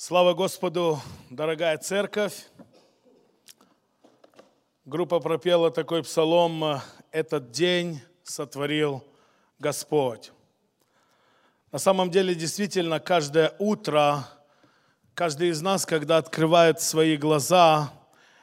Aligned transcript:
Слава 0.00 0.32
Господу, 0.32 1.00
дорогая 1.28 1.76
церковь. 1.76 2.44
Группа 4.84 5.18
пропела 5.18 5.72
такой 5.72 6.04
псалом 6.04 6.80
«Этот 7.10 7.50
день 7.50 8.00
сотворил 8.22 9.02
Господь». 9.58 10.30
На 11.72 11.80
самом 11.80 12.12
деле, 12.12 12.36
действительно, 12.36 13.00
каждое 13.00 13.56
утро, 13.58 14.24
каждый 15.14 15.48
из 15.48 15.62
нас, 15.62 15.84
когда 15.84 16.18
открывает 16.18 16.80
свои 16.80 17.16
глаза, 17.16 17.92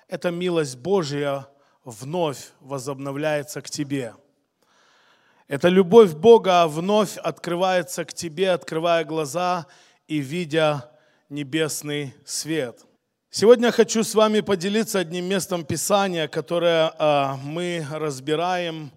эта 0.09 0.31
милость 0.31 0.77
Божья 0.77 1.47
вновь 1.85 2.51
возобновляется 2.59 3.61
к 3.61 3.69
тебе. 3.69 4.13
Эта 5.47 5.69
любовь 5.69 6.15
Бога 6.15 6.67
вновь 6.67 7.15
открывается 7.15 8.03
к 8.03 8.13
тебе, 8.13 8.51
открывая 8.51 9.05
глаза 9.05 9.67
и 10.09 10.17
видя 10.17 10.91
небесный 11.35 12.15
свет. 12.23 12.79
Сегодня 13.29 13.69
хочу 13.73 14.05
с 14.05 14.15
вами 14.15 14.39
поделиться 14.39 14.99
одним 14.99 15.25
местом 15.25 15.65
Писания, 15.65 16.29
которое 16.29 16.93
а, 16.97 17.37
мы 17.43 17.85
разбираем 17.91 18.89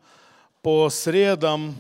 по 0.62 0.88
средам. 0.88 1.74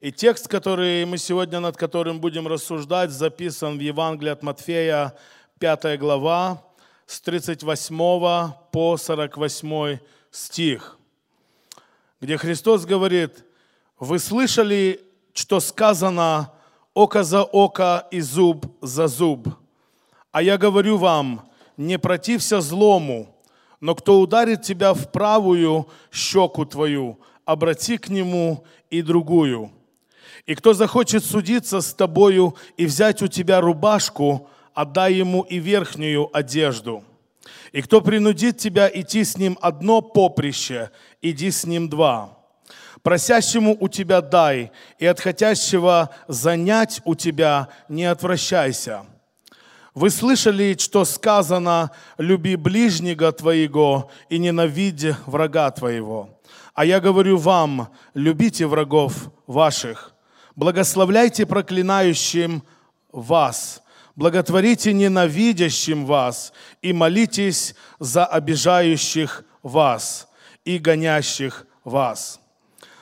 И 0.00 0.12
текст, 0.12 0.46
который 0.46 1.04
мы 1.06 1.18
сегодня 1.18 1.58
над 1.58 1.76
которым 1.76 2.20
будем 2.20 2.46
рассуждать, 2.46 3.10
записан 3.10 3.78
в 3.78 3.80
Евангелии 3.80 4.30
от 4.30 4.44
Матфея, 4.44 5.16
5 5.58 5.98
глава, 5.98 6.62
с 7.06 7.20
38 7.20 8.52
по 8.70 8.96
48 8.96 9.98
стих, 10.30 10.96
где 12.20 12.36
Христос 12.36 12.84
говорит, 12.86 13.44
«Вы 13.98 14.20
слышали, 14.20 15.00
что 15.34 15.58
сказано 15.58 16.52
око 16.98 17.22
за 17.22 17.42
око 17.42 18.02
и 18.10 18.20
зуб 18.20 18.66
за 18.82 19.06
зуб. 19.06 19.48
А 20.32 20.42
я 20.42 20.58
говорю 20.58 20.96
вам, 20.96 21.48
не 21.76 21.96
протився 21.98 22.60
злому, 22.60 23.28
но 23.80 23.94
кто 23.94 24.20
ударит 24.20 24.62
тебя 24.62 24.92
в 24.94 25.12
правую 25.12 25.86
щеку 26.10 26.64
твою, 26.64 27.16
обрати 27.44 27.98
к 27.98 28.08
нему 28.08 28.64
и 28.90 29.02
другую. 29.02 29.70
И 30.46 30.56
кто 30.56 30.74
захочет 30.74 31.24
судиться 31.24 31.80
с 31.80 31.94
тобою 31.94 32.56
и 32.76 32.86
взять 32.86 33.22
у 33.22 33.28
тебя 33.28 33.60
рубашку, 33.60 34.48
отдай 34.74 35.14
ему 35.14 35.42
и 35.42 35.58
верхнюю 35.58 36.28
одежду. 36.36 37.04
И 37.70 37.80
кто 37.80 38.00
принудит 38.00 38.58
тебя 38.58 38.90
идти 38.92 39.22
с 39.22 39.38
ним 39.38 39.56
одно 39.60 40.00
поприще, 40.00 40.90
иди 41.22 41.52
с 41.52 41.64
ним 41.64 41.88
два. 41.88 42.37
Просящему 43.08 43.74
у 43.80 43.88
тебя 43.88 44.20
дай, 44.20 44.70
и 44.98 45.06
от 45.06 45.18
хотящего 45.18 46.10
занять 46.28 47.00
у 47.06 47.14
тебя 47.14 47.68
не 47.88 48.04
отвращайся. 48.04 49.06
Вы 49.94 50.10
слышали, 50.10 50.76
что 50.78 51.06
сказано, 51.06 51.90
люби 52.18 52.54
ближнего 52.54 53.32
твоего 53.32 54.10
и 54.28 54.38
ненавидь 54.38 55.06
врага 55.24 55.70
твоего. 55.70 56.38
А 56.74 56.84
я 56.84 57.00
говорю 57.00 57.38
вам, 57.38 57.88
любите 58.12 58.66
врагов 58.66 59.32
ваших, 59.46 60.12
благословляйте 60.54 61.46
проклинающим 61.46 62.62
вас, 63.10 63.80
благотворите 64.16 64.92
ненавидящим 64.92 66.04
вас 66.04 66.52
и 66.82 66.92
молитесь 66.92 67.74
за 67.98 68.26
обижающих 68.26 69.44
вас 69.62 70.28
и 70.66 70.76
гонящих 70.76 71.66
вас 71.84 72.38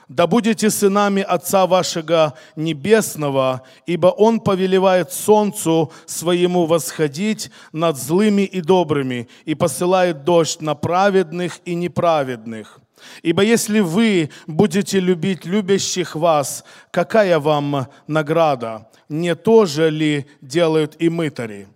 да 0.08 0.26
будете 0.26 0.70
сынами 0.70 1.22
Отца 1.22 1.66
вашего 1.66 2.34
Небесного, 2.54 3.62
ибо 3.86 4.08
Он 4.08 4.40
повелевает 4.40 5.12
солнцу 5.12 5.92
своему 6.06 6.66
восходить 6.66 7.50
над 7.72 7.96
злыми 7.96 8.42
и 8.42 8.60
добрыми, 8.60 9.28
и 9.44 9.54
посылает 9.54 10.24
дождь 10.24 10.60
на 10.60 10.74
праведных 10.74 11.60
и 11.64 11.74
неправедных. 11.74 12.80
Ибо 13.22 13.42
если 13.42 13.80
вы 13.80 14.30
будете 14.46 15.00
любить 15.00 15.44
любящих 15.44 16.14
вас, 16.14 16.64
какая 16.90 17.38
вам 17.38 17.88
награда? 18.06 18.88
Не 19.08 19.34
то 19.34 19.66
же 19.66 19.90
ли 19.90 20.26
делают 20.40 20.96
и 20.98 21.08
мытари? 21.08 21.68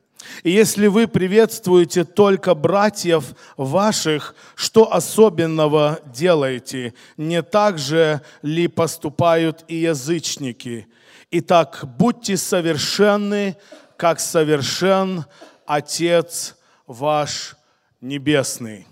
И 0.42 0.50
если 0.50 0.86
вы 0.86 1.06
приветствуете 1.06 2.04
только 2.04 2.54
братьев 2.54 3.34
ваших, 3.56 4.34
что 4.54 4.92
особенного 4.92 6.00
делаете? 6.06 6.94
Не 7.16 7.42
так 7.42 7.78
же 7.78 8.20
ли 8.42 8.68
поступают 8.68 9.64
и 9.68 9.76
язычники? 9.76 10.88
Итак, 11.30 11.84
будьте 11.98 12.36
совершенны, 12.36 13.56
как 13.96 14.20
совершен 14.20 15.24
Отец 15.66 16.56
ваш 16.86 17.56
Небесный. 18.00 18.86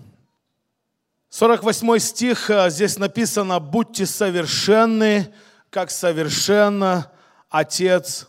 48 1.30 1.98
стих, 1.98 2.50
э, 2.50 2.68
здесь 2.68 2.98
написано, 2.98 3.58
будьте 3.58 4.06
совершенны, 4.06 5.32
как 5.70 5.90
совершен 5.90 7.04
Отец 7.48 8.28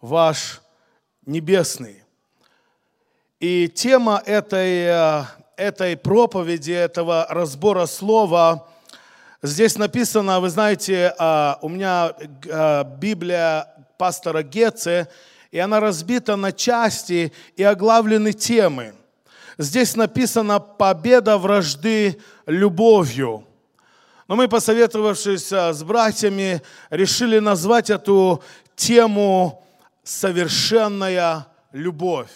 ваш 0.00 0.60
Небесный. 1.24 2.05
И 3.38 3.68
тема 3.68 4.22
этой, 4.24 4.86
э, 4.86 5.24
этой 5.58 5.94
проповеди, 5.94 6.72
этого 6.72 7.26
разбора 7.28 7.84
слова, 7.84 8.66
здесь 9.42 9.76
написано, 9.76 10.40
вы 10.40 10.48
знаете, 10.48 11.14
э, 11.18 11.54
у 11.60 11.68
меня 11.68 12.14
э, 12.18 12.84
Библия 12.98 13.68
пастора 13.98 14.42
Геце, 14.42 15.08
и 15.50 15.58
она 15.58 15.80
разбита 15.80 16.36
на 16.36 16.50
части 16.50 17.30
и 17.56 17.62
оглавлены 17.62 18.32
темы. 18.32 18.94
Здесь 19.58 19.96
написано 19.96 20.58
«Победа 20.58 21.36
вражды 21.36 22.18
любовью». 22.46 23.44
Но 24.28 24.36
мы, 24.36 24.48
посоветовавшись 24.48 25.52
с 25.52 25.82
братьями, 25.82 26.62
решили 26.88 27.38
назвать 27.38 27.90
эту 27.90 28.42
тему 28.76 29.62
«Совершенная 30.04 31.46
любовь». 31.72 32.30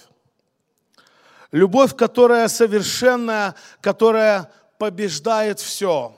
Любовь, 1.52 1.96
которая 1.96 2.48
совершенная, 2.48 3.54
которая 3.80 4.50
побеждает 4.78 5.58
все, 5.58 6.14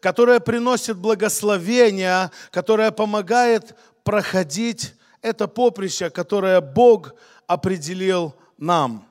которая 0.00 0.40
приносит 0.40 0.96
благословение, 0.96 2.30
которая 2.50 2.92
помогает 2.92 3.76
проходить 4.04 4.94
это 5.22 5.48
поприще, 5.48 6.08
которое 6.08 6.60
Бог 6.60 7.14
определил 7.46 8.34
нам. 8.56 9.06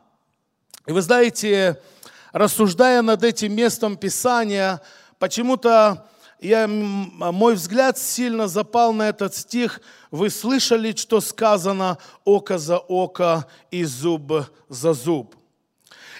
И 0.88 0.92
вы 0.92 1.02
знаете, 1.02 1.80
рассуждая 2.32 3.02
над 3.02 3.24
этим 3.24 3.54
местом 3.54 3.98
Писания, 3.98 4.82
почему-то 5.20 6.08
я, 6.40 6.68
мой 6.68 7.56
взгляд 7.56 7.98
сильно 7.98 8.48
запал 8.48 8.94
на 8.94 9.10
этот 9.10 9.36
стих. 9.36 9.82
Вы 10.10 10.30
слышали, 10.30 10.94
что 10.96 11.20
сказано 11.20 11.98
око 12.24 12.58
за 12.58 12.78
око 12.78 13.46
и 13.72 13.84
зуб 13.84 14.32
за 14.70 14.94
зуб. 14.94 15.36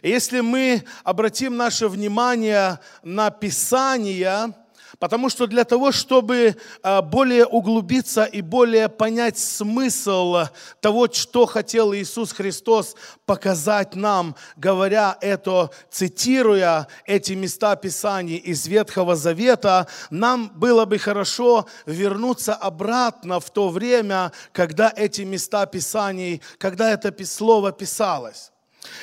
Если 0.02 0.42
мы 0.42 0.84
обратим 1.04 1.58
наше 1.58 1.88
внимание 1.88 2.80
на 3.04 3.30
Писание, 3.32 4.54
Потому 5.00 5.30
что 5.30 5.48
для 5.48 5.64
того, 5.64 5.92
чтобы 5.92 6.58
а, 6.84 7.02
более 7.02 7.46
углубиться 7.46 8.26
и 8.26 8.42
более 8.42 8.90
понять 8.90 9.38
смысл 9.38 10.46
того, 10.82 11.08
что 11.12 11.46
хотел 11.46 11.94
Иисус 11.94 12.34
Христос 12.34 12.96
показать 13.26 13.96
нам, 13.96 14.36
говоря 14.58 15.18
это, 15.22 15.70
цитируя 15.90 16.88
эти 17.06 17.34
места 17.34 17.76
Писаний 17.78 18.36
из 18.36 18.68
Ветхого 18.68 19.16
Завета, 19.16 19.88
нам 20.10 20.52
было 20.56 20.84
бы 20.84 20.98
хорошо 20.98 21.66
вернуться 21.86 22.54
обратно 22.54 23.40
в 23.40 23.50
то 23.52 23.70
время, 23.70 24.34
когда 24.52 24.92
эти 24.94 25.22
места 25.22 25.66
Писаний, 25.66 26.42
когда 26.58 26.92
это 26.92 27.14
слово 27.26 27.72
писалось. 27.72 28.52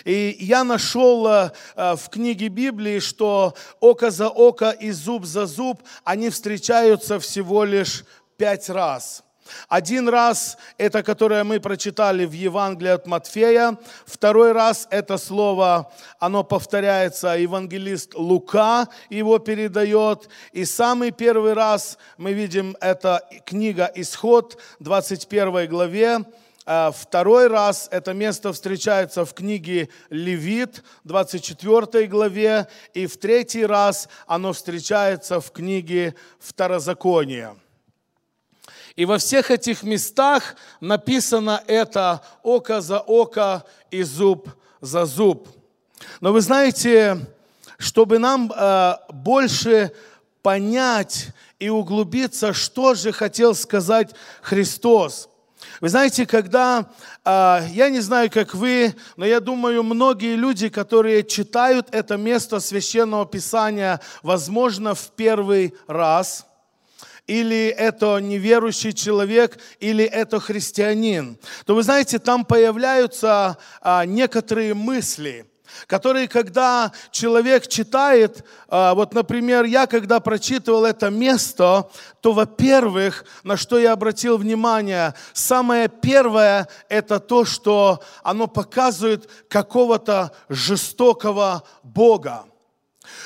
И 0.04 0.36
я 0.40 0.64
нашел 0.64 1.26
э, 1.26 1.50
э, 1.76 1.96
в 1.96 2.08
книге 2.08 2.48
Библии, 2.48 2.98
что 2.98 3.54
око 3.80 4.10
за 4.10 4.28
око 4.28 4.70
и 4.70 4.90
зуб 4.90 5.24
за 5.24 5.46
зуб, 5.46 5.82
они 6.04 6.30
встречаются 6.30 7.18
всего 7.18 7.64
лишь 7.64 8.04
пять 8.36 8.68
раз. 8.68 9.24
Один 9.68 10.08
раз 10.08 10.58
это, 10.78 11.02
которое 11.02 11.44
мы 11.44 11.60
прочитали 11.60 12.24
в 12.24 12.32
Евангелии 12.32 12.90
от 12.90 13.06
Матфея. 13.06 13.78
Второй 14.04 14.52
раз 14.52 14.86
это 14.90 15.18
слово, 15.18 15.92
оно 16.18 16.44
повторяется, 16.44 17.36
евангелист 17.38 18.14
Лука 18.14 18.88
его 19.10 19.38
передает. 19.38 20.28
И 20.52 20.64
самый 20.64 21.10
первый 21.10 21.52
раз 21.52 21.98
мы 22.16 22.32
видим, 22.32 22.76
это 22.80 23.22
книга 23.44 23.90
Исход, 23.94 24.58
21 24.80 25.68
главе, 25.68 26.24
второй 26.66 27.46
раз 27.46 27.88
это 27.90 28.12
место 28.12 28.52
встречается 28.52 29.24
в 29.24 29.32
книге 29.34 29.88
Левит, 30.10 30.82
24 31.04 32.06
главе, 32.06 32.66
и 32.92 33.06
в 33.06 33.16
третий 33.16 33.64
раз 33.64 34.08
оно 34.26 34.52
встречается 34.52 35.40
в 35.40 35.52
книге 35.52 36.14
Второзакония. 36.40 37.56
И 38.96 39.04
во 39.04 39.18
всех 39.18 39.50
этих 39.50 39.82
местах 39.82 40.56
написано 40.80 41.62
это 41.66 42.22
око 42.42 42.80
за 42.80 42.98
око 42.98 43.64
и 43.90 44.02
зуб 44.02 44.48
за 44.80 45.04
зуб. 45.04 45.48
Но 46.20 46.32
вы 46.32 46.40
знаете, 46.40 47.18
чтобы 47.78 48.18
нам 48.18 48.52
э, 48.54 48.94
больше 49.10 49.92
понять 50.42 51.28
и 51.58 51.68
углубиться, 51.68 52.52
что 52.52 52.94
же 52.94 53.12
хотел 53.12 53.54
сказать 53.54 54.14
Христос. 54.42 55.28
Вы 55.80 55.88
знаете, 55.88 56.26
когда, 56.26 56.86
э, 57.24 57.60
я 57.70 57.90
не 57.90 58.00
знаю, 58.00 58.30
как 58.30 58.54
вы, 58.54 58.94
но 59.16 59.26
я 59.26 59.40
думаю, 59.40 59.82
многие 59.82 60.36
люди, 60.36 60.68
которые 60.68 61.22
читают 61.22 61.88
это 61.92 62.16
место 62.16 62.60
священного 62.60 63.26
писания, 63.26 64.00
возможно, 64.22 64.94
в 64.94 65.10
первый 65.16 65.74
раз– 65.86 66.46
или 67.26 67.66
это 67.66 68.18
неверующий 68.18 68.92
человек, 68.94 69.58
или 69.80 70.04
это 70.04 70.38
христианин, 70.40 71.38
то 71.64 71.74
вы 71.74 71.82
знаете, 71.82 72.18
там 72.18 72.44
появляются 72.44 73.58
а, 73.80 74.04
некоторые 74.04 74.74
мысли, 74.74 75.46
которые, 75.86 76.28
когда 76.28 76.92
человек 77.10 77.66
читает, 77.68 78.44
а, 78.68 78.94
вот, 78.94 79.14
например, 79.14 79.64
я, 79.64 79.86
когда 79.86 80.20
прочитывал 80.20 80.84
это 80.84 81.10
место, 81.10 81.90
то, 82.20 82.32
во-первых, 82.32 83.24
на 83.44 83.56
что 83.56 83.78
я 83.78 83.92
обратил 83.92 84.36
внимание, 84.38 85.14
самое 85.32 85.88
первое, 85.88 86.68
это 86.88 87.20
то, 87.20 87.44
что 87.44 88.02
оно 88.22 88.46
показывает 88.46 89.28
какого-то 89.48 90.32
жестокого 90.48 91.62
Бога. 91.82 92.44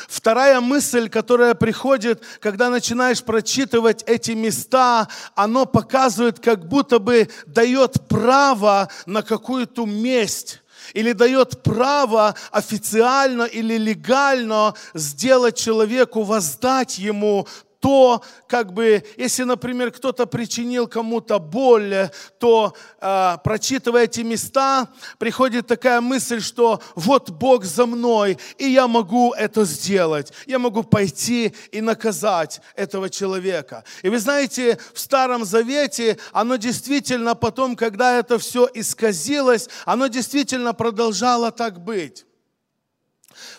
Вторая 0.09 0.61
мысль, 0.61 1.09
которая 1.09 1.55
приходит, 1.55 2.23
когда 2.41 2.71
начинаешь 2.71 3.23
прочитывать 3.23 4.03
эти 4.07 4.33
места, 4.33 5.09
оно 5.35 5.67
показывает, 5.67 6.41
как 6.41 6.69
будто 6.69 6.99
бы 6.99 7.29
дает 7.47 8.09
право 8.09 8.89
на 9.07 9.23
какую-то 9.23 9.87
месть 9.87 10.61
или 10.95 11.13
дает 11.13 11.63
право 11.63 12.35
официально 12.51 13.45
или 13.45 13.77
легально 13.77 14.75
сделать 14.95 15.57
человеку, 15.57 16.23
воздать 16.23 16.99
ему 16.99 17.47
то, 17.81 18.23
как 18.47 18.73
бы, 18.73 19.03
если, 19.17 19.45
например, 19.45 19.91
кто-то 19.91 20.27
причинил 20.27 20.87
кому-то 20.87 21.39
боль, 21.39 22.11
то, 22.39 22.75
э, 23.01 23.37
прочитывая 23.43 24.05
эти 24.05 24.21
места, 24.21 24.89
приходит 25.19 25.67
такая 25.67 26.01
мысль, 26.01 26.41
что 26.41 26.81
вот 26.95 27.31
Бог 27.31 27.65
за 27.65 27.87
мной, 27.87 28.39
и 28.59 28.67
я 28.67 28.87
могу 28.87 29.33
это 29.33 29.65
сделать. 29.65 30.33
Я 30.47 30.59
могу 30.59 30.83
пойти 30.83 31.55
и 31.73 31.81
наказать 31.81 32.61
этого 32.77 33.09
человека. 33.09 33.85
И 34.03 34.11
вы 34.11 34.19
знаете, 34.19 34.79
в 34.93 35.01
Старом 35.01 35.45
Завете 35.45 36.19
оно 36.33 36.57
действительно 36.57 37.35
потом, 37.35 37.77
когда 37.77 38.19
это 38.19 38.39
все 38.39 38.69
исказилось, 38.75 39.69
оно 39.87 40.09
действительно 40.09 40.75
продолжало 40.75 41.51
так 41.51 41.81
быть. 41.81 42.27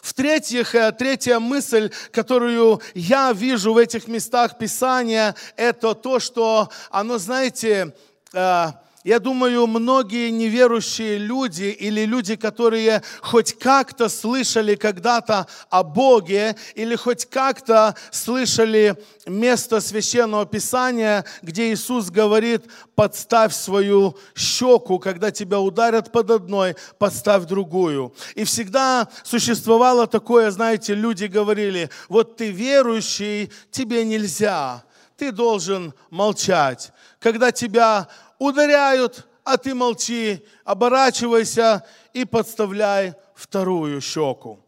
В-третьих, 0.01 0.75
э, 0.75 0.91
третья 0.91 1.39
мысль, 1.39 1.91
которую 2.11 2.81
я 2.93 3.31
вижу 3.33 3.73
в 3.73 3.77
этих 3.77 4.07
местах 4.07 4.57
Писания, 4.57 5.35
это 5.55 5.93
то, 5.93 6.19
что 6.19 6.69
оно, 6.89 7.17
знаете, 7.17 7.93
э, 8.33 8.67
я 9.03 9.19
думаю, 9.19 9.65
многие 9.65 10.29
неверующие 10.29 11.17
люди 11.17 11.63
или 11.63 12.05
люди, 12.05 12.35
которые 12.35 13.01
хоть 13.21 13.57
как-то 13.57 14.09
слышали 14.09 14.75
когда-то 14.75 15.47
о 15.71 15.83
Боге 15.83 16.55
или 16.75 16.95
хоть 16.95 17.25
как-то 17.25 17.95
слышали 18.11 18.95
место 19.25 19.81
Священного 19.81 20.45
Писания, 20.45 21.25
где 21.41 21.73
Иисус 21.73 22.11
говорит, 22.11 22.65
подставь 22.93 23.55
свою 23.55 24.15
щеку, 24.35 24.99
когда 24.99 25.31
тебя 25.31 25.59
ударят 25.59 26.11
под 26.11 26.29
одной, 26.29 26.75
подставь 26.99 27.45
другую. 27.45 28.13
И 28.35 28.43
всегда 28.43 29.07
существовало 29.23 30.05
такое, 30.05 30.51
знаете, 30.51 30.93
люди 30.93 31.25
говорили, 31.25 31.89
вот 32.07 32.37
ты 32.37 32.51
верующий, 32.51 33.51
тебе 33.71 34.05
нельзя, 34.05 34.83
ты 35.17 35.31
должен 35.31 35.93
молчать. 36.11 36.91
Когда 37.19 37.51
тебя 37.51 38.07
ударяют, 38.41 39.27
а 39.43 39.57
ты 39.57 39.75
молчи, 39.75 40.43
оборачивайся 40.63 41.83
и 42.11 42.25
подставляй 42.25 43.13
вторую 43.35 44.01
щеку. 44.01 44.59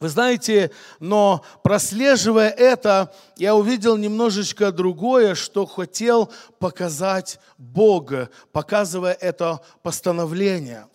Вы 0.00 0.08
знаете, 0.08 0.70
но 0.98 1.44
прослеживая 1.62 2.48
это, 2.48 3.12
я 3.36 3.54
увидел 3.54 3.98
немножечко 3.98 4.72
другое, 4.72 5.34
что 5.34 5.66
хотел 5.66 6.32
показать 6.58 7.38
Бог, 7.58 8.12
показывая 8.50 9.12
это 9.12 9.60
постановление. 9.82 10.86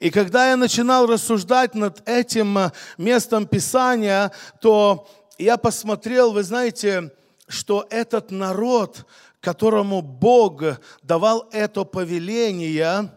И 0.00 0.10
когда 0.10 0.50
я 0.50 0.56
начинал 0.56 1.06
рассуждать 1.06 1.76
над 1.76 2.02
этим 2.08 2.72
местом 2.98 3.46
Писания, 3.46 4.32
то 4.60 5.08
я 5.38 5.56
посмотрел, 5.56 6.32
вы 6.32 6.42
знаете, 6.42 7.12
что 7.46 7.86
этот 7.90 8.32
народ, 8.32 9.06
которому 9.42 10.00
Бог 10.00 10.62
давал 11.02 11.48
это 11.52 11.84
повеление, 11.84 13.12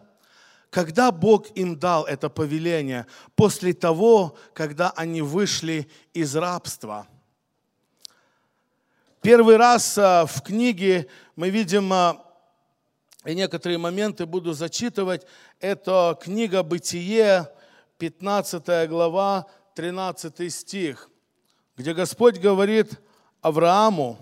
когда 0.70 1.10
Бог 1.12 1.56
им 1.56 1.78
дал 1.78 2.04
это 2.04 2.28
повеление? 2.28 3.06
После 3.36 3.72
того, 3.72 4.36
когда 4.52 4.90
они 4.90 5.22
вышли 5.22 5.88
из 6.12 6.36
рабства. 6.36 7.06
Первый 9.22 9.56
раз 9.56 9.96
а, 9.96 10.26
в 10.26 10.42
книге 10.42 11.06
мы 11.36 11.48
видим, 11.48 11.92
а, 11.92 12.22
и 13.24 13.34
некоторые 13.34 13.78
моменты 13.78 14.26
буду 14.26 14.52
зачитывать, 14.52 15.26
это 15.60 16.18
книга 16.20 16.62
«Бытие», 16.62 17.48
15 17.98 18.88
глава, 18.88 19.46
13 19.74 20.52
стих, 20.52 21.08
где 21.76 21.94
Господь 21.94 22.38
говорит 22.38 23.00
Аврааму, 23.40 24.18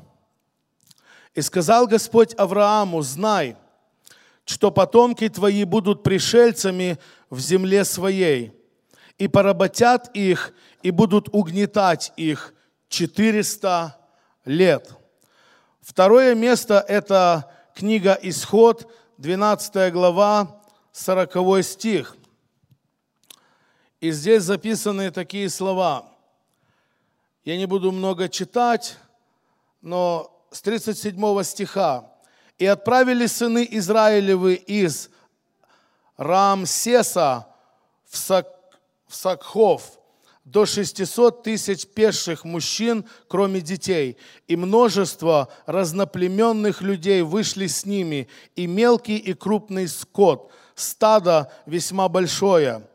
и 1.35 1.43
сказал 1.43 1.87
Господь 1.87 2.35
Аврааму, 2.39 3.03
знай, 3.03 3.57
что 4.45 4.71
потомки 4.71 5.29
твои 5.29 5.65
будут 5.65 6.03
пришельцами 6.03 6.99
в 7.31 7.41
земле 7.41 7.85
своей, 7.85 8.53
и 9.19 9.29
поработят 9.29 10.11
их, 10.15 10.53
и 10.83 10.91
будут 10.91 11.29
угнетать 11.33 12.13
их 12.17 12.55
400 12.89 13.97
лет. 14.45 14.93
Второе 15.81 16.35
место– 16.35 16.85
это 16.89 17.51
книга 17.75 18.19
Исход, 18.23 18.91
12 19.19 19.93
глава, 19.93 20.61
40 20.93 21.65
стих. 21.65 22.17
И 24.01 24.11
здесь 24.11 24.43
записаны 24.43 25.11
такие 25.11 25.49
слова. 25.49 26.07
Я 27.45 27.57
не 27.57 27.67
буду 27.67 27.91
много 27.93 28.29
читать, 28.29 28.97
но 29.81 30.34
с 30.55 30.63
37 30.63 31.43
стиха. 31.43 32.11
«И 32.59 32.67
отправили 32.67 33.27
сыны 33.27 33.67
Израилевы 33.69 34.55
из 34.55 35.11
Рамсеса 36.17 37.49
в, 38.09 38.17
Сак, 38.17 38.47
в 39.09 39.17
Сакхов 39.17 39.99
до 40.45 40.65
600 40.65 41.43
тысяч 41.43 41.87
пеших 41.87 42.45
мужчин, 42.45 43.05
кроме 43.27 43.61
детей, 43.61 44.17
и 44.47 44.55
множество 44.55 45.49
разноплеменных 45.67 46.83
людей 46.83 47.23
вышли 47.23 47.67
с 47.67 47.85
ними, 47.85 48.29
и 48.55 48.69
мелкий 48.69 49.17
и 49.17 49.33
крупный 49.35 49.89
скот, 49.89 50.53
стадо 50.77 51.53
весьма 51.67 52.09
большое». 52.09 52.87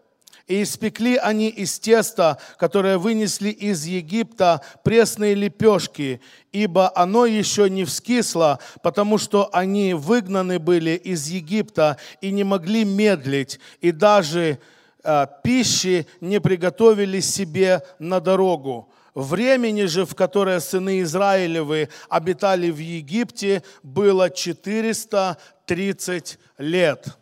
И 0.50 0.64
испекли 0.64 1.16
они 1.16 1.48
из 1.48 1.80
теста, 1.80 2.40
которое 2.58 2.98
вынесли 2.98 3.50
из 3.50 3.86
Египта, 3.86 4.62
пресные 4.84 5.36
лепешки, 5.36 6.22
ибо 6.52 6.92
оно 6.96 7.28
еще 7.28 7.70
не 7.70 7.86
вскисло, 7.86 8.58
потому 8.82 9.20
что 9.20 9.52
они 9.54 9.94
выгнаны 9.94 10.58
были 10.58 10.96
из 10.96 11.28
Египта 11.28 11.98
и 12.20 12.32
не 12.32 12.44
могли 12.44 12.84
медлить, 12.84 13.60
и 13.80 13.92
даже 13.92 14.58
э, 15.04 15.28
пищи 15.44 16.08
не 16.20 16.42
приготовили 16.42 17.20
себе 17.20 17.84
на 18.00 18.20
дорогу. 18.20 18.92
Времени 19.14 19.86
же, 19.86 20.08
в 20.08 20.16
которое 20.16 20.62
сыны 20.62 21.02
Израилевы 21.02 21.90
обитали 22.10 22.72
в 22.72 22.80
Египте, 22.80 23.62
было 23.84 24.32
430 24.32 26.40
лет. 26.58 27.20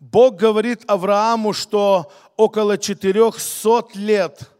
Бог 0.00 0.36
говорит 0.36 0.82
Аврааму, 0.86 1.52
что 1.52 2.12
около 2.38 2.78
400 2.78 3.88
лет 3.94 4.50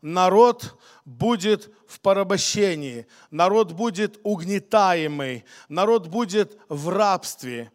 народ 0.00 0.78
будет 1.04 1.70
в 1.86 2.00
порабощении, 2.00 3.06
народ 3.30 3.72
будет 3.72 4.18
угнетаемый, 4.22 5.44
народ 5.68 6.06
будет 6.06 6.56
в 6.68 6.88
рабстве. 6.88 7.70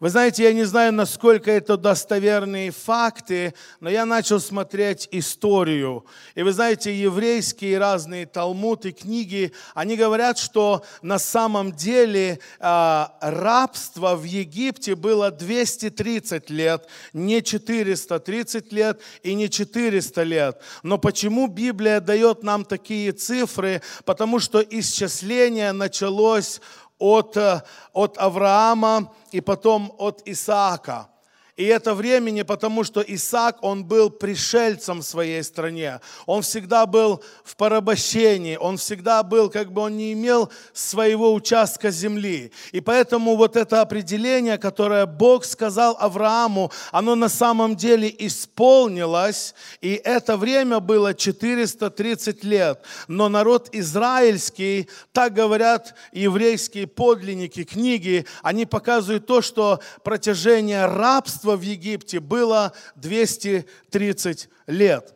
Вы 0.03 0.09
знаете, 0.09 0.43
я 0.43 0.51
не 0.51 0.65
знаю, 0.65 0.91
насколько 0.91 1.49
это 1.49 1.77
достоверные 1.77 2.71
факты, 2.71 3.53
но 3.79 3.89
я 3.89 4.05
начал 4.05 4.41
смотреть 4.41 5.07
историю. 5.11 6.05
И 6.35 6.43
вы 6.43 6.51
знаете, 6.51 6.93
еврейские 6.93 7.77
разные 7.77 8.25
талмуды, 8.25 8.91
книги, 8.91 9.53
они 9.73 9.95
говорят, 9.95 10.37
что 10.37 10.83
на 11.01 11.19
самом 11.19 11.71
деле 11.71 12.39
э, 12.59 13.05
рабство 13.21 14.17
в 14.17 14.25
Египте 14.25 14.95
было 14.95 15.31
230 15.31 16.49
лет, 16.49 16.85
не 17.13 17.41
430 17.41 18.73
лет 18.73 18.99
и 19.21 19.33
не 19.33 19.49
400 19.49 20.23
лет. 20.23 20.61
Но 20.83 20.97
почему 20.97 21.47
Библия 21.47 22.01
дает 22.01 22.43
нам 22.43 22.65
такие 22.65 23.13
цифры? 23.13 23.81
Потому 24.03 24.39
что 24.39 24.59
исчисление 24.59 25.71
началось 25.71 26.59
от, 26.99 27.37
э, 27.37 27.61
от 27.93 28.17
Авраама 28.17 29.13
и 29.31 29.41
потом 29.41 29.93
от 29.97 30.21
Исаака. 30.25 31.12
И 31.55 31.65
это 31.65 31.93
времени, 31.93 32.41
потому 32.41 32.83
что 32.83 33.01
Исаак, 33.01 33.61
он 33.61 33.85
был 33.85 34.09
пришельцем 34.09 35.01
в 35.01 35.05
своей 35.05 35.43
стране. 35.43 35.99
Он 36.25 36.41
всегда 36.41 36.87
был 36.87 37.23
в 37.43 37.55
порабощении, 37.55 38.57
он 38.57 38.77
всегда 38.77 39.21
был, 39.21 39.51
как 39.51 39.71
бы 39.71 39.81
он 39.81 39.95
не 39.95 40.13
имел 40.13 40.49
своего 40.73 41.31
участка 41.31 41.91
земли. 41.91 42.51
И 42.71 42.81
поэтому 42.81 43.35
вот 43.35 43.55
это 43.55 43.81
определение, 43.81 44.57
которое 44.57 45.05
Бог 45.05 45.45
сказал 45.45 45.95
Аврааму, 45.99 46.71
оно 46.91 47.13
на 47.13 47.29
самом 47.29 47.75
деле 47.75 48.13
исполнилось, 48.17 49.53
и 49.79 50.01
это 50.03 50.37
время 50.37 50.79
было 50.79 51.13
430 51.13 52.43
лет. 52.43 52.81
Но 53.07 53.29
народ 53.29 53.69
израильский, 53.73 54.89
так 55.11 55.35
говорят 55.35 55.93
еврейские 56.13 56.87
подлинники, 56.87 57.63
книги, 57.63 58.25
они 58.41 58.65
показывают 58.65 59.27
то, 59.27 59.43
что 59.43 59.79
протяжение 60.03 60.87
рабства 60.87 61.42
рабства 61.43 61.55
в 61.55 61.61
Египте 61.61 62.19
было 62.19 62.71
230 62.95 64.49
лет. 64.67 65.13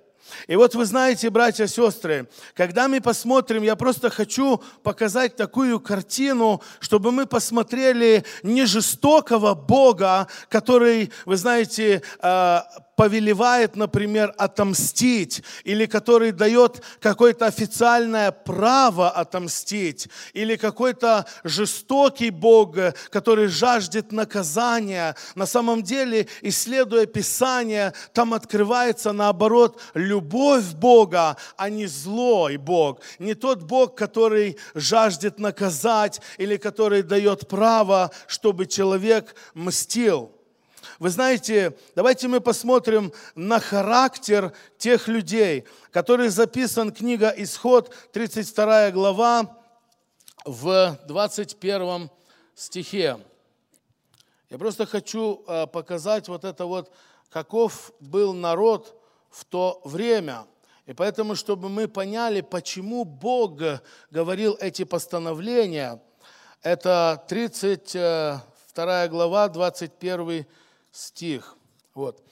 И 0.48 0.58
вот 0.58 0.76
вы 0.76 0.86
знаете, 0.86 1.30
братья 1.30 1.64
и 1.64 1.68
сестры, 1.68 2.28
когда 2.54 2.90
мы 2.90 3.00
посмотрим, 3.00 3.64
я 3.64 3.78
просто 3.78 4.10
хочу 4.10 4.62
показать 4.84 5.38
такую 5.38 5.80
картину, 5.80 6.62
чтобы 6.82 7.14
мы 7.14 7.26
посмотрели 7.26 8.26
не 8.44 8.66
жестокого 8.66 9.54
Бога, 9.54 10.28
который, 10.50 11.12
вы 11.26 11.38
знаете, 11.38 12.02
э, 12.22 12.60
повелевает, 12.98 13.76
например, 13.76 14.34
отомстить, 14.38 15.44
или 15.64 15.86
который 15.86 16.32
дает 16.32 16.82
какое-то 17.00 17.46
официальное 17.46 18.32
право 18.32 19.12
отомстить, 19.12 20.10
или 20.34 20.56
какой-то 20.56 21.28
жестокий 21.44 22.32
Бог, 22.32 22.76
который 23.12 23.48
жаждет 23.48 24.12
наказания. 24.12 25.16
На 25.36 25.46
самом 25.46 25.84
деле, 25.84 26.28
исследуя 26.42 27.06
Писание, 27.06 27.94
там 28.14 28.34
открывается, 28.34 29.12
наоборот, 29.12 29.80
любовь 29.94 30.74
Бога, 30.74 31.38
а 31.56 31.70
не 31.70 31.86
злой 31.86 32.58
Бог. 32.58 33.02
Не 33.20 33.36
тот 33.36 33.62
Бог, 33.62 33.96
который 33.96 34.58
жаждет 34.74 35.38
наказать, 35.38 36.20
или 36.40 36.58
который 36.58 37.04
дает 37.04 37.48
право, 37.48 38.10
чтобы 38.26 38.66
человек 38.66 39.36
мстил. 39.54 40.37
Вы 41.00 41.10
знаете, 41.12 41.78
давайте 41.96 42.28
мы 42.28 42.42
посмотрим 42.42 43.14
на 43.36 43.60
характер 43.60 44.52
тех 44.80 45.08
людей, 45.08 45.66
который 45.92 46.30
записан 46.30 46.92
книга 46.92 47.32
Исход, 47.38 47.94
32 48.14 48.90
глава, 48.92 49.58
в 50.44 50.98
21 51.08 52.10
стихе. 52.56 53.20
Я 54.50 54.58
просто 54.58 54.88
хочу 54.88 55.44
э, 55.48 55.68
показать 55.68 56.30
вот 56.30 56.44
это 56.44 56.66
вот, 56.66 56.92
каков 57.30 57.92
был 58.00 58.34
народ 58.34 59.00
в 59.30 59.46
то 59.46 59.82
время. 59.84 60.48
И 60.88 60.94
поэтому, 60.94 61.36
чтобы 61.36 61.70
мы 61.70 61.88
поняли, 61.88 62.42
почему 62.42 63.06
Бог 63.06 63.62
говорил 64.10 64.58
эти 64.60 64.84
постановления, 64.84 66.02
это 66.64 67.24
32 67.28 69.08
глава, 69.10 69.48
21 69.50 70.48
стих. 70.98 71.56
Вот. 71.94 72.24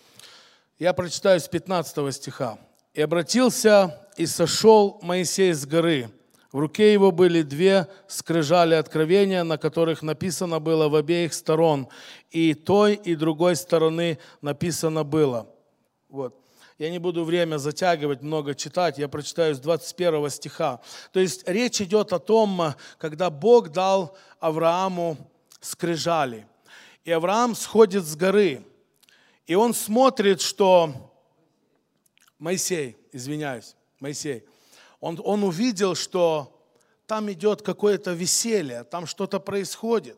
Я 0.79 0.93
прочитаю 0.93 1.39
с 1.39 1.47
15 1.47 2.13
стиха. 2.13 2.57
«И 2.93 3.01
обратился 3.01 4.07
и 4.17 4.25
сошел 4.25 4.99
Моисей 5.01 5.53
с 5.53 5.65
горы. 5.65 6.09
В 6.51 6.59
руке 6.59 6.93
его 6.93 7.11
были 7.11 7.41
две 7.41 7.87
скрижали 8.07 8.75
откровения, 8.75 9.43
на 9.43 9.57
которых 9.57 10.01
написано 10.01 10.59
было 10.59 10.87
в 10.87 10.95
обеих 10.95 11.33
сторон. 11.33 11.89
И 12.31 12.53
той, 12.53 12.95
и 12.95 13.15
другой 13.15 13.55
стороны 13.55 14.17
написано 14.41 15.03
было». 15.03 15.47
Вот. 16.09 16.39
Я 16.77 16.89
не 16.89 16.99
буду 16.99 17.23
время 17.23 17.57
затягивать, 17.57 18.21
много 18.21 18.55
читать, 18.55 18.97
я 18.97 19.07
прочитаю 19.07 19.55
с 19.55 19.59
21 19.59 20.29
стиха. 20.29 20.81
То 21.13 21.19
есть 21.19 21.47
речь 21.47 21.81
идет 21.81 22.11
о 22.11 22.19
том, 22.19 22.73
когда 22.97 23.29
Бог 23.29 23.69
дал 23.69 24.17
Аврааму 24.39 25.17
скрижали– 25.61 26.47
и 27.05 27.11
Авраам 27.11 27.55
сходит 27.55 28.03
с 28.03 28.15
горы, 28.15 28.65
и 29.45 29.53
он 29.53 29.75
смотрит, 29.75 30.41
что 30.41 31.13
Моисей, 32.39 32.97
извиняюсь, 33.11 33.75
Моисей, 33.99 34.43
он, 34.99 35.21
он 35.23 35.43
увидел, 35.43 35.93
что 35.93 36.51
там 37.05 37.31
идет 37.31 37.61
какое-то 37.61 38.13
веселье, 38.13 38.83
там 38.83 39.05
что-то 39.05 39.39
происходит. 39.39 40.17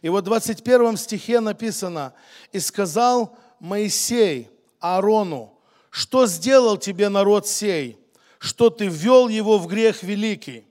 И 0.00 0.08
вот 0.08 0.22
в 0.22 0.26
21 0.26 0.96
стихе 0.96 1.40
написано, 1.40 2.14
«И 2.50 2.58
сказал 2.60 3.36
Моисей 3.60 4.50
Аарону, 4.80 5.58
что 5.90 6.26
сделал 6.26 6.78
тебе 6.78 7.10
народ 7.10 7.46
сей, 7.46 7.98
что 8.38 8.70
ты 8.70 8.86
ввел 8.86 9.28
его 9.28 9.58
в 9.58 9.66
грех 9.66 10.02
великий? 10.02 10.66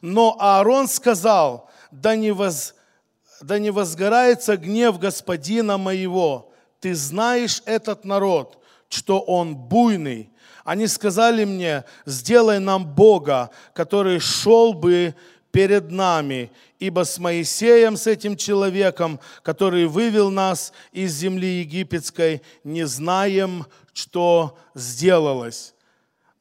Но 0.00 0.36
Аарон 0.40 0.88
сказал, 0.88 1.70
да 1.92 2.16
не 2.16 2.32
воз, 2.32 2.74
да 3.40 3.58
не 3.58 3.70
возгорается 3.70 4.56
гнев 4.56 4.98
господина 4.98 5.78
моего. 5.78 6.52
Ты 6.80 6.94
знаешь 6.94 7.62
этот 7.66 8.04
народ, 8.04 8.62
что 8.88 9.20
он 9.20 9.56
буйный. 9.56 10.30
Они 10.64 10.86
сказали 10.86 11.44
мне, 11.44 11.84
сделай 12.06 12.58
нам 12.58 12.86
Бога, 12.86 13.50
который 13.72 14.18
шел 14.18 14.72
бы 14.72 15.14
перед 15.52 15.90
нами, 15.90 16.50
ибо 16.78 17.04
с 17.04 17.18
Моисеем, 17.18 17.96
с 17.96 18.06
этим 18.06 18.36
человеком, 18.36 19.20
который 19.42 19.86
вывел 19.86 20.30
нас 20.30 20.72
из 20.92 21.14
земли 21.14 21.60
египетской, 21.60 22.42
не 22.62 22.84
знаем, 22.86 23.66
что 23.94 24.58
сделалось. 24.74 25.72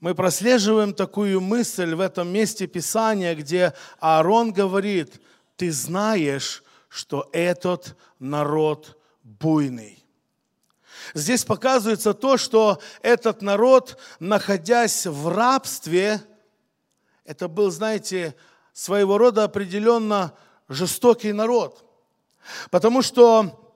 Мы 0.01 0.13
прослеживаем 0.13 0.93
такую 0.93 1.39
мысль 1.39 1.95
в 1.95 2.01
этом 2.01 2.27
месте 2.27 2.67
Писания, 2.67 3.33
где 3.35 3.73
Аарон 3.99 4.51
говорит, 4.51 5.21
ты 5.55 5.71
знаешь, 5.71 6.61
что 6.95 7.27
этот 7.33 7.97
народ 8.19 8.97
буйный. 9.21 10.01
Здесь 11.13 11.43
показывается 11.43 12.13
то, 12.13 12.37
что 12.37 12.81
этот 13.01 13.41
народ, 13.41 13.97
находясь 14.21 15.05
в 15.05 15.27
рабстве, 15.27 16.21
это 17.25 17.49
был, 17.49 17.69
знаете, 17.69 18.33
своего 18.71 19.17
рода 19.17 19.43
определенно 19.43 20.33
жестокий 20.69 21.33
народ. 21.33 21.83
Потому 22.71 23.01
что, 23.01 23.75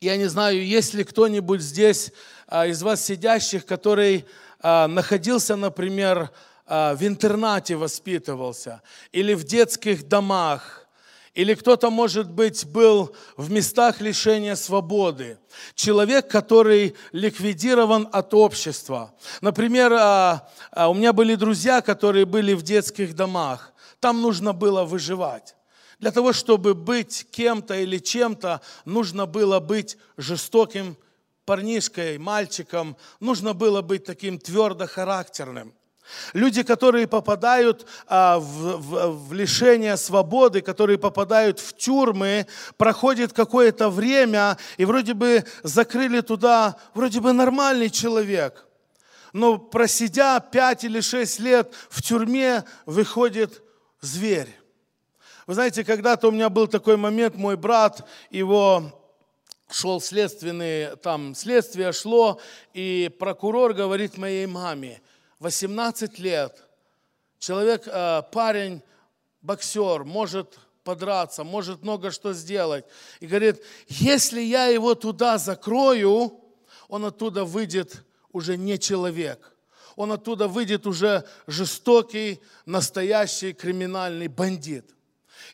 я 0.00 0.16
не 0.16 0.26
знаю, 0.26 0.64
есть 0.64 0.94
ли 0.94 1.04
кто-нибудь 1.04 1.60
здесь 1.60 2.12
а, 2.46 2.66
из 2.66 2.82
вас 2.82 3.04
сидящих, 3.04 3.66
который 3.66 4.24
а, 4.60 4.88
находился, 4.88 5.54
например, 5.54 6.30
а, 6.64 6.94
в 6.94 7.06
интернате 7.06 7.76
воспитывался 7.76 8.80
или 9.12 9.34
в 9.34 9.44
детских 9.44 10.08
домах, 10.08 10.87
или 11.38 11.54
кто-то, 11.54 11.88
может 11.88 12.28
быть, 12.28 12.66
был 12.66 13.14
в 13.36 13.48
местах 13.48 14.00
лишения 14.00 14.56
свободы. 14.56 15.38
Человек, 15.76 16.26
который 16.26 16.96
ликвидирован 17.12 18.08
от 18.10 18.34
общества. 18.34 19.14
Например, 19.40 19.92
а, 19.92 20.50
а, 20.72 20.88
у 20.88 20.94
меня 20.94 21.12
были 21.12 21.36
друзья, 21.36 21.80
которые 21.80 22.24
были 22.24 22.54
в 22.54 22.62
детских 22.62 23.14
домах. 23.14 23.72
Там 24.00 24.20
нужно 24.20 24.52
было 24.52 24.82
выживать. 24.82 25.54
Для 26.00 26.10
того, 26.10 26.32
чтобы 26.32 26.74
быть 26.74 27.28
кем-то 27.30 27.76
или 27.76 27.98
чем-то, 27.98 28.60
нужно 28.84 29.26
было 29.26 29.60
быть 29.60 29.96
жестоким 30.16 30.96
парнишкой, 31.44 32.18
мальчиком, 32.18 32.96
нужно 33.20 33.54
было 33.54 33.80
быть 33.80 34.04
таким 34.04 34.40
твердохарактерным. 34.40 35.72
Люди, 36.32 36.62
которые 36.62 37.06
попадают 37.06 37.86
а, 38.06 38.38
в, 38.38 38.76
в, 38.78 39.28
в 39.28 39.32
лишение 39.32 39.96
свободы, 39.96 40.60
которые 40.60 40.98
попадают 40.98 41.60
в 41.60 41.76
тюрьмы, 41.76 42.46
проходит 42.76 43.32
какое-то 43.32 43.90
время, 43.90 44.56
и 44.76 44.84
вроде 44.84 45.14
бы 45.14 45.44
закрыли 45.62 46.20
туда, 46.20 46.76
вроде 46.94 47.20
бы 47.20 47.32
нормальный 47.32 47.90
человек. 47.90 48.66
Но 49.32 49.58
просидя 49.58 50.40
пять 50.40 50.84
или 50.84 51.00
шесть 51.00 51.38
лет 51.38 51.72
в 51.90 52.02
тюрьме, 52.02 52.64
выходит 52.86 53.62
зверь. 54.00 54.54
Вы 55.46 55.54
знаете, 55.54 55.84
когда-то 55.84 56.28
у 56.28 56.30
меня 56.30 56.48
был 56.48 56.66
такой 56.66 56.96
момент, 56.96 57.36
мой 57.36 57.56
брат, 57.56 58.06
его 58.30 58.92
шел 59.70 60.00
следственный, 60.00 60.96
там 60.96 61.34
следствие 61.34 61.92
шло, 61.92 62.40
и 62.74 63.10
прокурор 63.18 63.74
говорит 63.74 64.16
моей 64.18 64.46
маме, 64.46 65.00
18 65.40 66.18
лет, 66.18 66.64
человек, 67.38 67.86
э, 67.86 68.22
парень, 68.32 68.82
боксер, 69.40 70.04
может 70.04 70.58
подраться, 70.82 71.44
может 71.44 71.82
много 71.82 72.10
что 72.10 72.32
сделать. 72.32 72.84
И 73.20 73.26
говорит, 73.26 73.62
если 73.86 74.40
я 74.40 74.66
его 74.66 74.94
туда 74.94 75.38
закрою, 75.38 76.40
он 76.88 77.04
оттуда 77.04 77.44
выйдет 77.44 78.04
уже 78.32 78.56
не 78.56 78.78
человек. 78.78 79.54
Он 79.96 80.12
оттуда 80.12 80.48
выйдет 80.48 80.86
уже 80.86 81.24
жестокий, 81.46 82.40
настоящий 82.66 83.52
криминальный 83.52 84.28
бандит. 84.28 84.94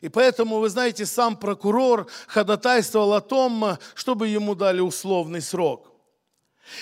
И 0.01 0.09
поэтому, 0.09 0.59
вы 0.59 0.69
знаете, 0.69 1.05
сам 1.05 1.35
прокурор 1.35 2.07
ходатайствовал 2.27 3.13
о 3.13 3.21
том, 3.21 3.77
чтобы 3.93 4.27
ему 4.27 4.55
дали 4.55 4.81
условный 4.81 5.41
срок. 5.41 5.94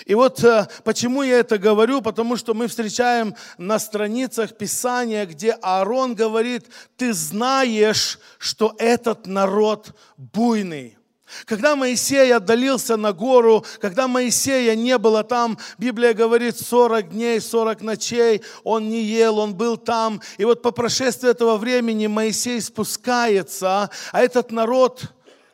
И 0.05 0.15
вот 0.15 0.43
э, 0.43 0.67
почему 0.83 1.23
я 1.23 1.39
это 1.39 1.57
говорю, 1.57 2.01
потому 2.01 2.37
что 2.37 2.53
мы 2.53 2.67
встречаем 2.67 3.35
на 3.57 3.79
страницах 3.79 4.57
Писания, 4.57 5.25
где 5.25 5.51
Аарон 5.61 6.15
говорит, 6.15 6.65
ты 6.97 7.13
знаешь, 7.13 8.19
что 8.37 8.75
этот 8.77 9.27
народ 9.27 9.93
буйный. 10.17 10.97
Когда 11.45 11.75
Моисей 11.75 12.33
отдалился 12.33 12.95
на 12.95 13.11
гору, 13.11 13.65
когда 13.81 14.07
Моисея 14.07 14.75
не 14.75 14.97
было 14.97 15.23
там, 15.23 15.57
Библия 15.77 16.13
говорит 16.13 16.57
40 16.57 17.09
дней, 17.09 17.41
40 17.41 17.81
ночей, 17.81 18.41
он 18.63 18.89
не 18.89 19.01
ел, 19.01 19.39
он 19.39 19.55
был 19.55 19.77
там. 19.77 20.21
И 20.37 20.45
вот 20.45 20.61
по 20.61 20.71
прошествии 20.71 21.29
этого 21.29 21.57
времени 21.57 22.07
Моисей 22.07 22.61
спускается, 22.61 23.89
а 24.11 24.21
этот 24.21 24.51
народ, 24.51 25.03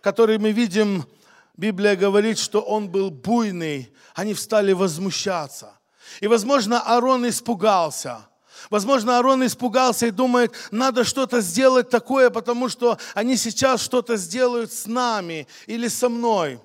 который 0.02 0.38
мы 0.38 0.52
видим, 0.52 1.06
Библия 1.60 1.98
говорит, 1.98 2.40
что 2.40 2.62
он 2.62 2.90
был 2.90 3.12
буйный, 3.12 3.92
они 4.16 4.34
встали 4.34 4.72
возмущаться. 4.72 5.78
И, 6.22 6.28
возможно, 6.28 6.80
Аарон 6.82 7.28
испугался– 7.28 8.26
Возможно, 8.70 9.16
Аарон 9.16 9.46
испугался 9.46 10.08
и 10.08 10.12
думает, 10.12 10.54
надо 10.70 11.06
что-то 11.06 11.40
сделать 11.40 11.90
такое, 11.90 12.30
потому 12.30 12.68
что 12.68 12.98
они 13.14 13.38
сейчас 13.38 13.82
что-то 13.82 14.18
сделают 14.18 14.74
с 14.74 14.86
нами 14.86 15.48
или 15.66 15.88
со 15.88 16.10
мной. 16.10 16.60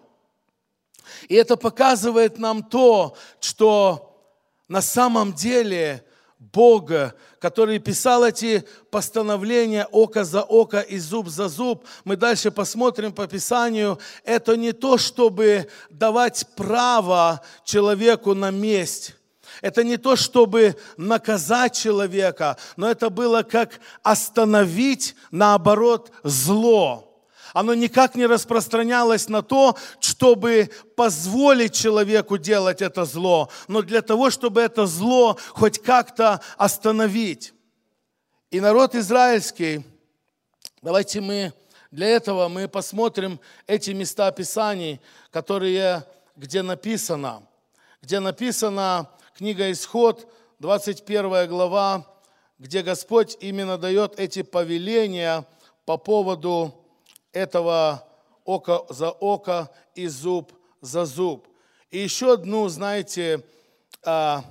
И 1.28 1.36
это 1.36 1.56
показывает 1.56 2.36
нам 2.36 2.64
то, 2.64 3.16
что 3.38 4.20
на 4.66 4.82
самом 4.82 5.34
деле 5.34 6.04
Бога, 6.52 7.14
который 7.40 7.78
писал 7.78 8.24
эти 8.24 8.64
постановления 8.90 9.86
око 9.90 10.24
за 10.24 10.42
око 10.42 10.80
и 10.80 10.98
зуб 10.98 11.28
за 11.28 11.48
зуб, 11.48 11.84
мы 12.04 12.16
дальше 12.16 12.50
посмотрим 12.50 13.12
по 13.12 13.26
Писанию, 13.26 13.98
это 14.24 14.56
не 14.56 14.72
то, 14.72 14.98
чтобы 14.98 15.68
давать 15.90 16.46
право 16.56 17.40
человеку 17.64 18.34
на 18.34 18.50
месть, 18.50 19.14
это 19.62 19.84
не 19.84 19.96
то, 19.96 20.16
чтобы 20.16 20.76
наказать 20.96 21.76
человека, 21.76 22.56
но 22.76 22.90
это 22.90 23.10
было 23.10 23.42
как 23.42 23.80
остановить, 24.02 25.14
наоборот, 25.30 26.10
зло. 26.22 27.13
Оно 27.54 27.72
никак 27.72 28.16
не 28.16 28.26
распространялось 28.26 29.28
на 29.28 29.40
то, 29.40 29.76
чтобы 30.00 30.70
позволить 30.96 31.72
человеку 31.72 32.36
делать 32.36 32.82
это 32.82 33.04
зло, 33.04 33.48
но 33.68 33.80
для 33.80 34.02
того, 34.02 34.30
чтобы 34.30 34.60
это 34.60 34.86
зло 34.86 35.38
хоть 35.50 35.80
как-то 35.80 36.40
остановить. 36.56 37.54
И 38.50 38.60
народ 38.60 38.96
израильский, 38.96 39.86
давайте 40.82 41.20
мы 41.20 41.52
для 41.92 42.08
этого 42.08 42.48
мы 42.48 42.66
посмотрим 42.66 43.38
эти 43.68 43.92
места 43.92 44.32
Писаний, 44.32 45.00
которые, 45.30 46.04
где 46.34 46.60
написано, 46.60 47.46
где 48.02 48.18
написано, 48.18 49.08
книга 49.38 49.70
Исход, 49.70 50.28
21 50.58 51.48
глава, 51.48 52.04
где 52.58 52.82
Господь 52.82 53.36
именно 53.38 53.78
дает 53.78 54.18
эти 54.18 54.42
повеления 54.42 55.46
по 55.84 55.96
поводу 55.96 56.83
этого 57.34 58.08
око 58.44 58.86
за 58.88 59.10
око 59.10 59.70
и 59.94 60.06
зуб 60.06 60.52
за 60.80 61.04
зуб. 61.04 61.46
И 61.90 61.98
еще 61.98 62.32
одну, 62.34 62.68
знаете, 62.68 63.44
а, 64.02 64.44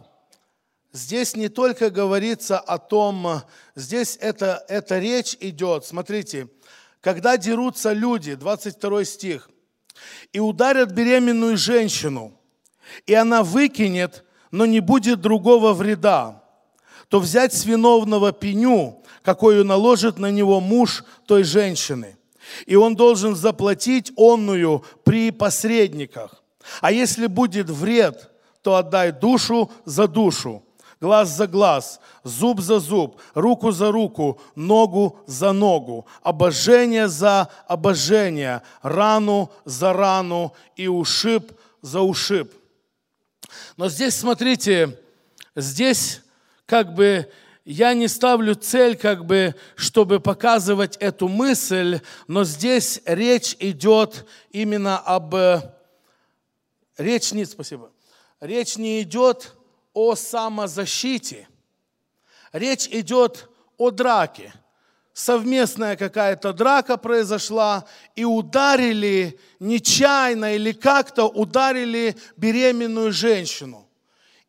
здесь 0.91 1.35
не 1.35 1.49
только 1.49 1.89
говорится 1.89 2.59
о 2.59 2.77
том, 2.77 3.41
здесь 3.75 4.17
это, 4.21 4.63
эта 4.67 4.99
речь 4.99 5.35
идет, 5.39 5.85
смотрите, 5.85 6.47
когда 7.01 7.37
дерутся 7.37 7.91
люди, 7.91 8.35
22 8.35 9.05
стих, 9.05 9.49
и 10.31 10.39
ударят 10.39 10.91
беременную 10.91 11.57
женщину, 11.57 12.39
и 13.05 13.13
она 13.13 13.43
выкинет 13.43 14.23
но 14.53 14.67
не 14.67 14.81
будет 14.81 15.19
другого 15.19 15.73
вреда, 15.73 16.43
то 17.09 17.19
взять 17.19 17.55
с 17.55 17.65
виновного 17.65 18.31
пеню, 18.31 19.03
какую 19.23 19.65
наложит 19.65 20.19
на 20.19 20.29
него 20.29 20.61
муж 20.61 21.03
той 21.25 21.41
женщины, 21.41 22.17
и 22.65 22.75
он 22.75 22.95
должен 22.95 23.35
заплатить 23.35 24.11
онную 24.15 24.83
при 25.03 25.31
посредниках. 25.31 26.43
А 26.81 26.91
если 26.91 27.27
будет 27.27 27.69
вред, 27.69 28.31
то 28.61 28.75
отдай 28.75 29.11
душу 29.11 29.71
за 29.85 30.07
душу, 30.07 30.63
глаз 31.01 31.29
за 31.29 31.47
глаз, 31.47 31.99
зуб 32.23 32.61
за 32.61 32.79
зуб, 32.79 33.19
руку 33.33 33.71
за 33.71 33.91
руку, 33.91 34.39
ногу 34.55 35.19
за 35.27 35.51
ногу, 35.51 36.05
обожение 36.21 37.09
за 37.09 37.49
обожение, 37.67 38.61
рану 38.81 39.51
за 39.65 39.91
рану 39.91 40.53
и 40.77 40.87
ушиб 40.87 41.51
за 41.81 42.01
ушиб. 42.01 42.53
Но 43.75 43.89
здесь, 43.89 44.15
смотрите, 44.15 44.97
здесь 45.55 46.21
как 46.65 46.95
бы 46.95 47.29
я 47.65 47.93
не 47.93 48.07
ставлю 48.07 48.55
цель, 48.55 48.95
как 48.95 49.25
бы, 49.25 49.55
чтобы 49.75 50.19
показывать 50.19 50.97
эту 50.97 51.27
мысль, 51.27 52.01
но 52.27 52.43
здесь 52.43 53.01
речь 53.05 53.55
идет 53.59 54.25
именно 54.51 54.99
об... 54.99 55.35
Речь 56.97 57.31
не, 57.31 57.45
спасибо. 57.45 57.91
Речь 58.39 58.77
не 58.77 59.01
идет 59.01 59.55
о 59.93 60.15
самозащите. 60.15 61.47
Речь 62.51 62.87
идет 62.87 63.49
о 63.77 63.91
драке 63.91 64.53
совместная 65.13 65.95
какая-то 65.95 66.53
драка 66.53 66.97
произошла, 66.97 67.85
и 68.15 68.25
ударили 68.25 69.39
нечаянно 69.59 70.55
или 70.55 70.71
как-то 70.71 71.25
ударили 71.25 72.17
беременную 72.35 73.11
женщину. 73.13 73.87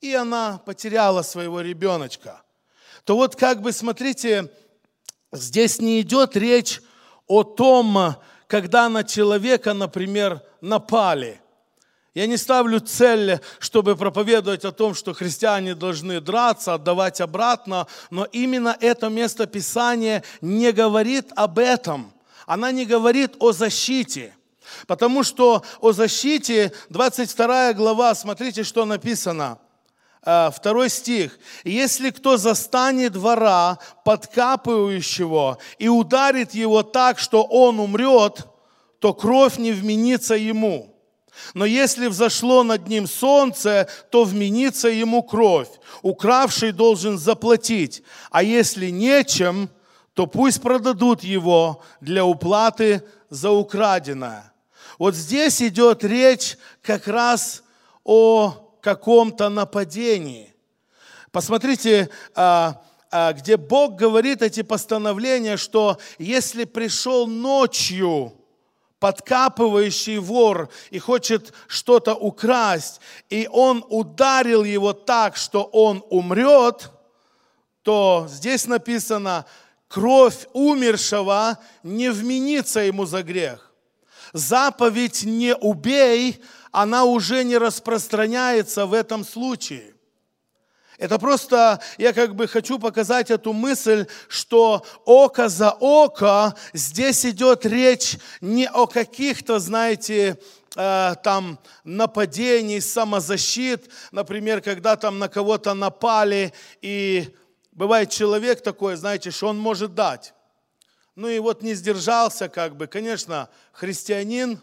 И 0.01 0.13
она 0.15 0.59
потеряла 0.59 1.23
своего 1.23 1.61
ребеночка. 1.61 2.43
То 3.05 3.17
вот 3.17 3.37
как 3.37 3.61
бы, 3.61 3.73
смотрите, 3.73 4.51
здесь 5.33 5.81
не 5.81 6.01
идет 6.01 6.37
речь 6.37 6.81
о 7.27 7.43
том, 7.43 8.17
когда 8.47 8.89
на 8.89 9.05
человека, 9.05 9.75
например, 9.75 10.43
напали– 10.61 11.41
я 12.15 12.29
не 12.29 12.37
ставлю 12.37 12.79
цель, 12.79 13.41
чтобы 13.59 13.97
проповедовать 13.97 14.65
о 14.65 14.71
том, 14.71 14.95
что 14.95 15.15
христиане 15.15 15.75
должны 15.75 16.21
драться, 16.21 16.75
отдавать 16.75 17.21
обратно, 17.21 17.89
но 18.11 18.25
именно 18.27 18.77
это 18.81 19.09
место 19.09 19.47
Писания 19.47 20.23
не 20.41 20.71
говорит 20.71 21.33
об 21.35 21.59
этом. 21.59 22.13
Она 22.47 22.71
не 22.71 22.87
говорит 22.87 23.35
о 23.41 23.51
защите. 23.51 24.37
Потому 24.87 25.25
что 25.25 25.65
о 25.81 25.91
защите, 25.93 26.73
22 26.89 27.73
глава, 27.73 28.15
смотрите, 28.15 28.63
что 28.63 28.85
написано. 28.85 29.59
Э, 30.25 30.51
второй 30.55 30.89
стих. 30.89 31.39
«Если 31.65 32.11
кто 32.11 32.37
застанет 32.37 33.15
вора, 33.15 33.79
подкапывающего, 34.05 35.59
и 35.79 35.89
ударит 35.89 36.55
его 36.55 36.83
так, 36.83 37.19
что 37.19 37.43
он 37.43 37.79
умрет, 37.79 38.47
то 39.01 39.13
кровь 39.13 39.59
не 39.59 39.73
вменится 39.73 40.35
ему». 40.35 40.91
Но 41.53 41.65
если 41.65 42.07
взошло 42.07 42.63
над 42.63 42.87
ним 42.87 43.09
солнце, 43.09 43.89
то 44.11 44.23
вменится 44.23 44.89
ему 44.89 45.23
кровь. 45.23 45.69
Укравший 46.01 46.71
должен 46.71 47.19
заплатить. 47.19 48.05
А 48.31 48.45
если 48.45 48.89
нечем, 48.89 49.69
то 50.15 50.27
пусть 50.29 50.63
продадут 50.63 51.25
его 51.25 51.83
для 52.01 52.25
уплаты 52.25 53.03
за 53.31 53.51
украденное. 53.51 54.53
Вот 54.97 55.17
здесь 55.17 55.61
идет 55.61 56.05
речь 56.05 56.57
как 56.83 57.09
раз 57.09 57.65
о 58.05 58.64
каком-то 58.85 59.49
нападении. 59.49 60.55
Посмотрите, 61.33 62.11
а, 62.35 62.83
а, 63.11 63.33
где 63.33 63.57
Бог 63.57 63.97
говорит 63.97 64.43
эти 64.43 64.63
постановления, 64.63 65.57
что 65.57 65.99
если 66.19 66.65
пришел 66.65 67.27
ночью, 67.27 68.35
подкапывающий 69.01 70.19
вор 70.19 70.69
и 70.91 70.99
хочет 70.99 71.55
что-то 71.67 72.15
украсть, 72.15 73.01
и 73.31 73.49
он 73.51 73.83
ударил 73.89 74.65
его 74.65 74.93
так, 74.93 75.37
что 75.37 75.63
он 75.65 76.05
умрет, 76.11 76.91
то 77.83 78.27
здесь 78.29 78.67
написано, 78.67 79.47
кровь 79.89 80.47
умершего 80.53 81.59
не 81.83 82.11
вменится 82.11 82.81
ему 82.81 83.07
за 83.07 83.23
грех. 83.23 83.71
заповедь 84.33 85.23
«не 85.25 85.55
убей», 85.55 86.43
она 86.75 87.05
уже 87.05 87.45
не 87.45 87.57
распространяется 87.57 88.85
в 88.87 88.95
этом 88.95 89.25
случае. 89.25 89.95
Это 90.99 91.21
просто, 91.21 91.81
я 91.99 92.13
как 92.13 92.35
бы 92.35 92.49
хочу 92.49 92.81
показать 92.81 93.31
эту 93.31 93.53
мысль, 93.53 94.07
что 94.29 94.85
око 95.05 95.49
за 95.49 95.71
око, 95.71 96.55
здесь 96.73 97.25
идет 97.27 97.65
речь 97.65 98.17
не 98.41 98.69
о 98.69 98.87
каких-то, 98.89 99.61
знаете, 99.61 100.39
э, 100.75 101.15
там 101.23 101.61
нападений, 101.85 102.81
самозащит, 102.81 103.89
например, 104.11 104.61
когда 104.61 104.97
там 104.97 105.21
на 105.21 105.29
кого-то 105.29 105.75
напали, 105.75 106.53
и 106.83 107.37
бывает 107.71 108.11
человек 108.11 108.63
такой, 108.63 108.97
знаете, 108.97 109.31
что 109.31 109.47
он 109.47 109.59
может 109.59 109.95
дать. 109.95 110.35
Ну 111.15 111.29
и 111.29 111.39
вот 111.39 111.63
не 111.63 111.75
сдержался 111.75 112.49
как 112.49 112.77
бы, 112.77 112.89
конечно, 112.89 113.49
христианин, 113.73 114.61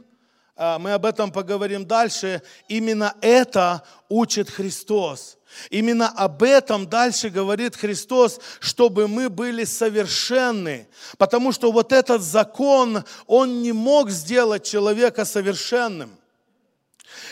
мы 0.79 0.93
об 0.93 1.05
этом 1.05 1.31
поговорим 1.31 1.85
дальше, 1.85 2.41
именно 2.67 3.15
это 3.21 3.83
учит 4.09 4.49
Христос– 4.49 5.37
Именно 5.69 6.09
об 6.09 6.43
этом 6.43 6.87
дальше 6.87 7.29
говорит 7.29 7.75
Христос, 7.75 8.39
чтобы 8.59 9.07
мы 9.07 9.29
были 9.29 9.63
совершенны. 9.63 10.87
Потому 11.17 11.51
что 11.51 11.71
вот 11.71 11.91
этот 11.91 12.21
закон, 12.21 13.03
он 13.27 13.61
не 13.61 13.71
мог 13.71 14.09
сделать 14.09 14.63
человека 14.63 15.25
совершенным. 15.25 16.17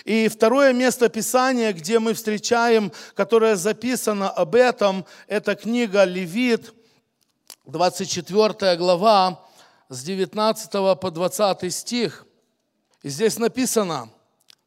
И 0.06 0.28
второе 0.28 0.74
место 0.74 1.10
Писания, 1.10 1.74
где 1.74 2.00
мы 2.00 2.14
встречаем, 2.14 2.92
которое 3.16 3.56
записано 3.56 4.30
об 4.30 4.56
этом, 4.56 5.06
это 5.28 5.56
книга 5.56 6.04
Левит, 6.04 6.74
24 7.66 8.76
глава, 8.78 9.46
с 9.90 10.04
19 10.04 11.00
по 11.00 11.12
20 11.12 11.74
стих. 11.74 12.26
И 13.04 13.10
здесь 13.10 13.38
написано– 13.38 14.10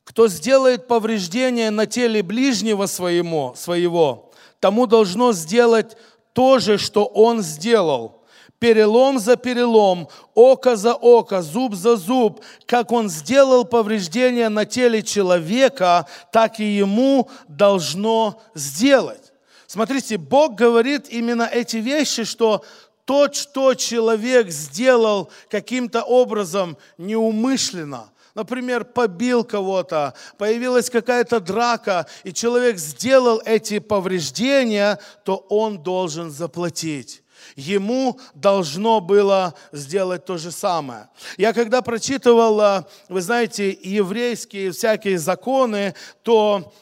кто 0.05 0.29
сделает 0.29 0.89
повреждение 0.89 1.71
на 1.71 1.87
теле 1.87 2.23
ближнего 2.23 2.87
своему, 2.87 3.55
своего, 3.57 4.31
тому 4.61 4.87
должно 4.87 5.33
сделать 5.33 5.97
то 6.33 6.59
же, 6.59 6.79
что 6.79 7.05
он 7.05 7.43
сделал. 7.43 8.21
Перелом 8.59 9.19
за 9.19 9.37
перелом, 9.37 10.09
око 10.35 10.77
за 10.77 10.95
око, 10.95 11.43
зуб 11.43 11.75
за 11.75 11.97
зуб. 11.97 12.43
Как 12.67 12.93
он 12.93 13.09
сделал 13.09 13.65
повреждение 13.65 14.49
на 14.49 14.65
теле 14.65 15.03
человека, 15.03 16.07
так 16.31 16.61
и 16.61 16.65
ему 16.65 17.29
должно 17.49 18.41
сделать. 18.55 19.33
Смотрите, 19.67 20.17
Бог 20.17 20.55
говорит 20.55 21.09
именно 21.09 21.43
эти 21.43 21.79
вещи, 21.79 22.25
что 22.25 22.63
то, 23.05 23.33
что 23.33 23.75
человек 23.75 24.51
сделал 24.51 25.29
каким-то 25.51 26.03
образом 26.03 26.77
неумышленно, 26.99 28.12
например, 28.35 28.85
побил 28.85 29.45
кого-то, 29.45 30.15
появилась 30.39 30.91
какая-то 30.91 31.41
драка, 31.41 32.07
и 32.25 32.33
человек 32.33 32.79
сделал 32.79 33.41
эти 33.45 33.79
повреждения, 33.79 34.99
то 35.25 35.37
он 35.49 35.83
должен 35.83 36.31
заплатить. 36.31 37.23
Ему 37.57 38.21
должно 38.35 39.01
было 39.01 39.55
сделать 39.73 40.25
то 40.25 40.39
же 40.39 40.51
самое. 40.51 41.09
Я 41.37 41.53
когда 41.53 41.83
прочитывал, 41.83 42.61
а, 42.61 42.89
вы 43.09 43.21
знаете, 43.21 43.71
еврейские 43.71 44.71
всякие 44.71 45.19
законы, 45.19 45.95
то 46.23 46.73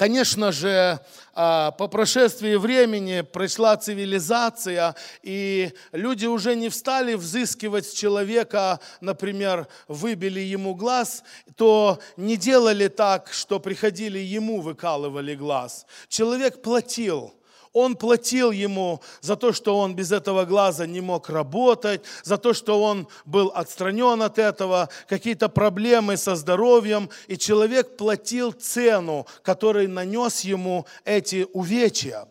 Конечно 0.00 0.50
же, 0.50 0.98
по 1.34 1.88
прошествии 1.90 2.56
времени 2.56 3.22
пришла 3.22 3.76
цивилизация, 3.76 4.94
и 5.22 5.72
люди 5.92 6.26
уже 6.26 6.54
не 6.54 6.68
встали 6.68 7.14
взыскивать 7.14 7.86
с 7.86 7.92
человека, 7.92 8.80
например, 9.00 9.68
выбили 9.88 10.40
ему 10.40 10.74
глаз, 10.74 11.22
то 11.56 11.98
не 12.16 12.36
делали 12.36 12.88
так, 12.88 13.32
что 13.32 13.60
приходили 13.60 14.18
ему, 14.18 14.60
выкалывали 14.60 15.34
глаз. 15.34 15.86
Человек 16.08 16.62
платил– 16.62 17.34
он 17.72 17.96
платил 17.96 18.50
ему 18.50 19.00
за 19.20 19.36
то, 19.36 19.52
что 19.52 19.78
он 19.78 19.94
без 19.94 20.10
этого 20.10 20.44
глаза 20.44 20.86
не 20.86 21.00
мог 21.00 21.28
работать, 21.28 22.02
за 22.24 22.36
то, 22.36 22.52
что 22.52 22.82
он 22.82 23.08
был 23.24 23.52
отстранен 23.54 24.22
от 24.22 24.38
этого, 24.38 24.88
какие-то 25.08 25.48
проблемы 25.48 26.16
со 26.16 26.34
здоровьем, 26.34 27.10
и 27.28 27.38
человек 27.38 27.96
платил 27.96 28.52
цену, 28.52 29.26
который 29.42 29.86
нанес 29.86 30.40
ему 30.40 30.86
эти 31.04 31.46
увечья. 31.52 32.26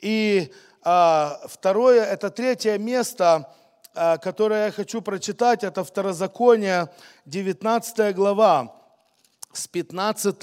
И 0.00 0.52
а, 0.82 1.40
второе, 1.46 2.04
это 2.04 2.30
третье 2.30 2.78
место, 2.78 3.52
а, 3.94 4.16
которое 4.18 4.66
я 4.66 4.72
хочу 4.72 5.02
прочитать, 5.02 5.64
это 5.64 5.82
Второзаконие, 5.82 6.88
19 7.26 8.14
глава, 8.14 8.74
с 9.52 9.66
15 9.66 10.36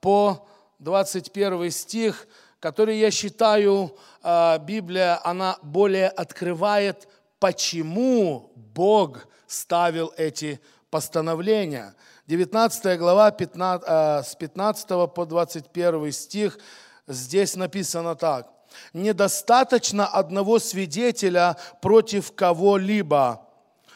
по 0.00 0.46
21 0.78 1.70
стих, 1.72 2.28
который 2.60 2.98
я 2.98 3.10
считаю, 3.10 3.96
а, 4.22 4.58
Библия, 4.58 5.20
она 5.24 5.58
более 5.62 6.08
открывает, 6.08 7.08
почему 7.38 8.52
Бог 8.56 9.28
ставил 9.46 10.12
эти 10.16 10.60
постановления. 10.90 11.94
19 12.26 12.98
глава 12.98 13.30
15, 13.30 13.84
а, 13.88 14.22
с 14.22 14.34
15 14.34 15.06
по 15.08 15.24
21 15.24 16.12
стих, 16.12 16.58
здесь 17.06 17.56
написано 17.56 18.16
так. 18.16 18.50
«Недостаточно 18.92 20.06
одного 20.06 20.58
свидетеля 20.58 21.56
против 21.80 22.32
кого-либо 22.34 23.46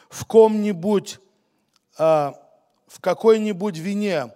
в 0.09 0.25
ком-нибудь, 0.25 1.19
а, 1.97 2.33
в 2.87 2.99
какой-нибудь 3.01 3.77
вине, 3.77 4.33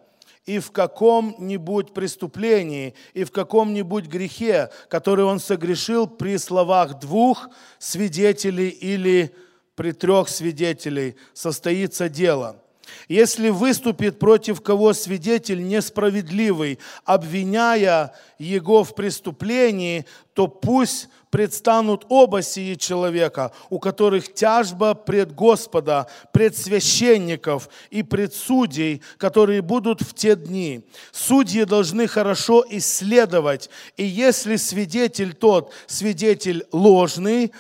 и 0.48 0.60
в 0.60 0.72
каком-нибудь 0.72 1.94
преступлении, 1.94 2.96
и 3.14 3.26
в 3.26 3.32
каком-нибудь 3.32 4.06
грехе, 4.06 4.70
который 4.90 5.26
он 5.26 5.40
согрешил 5.40 6.08
при 6.08 6.38
словах 6.38 7.00
двух 7.00 7.50
свидетелей 7.78 8.70
или 8.70 9.36
при 9.76 9.92
трех 9.92 10.30
свидетелей, 10.30 11.18
состоится 11.34 12.08
дело. 12.10 12.64
Если 13.10 13.50
выступит 13.50 14.20
против 14.20 14.62
кого 14.62 14.94
свидетель 14.94 15.68
несправедливый, 15.68 16.80
обвиняя 17.04 18.14
его 18.40 18.86
в 18.86 18.96
преступлении, 18.96 20.06
то 20.34 20.48
пусть 20.48 21.10
предстанут 21.30 22.06
оба 22.10 22.42
сии 22.42 22.76
человека, 22.76 23.52
у 23.70 23.80
которых 23.80 24.34
тяжба 24.34 24.94
пред 24.94 25.34
Господа, 25.34 26.08
пред 26.32 26.58
священников 26.58 27.70
и 27.90 28.04
пред 28.04 28.34
судей, 28.34 29.02
которые 29.18 29.62
будут 29.62 30.02
в 30.02 30.14
те 30.14 30.36
дни. 30.36 30.82
Судьи 31.12 31.64
должны 31.64 32.08
хорошо 32.08 32.66
исследовать, 32.70 33.70
и 33.98 34.04
если 34.04 34.56
свидетель 34.56 35.34
тот, 35.34 35.72
свидетель 35.88 36.66
ложный, 36.72 37.52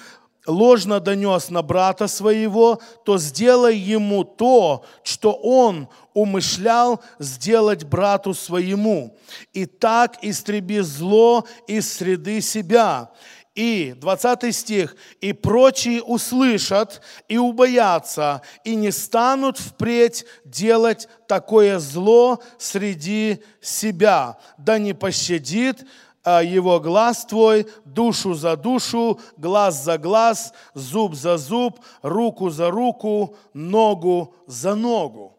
ложно 0.48 1.00
донес 1.00 1.50
на 1.50 1.62
брата 1.62 2.08
своего, 2.08 2.80
то 3.04 3.18
сделай 3.18 3.78
ему 3.78 4.24
то, 4.24 4.84
что 5.04 5.34
он 5.34 5.90
умышлял 6.14 7.02
сделать 7.20 7.84
брату 7.84 8.34
своему. 8.34 9.16
И 9.54 9.66
так 9.66 10.18
истреби 10.24 10.80
зло 10.80 11.46
из 11.68 11.94
среды 11.94 12.42
себя. 12.42 13.12
И, 13.58 13.96
20 13.98 14.56
стих, 14.56 14.96
«И 15.20 15.34
прочие 15.34 16.04
услышат 16.04 17.02
и 17.28 17.40
убоятся, 17.40 18.44
и 18.64 18.76
не 18.76 18.92
станут 18.92 19.58
впредь 19.58 20.26
делать 20.46 21.10
такое 21.28 21.80
зло 21.80 22.40
среди 22.60 23.42
себя, 23.60 24.38
да 24.60 24.78
не 24.78 24.94
пощадит 24.94 25.88
а, 26.24 26.44
его 26.44 26.80
глаз 26.80 27.26
твой, 27.26 27.66
душу 27.84 28.36
за 28.36 28.56
душу, 28.56 29.20
глаз 29.38 29.84
за 29.84 29.98
глаз, 29.98 30.54
зуб 30.76 31.16
за 31.16 31.38
зуб, 31.38 31.80
руку 32.04 32.52
за 32.52 32.70
руку, 32.70 33.36
ногу 33.56 34.36
за 34.46 34.76
ногу». 34.76 35.36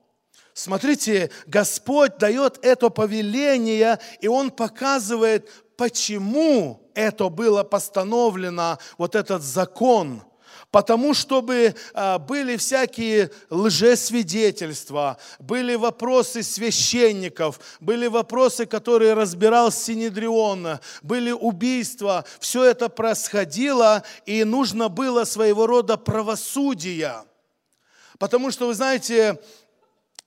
Смотрите, 0.55 1.31
Господь 1.47 2.19
дает 2.19 2.59
это 2.63 2.91
повеление, 2.91 4.01
и 4.21 4.27
Он 4.27 4.51
показывает, 4.51 5.49
почему 5.79 6.91
это 6.93 7.31
было 7.31 7.63
постановлено, 7.63 8.79
вот 8.99 9.15
этот 9.15 9.43
закон– 9.43 10.23
Потому 10.71 11.15
чтобы 11.15 11.75
а, 11.95 12.19
были 12.19 12.57
всякие 12.57 13.31
лжесвидетельства, 13.49 15.17
были 15.39 15.75
вопросы 15.77 16.43
священников, 16.43 17.59
были 17.81 18.07
вопросы, 18.07 18.67
которые 18.67 19.15
разбирал 19.15 19.73
Синедрион, 19.73 20.79
были 21.03 21.31
убийства. 21.31 22.27
Все 22.39 22.65
это 22.65 22.91
происходило, 22.91 24.03
и 24.27 24.45
нужно 24.45 24.91
было 24.91 25.25
своего 25.25 25.67
рода 25.67 25.97
правосудия. 25.97 27.25
Потому 28.19 28.51
что, 28.51 28.67
вы 28.67 28.75
знаете, 28.75 29.41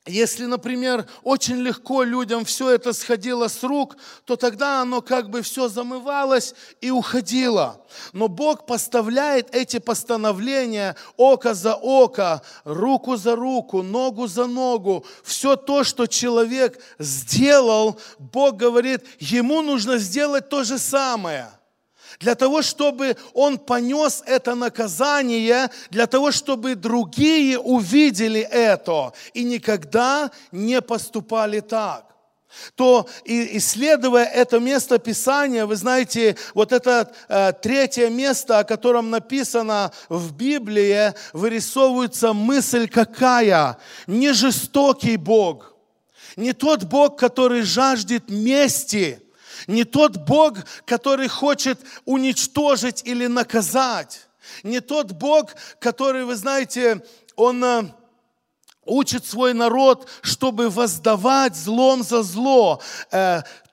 если, 0.08 0.46
например, 0.46 1.06
очень 1.22 1.58
легко 1.58 2.02
людям 2.02 2.44
все 2.44 2.72
это 2.72 2.92
сходило 2.92 3.48
с 3.48 3.62
рук, 3.62 3.98
то 4.26 4.36
тогда 4.36 4.82
оно 4.82 5.02
как 5.04 5.30
бы 5.30 5.44
все 5.44 5.68
замывалось 5.68 6.56
и 6.82 6.90
уходило. 6.90 7.86
Но 8.12 8.28
Бог 8.28 8.66
поставляет 8.66 9.54
эти 9.54 9.78
постановления 9.78 10.96
око 11.18 11.54
за 11.54 11.76
око, 11.76 12.42
руку 12.64 13.16
за 13.16 13.36
руку, 13.36 13.84
ногу 13.84 14.26
за 14.26 14.48
ногу. 14.48 15.06
Все 15.24 15.56
то, 15.56 15.84
что 15.84 16.08
человек 16.08 16.82
сделал, 16.98 18.00
Бог 18.18 18.56
говорит, 18.56 19.06
ему 19.20 19.62
нужно 19.62 20.00
сделать 20.00 20.50
то 20.50 20.64
же 20.64 20.80
самое– 20.80 21.52
для 22.22 22.36
того, 22.36 22.62
чтобы 22.62 23.18
он 23.34 23.58
понес 23.58 24.24
это 24.26 24.56
наказание, 24.56 25.70
для 25.90 26.08
того, 26.08 26.32
чтобы 26.32 26.76
другие 26.76 27.60
увидели 27.60 28.42
это 28.42 29.12
и 29.34 29.44
никогда 29.44 30.32
не 30.52 30.82
поступали 30.82 31.60
так. 31.60 32.06
То 32.76 33.08
исследуя 33.24 34.26
это 34.26 34.60
место 34.60 35.00
Писания, 35.00 35.66
вы 35.66 35.78
знаете, 35.78 36.36
вот 36.54 36.74
это 36.74 37.12
э, 37.30 37.54
третье 37.54 38.10
место, 38.10 38.60
о 38.60 38.64
котором 38.66 39.10
написано 39.10 39.92
в 40.10 40.34
Библии, 40.34 41.14
вырисовывается 41.32 42.34
мысль 42.34 42.90
какая? 42.90 43.78
Не 44.06 44.34
жестокий 44.34 45.16
Бог, 45.16 45.74
не 46.36 46.52
тот 46.52 46.84
Бог, 46.84 47.18
который 47.18 47.62
жаждет 47.62 48.30
мести, 48.30 49.22
не 49.68 49.84
тот 49.84 50.18
Бог, 50.18 50.58
который 50.86 51.28
хочет 51.28 51.80
уничтожить 52.06 53.02
или 53.06 53.28
наказать. 53.28 54.28
Не 54.64 54.80
тот 54.80 55.12
Бог, 55.12 55.52
который, 55.80 56.26
вы 56.26 56.36
знаете, 56.36 57.04
Он 57.36 57.64
э, 57.64 57.84
учит 58.86 59.26
свой 59.26 59.54
народ, 59.54 60.10
чтобы 60.22 60.70
воздавать 60.70 61.56
злом 61.56 62.04
за 62.04 62.24
зло. 62.24 62.82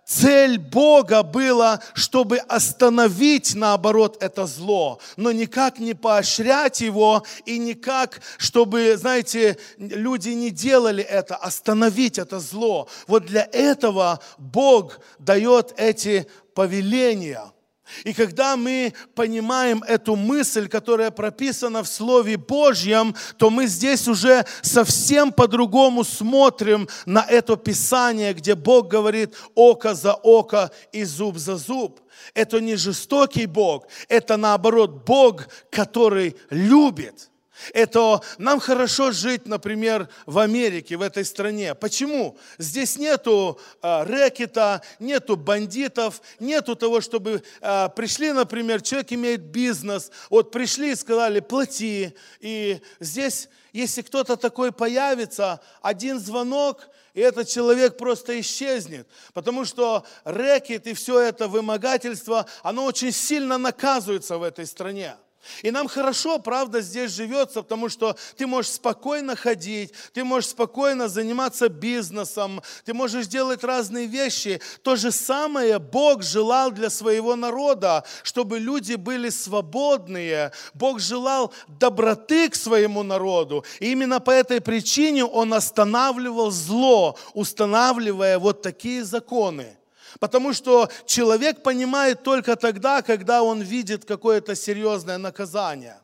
Цель 0.08 0.58
Бога 0.58 1.22
была, 1.22 1.82
чтобы 1.92 2.38
остановить, 2.38 3.54
наоборот, 3.54 4.16
это 4.22 4.46
зло, 4.46 5.00
но 5.18 5.32
никак 5.32 5.80
не 5.80 5.92
поощрять 5.92 6.80
его 6.80 7.24
и 7.44 7.58
никак, 7.58 8.22
чтобы, 8.38 8.96
знаете, 8.96 9.58
люди 9.76 10.30
не 10.30 10.48
делали 10.48 11.04
это, 11.04 11.36
остановить 11.36 12.18
это 12.18 12.40
зло. 12.40 12.88
Вот 13.06 13.26
для 13.26 13.46
этого 13.52 14.20
Бог 14.38 15.00
дает 15.18 15.74
эти 15.76 16.26
повеления– 16.54 17.42
и 18.04 18.12
когда 18.12 18.56
мы 18.56 18.92
понимаем 19.14 19.82
эту 19.82 20.16
мысль, 20.16 20.68
которая 20.68 21.10
прописана 21.10 21.82
в 21.82 21.88
Слове 21.88 22.36
Божьем, 22.36 23.14
то 23.36 23.50
мы 23.50 23.66
здесь 23.66 24.08
уже 24.08 24.44
совсем 24.62 25.32
по-другому 25.32 26.04
смотрим 26.04 26.88
на 27.06 27.24
это 27.28 27.56
Писание, 27.56 28.32
где 28.34 28.54
Бог 28.54 28.88
говорит 28.88 29.34
око 29.54 29.94
за 29.94 30.14
око 30.14 30.70
и 30.92 31.04
зуб 31.04 31.38
за 31.38 31.56
зуб. 31.56 32.00
Это 32.34 32.60
не 32.60 32.76
жестокий 32.76 33.46
Бог, 33.46 33.86
это 34.08 34.36
наоборот 34.36 35.04
Бог, 35.06 35.48
который 35.70 36.36
любит. 36.50 37.30
Это 37.72 38.20
нам 38.38 38.60
хорошо 38.60 39.12
жить, 39.12 39.46
например, 39.46 40.08
в 40.26 40.38
Америке, 40.38 40.96
в 40.96 41.02
этой 41.02 41.24
стране. 41.24 41.74
Почему? 41.74 42.38
Здесь 42.58 42.98
нету 42.98 43.60
э, 43.82 44.04
рэкета, 44.04 44.82
нету 44.98 45.36
бандитов, 45.36 46.20
нету 46.38 46.76
того, 46.76 47.00
чтобы 47.00 47.42
э, 47.60 47.88
пришли, 47.94 48.32
например, 48.32 48.82
человек 48.82 49.12
имеет 49.12 49.42
бизнес, 49.42 50.10
вот 50.30 50.50
пришли 50.50 50.92
и 50.92 50.96
сказали, 50.96 51.40
плати. 51.40 52.14
И 52.40 52.80
здесь, 53.00 53.48
если 53.72 54.02
кто-то 54.02 54.36
такой 54.36 54.72
появится, 54.72 55.60
один 55.82 56.18
звонок, 56.18 56.88
и 57.14 57.20
этот 57.20 57.48
человек 57.48 57.96
просто 57.96 58.38
исчезнет. 58.40 59.08
Потому 59.34 59.64
что 59.64 60.04
рэкет 60.24 60.86
и 60.86 60.94
все 60.94 61.20
это 61.20 61.48
вымогательство, 61.48 62.46
оно 62.62 62.84
очень 62.84 63.12
сильно 63.12 63.58
наказывается 63.58 64.38
в 64.38 64.42
этой 64.42 64.66
стране. 64.66 65.16
И 65.62 65.70
нам 65.70 65.88
хорошо, 65.88 66.38
правда, 66.38 66.80
здесь 66.80 67.12
живется, 67.12 67.62
потому 67.62 67.88
что 67.88 68.16
ты 68.36 68.46
можешь 68.46 68.72
спокойно 68.72 69.36
ходить, 69.36 69.92
ты 70.12 70.24
можешь 70.24 70.50
спокойно 70.50 71.08
заниматься 71.08 71.68
бизнесом, 71.68 72.62
ты 72.84 72.94
можешь 72.94 73.26
делать 73.26 73.64
разные 73.64 74.06
вещи. 74.06 74.60
То 74.82 74.96
же 74.96 75.10
самое 75.10 75.78
Бог 75.78 76.22
желал 76.22 76.70
для 76.70 76.90
своего 76.90 77.36
народа, 77.36 78.04
чтобы 78.22 78.58
люди 78.58 78.94
были 78.94 79.30
свободные. 79.30 80.52
Бог 80.74 81.00
желал 81.00 81.52
доброты 81.66 82.48
к 82.48 82.54
своему 82.54 83.02
народу. 83.02 83.64
И 83.80 83.92
именно 83.92 84.20
по 84.20 84.30
этой 84.30 84.60
причине 84.60 85.24
Он 85.24 85.54
останавливал 85.54 86.50
зло, 86.50 87.16
устанавливая 87.34 88.38
вот 88.38 88.62
такие 88.62 89.04
законы. 89.04 89.77
Потому 90.18 90.52
что 90.52 90.88
человек 91.06 91.62
понимает 91.62 92.22
только 92.22 92.56
тогда, 92.56 93.02
когда 93.02 93.42
он 93.42 93.60
видит 93.60 94.04
какое-то 94.04 94.56
серьезное 94.56 95.18
наказание. 95.18 96.00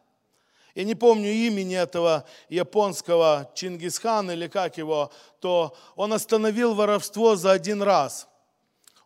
Я 0.75 0.85
не 0.85 0.95
помню 0.95 1.31
имени 1.31 1.77
этого 1.77 2.25
японского 2.49 3.51
Чингисхана 3.55 4.33
или 4.33 4.49
как 4.49 4.77
его, 4.77 5.13
то 5.41 5.77
он 5.95 6.13
остановил 6.13 6.75
воровство 6.75 7.37
за 7.37 7.53
один 7.53 7.83
раз. 7.83 8.29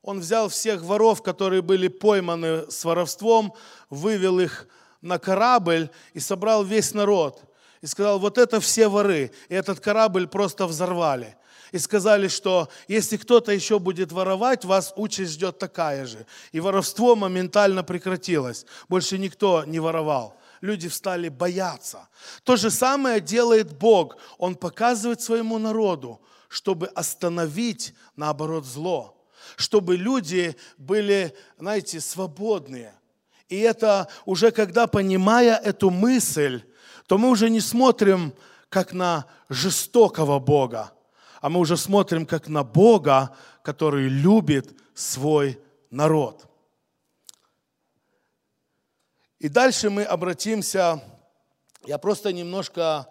Он 0.02 0.20
взял 0.20 0.48
всех 0.48 0.82
воров, 0.82 1.22
которые 1.22 1.60
были 1.60 1.88
пойманы 1.88 2.70
с 2.70 2.84
воровством, 2.84 3.52
вывел 3.90 4.38
их 4.38 4.66
на 5.02 5.18
корабль 5.18 5.90
и 6.14 6.20
собрал 6.20 6.64
весь 6.64 6.94
народ. 6.94 7.42
И 7.80 7.86
сказал, 7.86 8.18
вот 8.18 8.38
это 8.38 8.60
все 8.60 8.88
воры. 8.88 9.30
И 9.48 9.54
этот 9.54 9.80
корабль 9.80 10.26
просто 10.26 10.66
взорвали 10.66 11.37
и 11.72 11.78
сказали, 11.78 12.28
что 12.28 12.68
если 12.88 13.16
кто-то 13.16 13.52
еще 13.52 13.78
будет 13.78 14.12
воровать, 14.12 14.64
вас 14.64 14.92
участь 14.96 15.32
ждет 15.32 15.58
такая 15.58 16.06
же. 16.06 16.26
И 16.52 16.60
воровство 16.60 17.14
моментально 17.16 17.82
прекратилось. 17.82 18.66
Больше 18.88 19.18
никто 19.18 19.64
не 19.64 19.80
воровал. 19.80 20.36
Люди 20.60 20.88
встали 20.88 21.28
бояться. 21.28 22.08
То 22.42 22.56
же 22.56 22.70
самое 22.70 23.20
делает 23.20 23.76
Бог. 23.76 24.16
Он 24.38 24.54
показывает 24.56 25.20
своему 25.20 25.58
народу, 25.58 26.20
чтобы 26.48 26.86
остановить, 26.88 27.94
наоборот, 28.16 28.64
зло. 28.64 29.14
Чтобы 29.56 29.96
люди 29.96 30.56
были, 30.76 31.34
знаете, 31.58 32.00
свободные. 32.00 32.92
И 33.48 33.58
это 33.58 34.08
уже 34.26 34.50
когда, 34.50 34.86
понимая 34.86 35.56
эту 35.56 35.90
мысль, 35.90 36.62
то 37.06 37.16
мы 37.18 37.30
уже 37.30 37.48
не 37.48 37.60
смотрим 37.60 38.34
как 38.68 38.92
на 38.92 39.26
жестокого 39.48 40.38
Бога, 40.38 40.92
а 41.40 41.48
мы 41.48 41.60
уже 41.60 41.76
смотрим 41.76 42.26
как 42.26 42.48
на 42.48 42.64
Бога, 42.64 43.34
который 43.62 44.08
любит 44.08 44.74
свой 44.94 45.60
народ. 45.90 46.46
И 49.38 49.48
дальше 49.48 49.88
мы 49.88 50.02
обратимся, 50.02 51.02
я 51.86 51.98
просто 51.98 52.32
немножко 52.32 53.08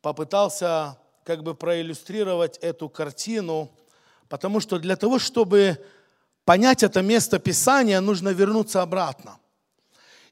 попытался 0.00 0.98
как 1.24 1.42
бы 1.42 1.54
проиллюстрировать 1.54 2.58
эту 2.58 2.88
картину, 2.88 3.70
потому 4.28 4.60
что 4.60 4.78
для 4.78 4.96
того, 4.96 5.18
чтобы 5.18 5.84
понять 6.44 6.82
это 6.82 7.02
место 7.02 7.38
Писания, 7.38 8.00
нужно 8.00 8.30
вернуться 8.30 8.82
обратно. 8.82 9.38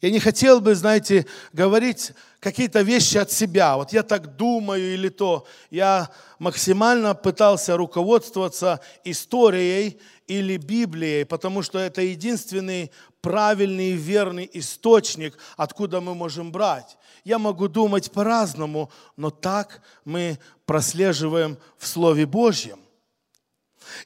Я 0.01 0.11
не 0.11 0.19
хотел 0.19 0.61
бы, 0.61 0.75
знаете, 0.75 1.27
говорить 1.53 2.13
какие-то 2.39 2.81
вещи 2.81 3.19
от 3.19 3.31
себя. 3.31 3.77
Вот 3.77 3.93
я 3.93 4.03
так 4.03 4.35
думаю 4.35 4.95
или 4.95 5.11
то. 5.11 5.47
Я 5.69 6.11
максимально 6.39 7.15
пытался 7.15 7.77
руководствоваться 7.77 8.81
историей 9.05 10.01
или 10.27 10.57
Библией, 10.57 11.27
потому 11.27 11.61
что 11.61 11.79
это 11.79 12.01
единственный 12.01 12.91
правильный 13.21 13.91
и 13.91 13.97
верный 13.97 14.49
источник, 14.55 15.37
откуда 15.59 16.01
мы 16.01 16.15
можем 16.15 16.51
брать. 16.51 16.97
Я 17.23 17.39
могу 17.39 17.69
думать 17.69 18.11
по-разному, 18.11 18.91
но 19.19 19.29
так 19.29 19.83
мы 20.07 20.39
прослеживаем 20.65 21.59
в 21.77 21.87
Слове 21.87 22.25
Божьем. 22.25 22.81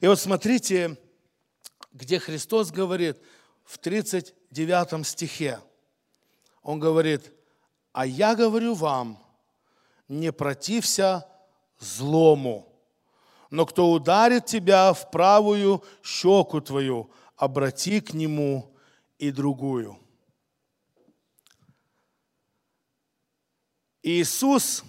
И 0.01 0.07
вот 0.07 0.19
смотрите, 0.19 0.97
где 1.93 2.19
Христос 2.19 2.71
говорит 2.71 3.17
в 3.63 3.77
39 3.77 5.07
стихе– 5.07 5.59
он 6.65 6.79
говорит, 6.79 7.31
а 7.93 8.07
я 8.07 8.33
говорю 8.35 8.73
вам, 8.73 9.23
не 10.07 10.31
протився 10.31 11.29
злому, 11.77 12.67
но 13.51 13.67
кто 13.67 13.91
ударит 13.91 14.47
тебя 14.47 14.91
в 14.91 15.11
правую 15.11 15.83
щеку 16.03 16.61
твою, 16.61 17.11
обрати 17.37 18.01
к 18.01 18.15
нему 18.15 18.75
и 19.19 19.31
другую. 19.31 19.99
Иисус, 24.01 24.83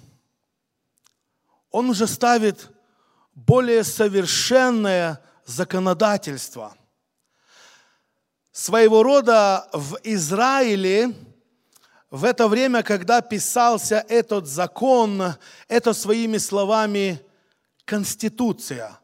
Он 1.70 1.90
уже 1.90 2.06
ставит 2.06 2.70
более 3.34 3.84
совершенное 3.84 5.22
законодательство. 5.44 6.74
Своего 8.50 9.02
рода 9.02 9.68
в 9.74 9.98
Израиле– 10.04 11.14
в 12.10 12.24
это 12.24 12.46
время, 12.48 12.82
когда 12.82 13.20
писался 13.20 14.04
этот 14.08 14.46
закон, 14.46 15.34
это 15.68 15.92
своими 15.92 16.38
словами 16.38 17.20
конституция. 17.84 18.98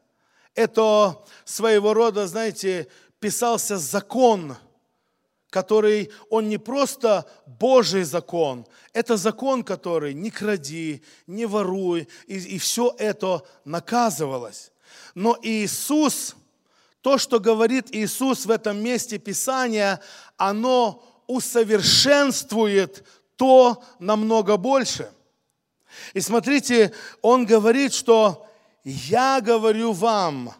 Это 0.54 1.18
своего 1.44 1.94
рода, 1.94 2.26
знаете, 2.26 2.88
писался 3.18 3.78
закон, 3.78 4.56
который, 5.50 6.10
он 6.30 6.48
не 6.48 6.58
просто 6.58 7.26
Божий 7.46 8.04
закон, 8.04 8.66
это 8.92 9.16
закон, 9.16 9.64
который 9.64 10.14
не 10.14 10.30
кради, 10.30 11.02
не 11.26 11.46
воруй, 11.46 12.08
и, 12.26 12.38
и 12.38 12.58
все 12.58 12.94
это 12.98 13.42
наказывалось. 13.64 14.72
Но 15.14 15.38
Иисус, 15.42 16.36
то, 17.00 17.18
что 17.18 17.40
говорит 17.40 17.88
Иисус 17.90 18.46
в 18.46 18.50
этом 18.50 18.82
месте 18.82 19.18
Писания, 19.18 20.00
оно 20.36 21.11
усовершенствует 21.32 23.04
то 23.36 23.82
намного 23.98 24.56
больше. 24.56 25.10
И 26.14 26.20
смотрите, 26.20 26.92
он 27.20 27.46
говорит, 27.46 27.92
что 27.92 28.46
я 28.84 29.40
говорю 29.40 29.92
вам, 29.92 30.54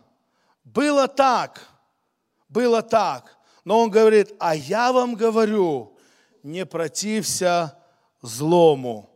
было 0.64 1.08
так, 1.08 1.60
было 2.48 2.82
так, 2.82 3.36
но 3.64 3.80
он 3.80 3.90
говорит, 3.90 4.32
а 4.38 4.54
я 4.54 4.92
вам 4.92 5.14
говорю, 5.14 5.96
не 6.42 6.66
протився 6.66 7.78
злому. 8.20 9.08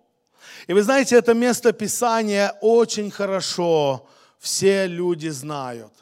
И 0.66 0.73
вы 0.73 0.83
знаете, 0.83 1.16
это 1.16 1.35
место 1.35 1.73
Писания 1.73 2.57
очень 2.61 3.11
хорошо 3.11 4.07
все 4.38 4.87
люди 4.87 5.29
знают. 5.29 5.92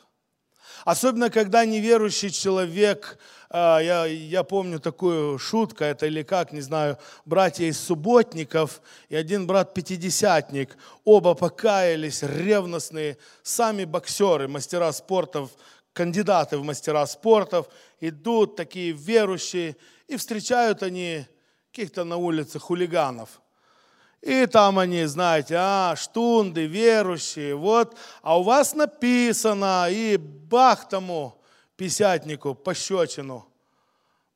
Особенно, 0.84 1.30
когда 1.30 1.64
неверующий 1.64 2.30
человек, 2.30 3.18
я, 3.54 4.06
я 4.06 4.42
помню 4.42 4.80
такую 4.80 5.38
шутку, 5.38 5.84
это 5.84 6.06
или 6.06 6.22
как, 6.22 6.52
не 6.52 6.60
знаю, 6.60 6.98
братья 7.24 7.64
из 7.64 7.78
субботников 7.78 8.82
и 9.08 9.16
один 9.16 9.46
брат-пятидесятник, 9.46 10.76
оба 11.04 11.34
покаялись, 11.34 12.22
ревностные, 12.22 13.16
сами 13.42 13.84
боксеры, 13.84 14.48
мастера 14.48 14.90
спортов, 14.92 15.50
кандидаты 15.92 16.58
в 16.58 16.64
мастера 16.64 17.06
спортов, 17.06 17.68
идут 18.00 18.56
такие 18.56 18.90
верующие, 18.90 19.76
и 20.08 20.16
встречают 20.16 20.82
они 20.82 21.24
каких-то 21.70 22.04
на 22.04 22.16
улице 22.16 22.58
хулиганов– 22.58 23.40
и 24.24 24.46
там 24.46 24.78
они, 24.78 25.04
знаете, 25.04 25.54
а, 25.58 25.94
штунды, 25.96 26.64
верующие, 26.64 27.54
вот, 27.54 27.94
а 28.22 28.40
у 28.40 28.42
вас 28.42 28.74
написано, 28.74 29.88
и 29.90 30.16
бах 30.16 30.88
тому 30.88 31.43
писятнику 31.76 32.54
пощечину. 32.54 33.46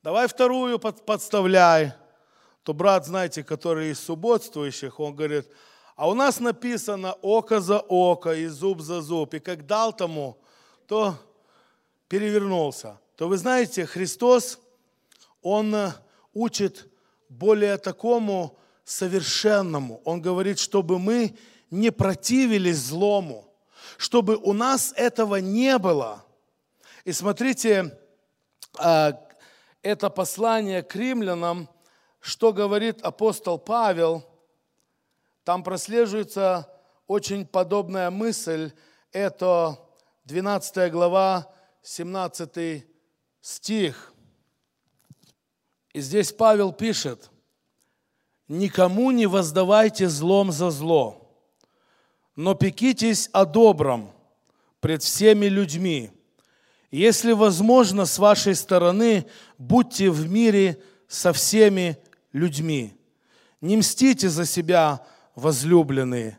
Давай 0.03 0.27
вторую 0.29 0.79
под, 0.79 1.05
подставляй. 1.05 1.93
То 2.63 2.75
брат, 2.75 3.07
знаете, 3.07 3.43
который 3.43 3.91
из 3.91 4.01
субботствующих, 4.01 5.01
он 5.01 5.15
говорит, 5.15 5.49
а 5.97 6.09
у 6.09 6.15
нас 6.15 6.39
написано 6.39 7.15
око 7.23 7.61
за 7.61 7.81
око 7.81 8.35
и 8.35 8.47
зуб 8.47 8.81
за 8.81 9.01
зуб. 9.01 9.35
И 9.35 9.41
как 9.41 9.67
дал 9.67 9.93
тому, 9.93 10.39
то 10.87 11.17
перевернулся. 12.09 13.01
То 13.17 13.27
вы 13.27 13.37
знаете, 13.37 13.85
Христос, 13.85 14.61
Он 15.43 15.75
учит 16.33 16.87
более 17.29 17.79
такому 17.79 18.57
совершенному. 18.85 20.01
Он 20.05 20.23
говорит, 20.23 20.59
чтобы 20.59 20.99
мы 20.99 21.37
не 21.71 21.91
противились 21.91 22.79
злому, 22.79 23.53
чтобы 23.97 24.37
у 24.37 24.53
нас 24.53 24.93
этого 24.97 25.37
не 25.37 25.79
было. 25.79 26.25
И 27.09 27.13
смотрите, 27.15 27.99
а, 28.77 29.19
это 29.81 30.11
послание 30.11 30.83
к 30.83 30.95
римлянам, 30.95 31.71
что 32.21 32.53
говорит 32.53 33.01
апостол 33.01 33.59
Павел, 33.59 34.29
там 35.43 35.63
прослеживается 35.63 36.71
очень 37.07 37.47
подобная 37.47 38.11
мысль, 38.11 38.73
это 39.11 39.79
12 40.25 40.93
глава, 40.93 41.51
17 41.81 42.85
стих. 43.41 44.13
И 45.95 46.03
здесь 46.03 46.31
Павел 46.31 46.75
пишет– 46.75 47.31
никому 48.49 49.13
не 49.13 49.27
воздавайте 49.27 50.11
злом 50.11 50.53
за 50.53 50.71
зло, 50.71 51.27
но 52.37 52.55
пекитесь 52.55 53.31
о 53.33 53.47
добром 53.47 54.13
пред 54.81 55.03
всеми 55.03 55.47
людьми. 55.47 56.13
Если 56.91 57.33
возможно, 57.33 58.07
с 58.07 58.19
вашей 58.19 58.55
стороны, 58.55 59.27
будьте 59.59 60.11
в 60.11 60.29
мире 60.29 60.83
со 61.07 61.33
всеми 61.33 61.99
людьми. 62.33 62.95
Не 63.61 63.77
мстите 63.77 64.29
за 64.29 64.47
себя, 64.47 65.05
возлюбленные, 65.35 66.39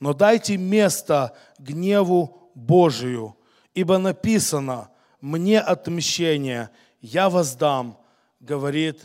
но 0.00 0.12
дайте 0.12 0.56
место 0.56 1.36
гневу 1.58 2.50
Божию, 2.54 3.36
ибо 3.74 3.98
написано, 3.98 4.90
мне 5.20 5.60
отмщение, 5.60 6.70
я 7.00 7.28
воздам, 7.28 7.98
говорит 8.40 9.02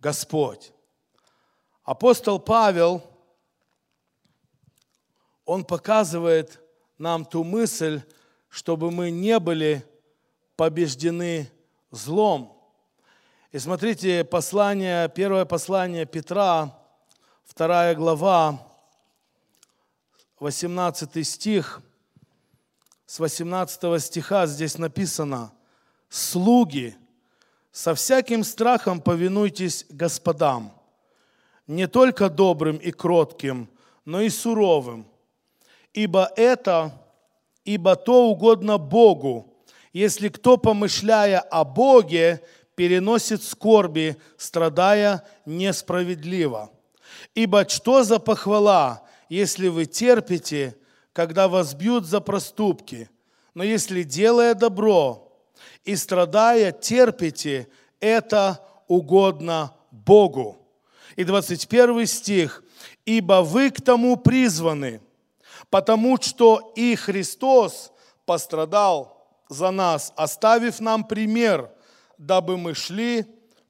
Господь. 0.00 0.72
Апостол 1.84 2.38
Павел, 2.38 3.02
он 5.44 5.64
показывает 5.64 6.60
нам 6.98 7.24
ту 7.24 7.44
мысль, 7.44 8.02
чтобы 8.48 8.90
мы 8.90 9.10
не 9.10 9.38
были 9.38 9.84
побеждены 10.58 11.48
злом. 11.92 12.60
И 13.52 13.60
смотрите, 13.60 14.24
послание, 14.24 15.08
первое 15.08 15.44
послание 15.44 16.04
Петра, 16.04 16.76
вторая 17.44 17.94
глава, 17.94 18.66
18 20.40 21.24
стих, 21.24 21.80
с 23.06 23.20
18 23.20 24.02
стиха 24.02 24.46
здесь 24.46 24.78
написано, 24.78 25.52
«Слуги, 26.08 26.96
со 27.70 27.94
всяким 27.94 28.42
страхом 28.42 29.00
повинуйтесь 29.00 29.86
господам, 29.88 30.72
не 31.68 31.86
только 31.86 32.28
добрым 32.28 32.78
и 32.78 32.90
кротким, 32.90 33.70
но 34.04 34.22
и 34.22 34.28
суровым. 34.28 35.06
Ибо 35.92 36.32
это, 36.34 37.00
ибо 37.64 37.94
то 37.94 38.26
угодно 38.26 38.76
Богу, 38.76 39.54
если 39.92 40.28
кто, 40.28 40.56
помышляя 40.56 41.40
о 41.40 41.64
Боге, 41.64 42.42
переносит 42.74 43.42
скорби, 43.42 44.16
страдая 44.36 45.24
несправедливо. 45.46 46.70
Ибо 47.34 47.68
что 47.68 48.04
за 48.04 48.18
похвала, 48.18 49.02
если 49.28 49.68
вы 49.68 49.86
терпите, 49.86 50.76
когда 51.12 51.48
вас 51.48 51.74
бьют 51.74 52.06
за 52.06 52.20
проступки? 52.20 53.10
Но 53.54 53.64
если, 53.64 54.04
делая 54.04 54.54
добро 54.54 55.32
и 55.84 55.96
страдая, 55.96 56.70
терпите, 56.70 57.68
это 57.98 58.64
угодно 58.86 59.74
Богу 59.90 60.58
и 61.16 61.24
21 61.24 62.06
стих. 62.06 62.62
«Ибо 63.04 63.42
вы 63.42 63.70
к 63.70 63.80
тому 63.80 64.16
призваны, 64.16 65.00
потому 65.68 66.16
что 66.20 66.72
и 66.76 66.94
Христос 66.94 67.90
пострадал 68.24 69.17
за 69.48 69.70
нас, 69.70 70.12
оставив 70.16 70.80
нам 70.80 71.04
пример, 71.04 71.70
дабы 72.18 72.56
мы 72.56 72.74
шли 72.74 73.26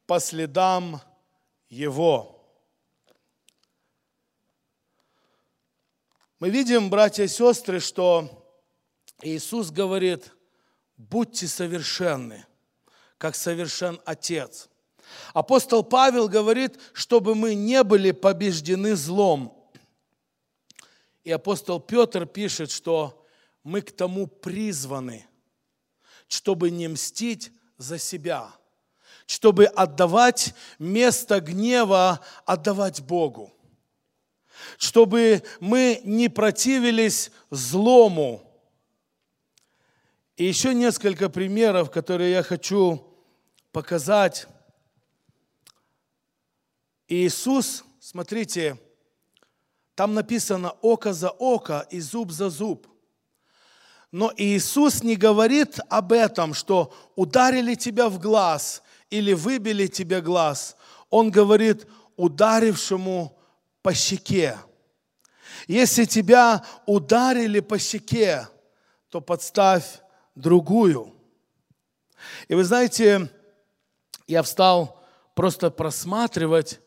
по 0.06 0.20
следам 0.20 1.00
Его». 1.68 2.34
Мы 6.40 6.50
видим, 6.50 6.88
братья 6.88 7.24
и 7.24 7.28
сестры, 7.28 7.80
что 7.80 8.46
Иисус 9.22 9.70
говорит, 9.70 10.32
будьте 10.96 11.48
совершенны, 11.48 12.46
как 13.18 13.34
совершен 13.34 14.00
Отец– 14.04 14.68
Апостол 15.32 15.82
Павел 15.82 16.28
говорит, 16.28 16.78
чтобы 16.92 17.34
мы 17.34 17.54
не 17.54 17.82
были 17.82 18.12
побеждены 18.12 18.96
злом. 18.96 19.54
И 21.24 21.30
апостол 21.30 21.80
Петр 21.80 22.26
пишет, 22.26 22.70
что 22.70 23.26
мы 23.62 23.82
к 23.82 23.92
тому 23.92 24.26
призваны, 24.26 25.26
чтобы 26.28 26.70
не 26.70 26.88
мстить 26.88 27.50
за 27.78 27.98
себя, 27.98 28.54
чтобы 29.26 29.64
отдавать 29.66 30.54
место 30.78 31.40
гнева, 31.40 32.20
отдавать 32.44 33.02
Богу, 33.02 33.52
чтобы 34.76 35.42
мы 35.60 36.00
не 36.04 36.28
противились 36.28 37.30
злому. 37.50 38.44
И 40.36 40.44
еще 40.44 40.72
несколько 40.72 41.28
примеров, 41.28 41.90
которые 41.90 42.30
я 42.30 42.42
хочу 42.42 43.04
показать 43.72 44.46
Иисус, 47.08 47.84
смотрите, 48.00 48.78
там 49.94 50.14
написано 50.14 50.70
око 50.82 51.12
за 51.12 51.30
око 51.30 51.86
и 51.90 51.98
зуб 52.00 52.30
за 52.30 52.50
зуб. 52.50 52.86
Но 54.10 54.32
Иисус 54.36 55.02
не 55.02 55.16
говорит 55.16 55.78
об 55.88 56.12
этом, 56.12 56.54
что 56.54 56.94
ударили 57.14 57.74
тебя 57.74 58.08
в 58.08 58.18
глаз 58.18 58.82
или 59.10 59.34
выбили 59.34 59.86
тебе 59.86 60.20
глаз. 60.20 60.76
Он 61.10 61.30
говорит 61.30 61.86
ударившему 62.16 63.38
по 63.82 63.92
щеке. 63.92 64.58
Если 65.66 66.04
тебя 66.04 66.64
ударили 66.86 67.60
по 67.60 67.78
щеке, 67.78 68.48
то 69.10 69.20
подставь 69.20 70.00
другую. 70.34 71.14
И 72.48 72.54
вы 72.54 72.64
знаете, 72.64 73.30
я 74.26 74.42
встал 74.42 75.02
просто 75.34 75.70
просматривать 75.70 76.80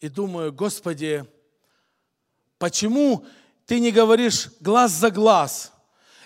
и 0.00 0.08
думаю, 0.08 0.52
Господи, 0.52 1.24
почему 2.58 3.24
ты 3.64 3.80
не 3.80 3.90
говоришь 3.92 4.50
глаз 4.60 4.92
за 4.92 5.10
глаз 5.10 5.72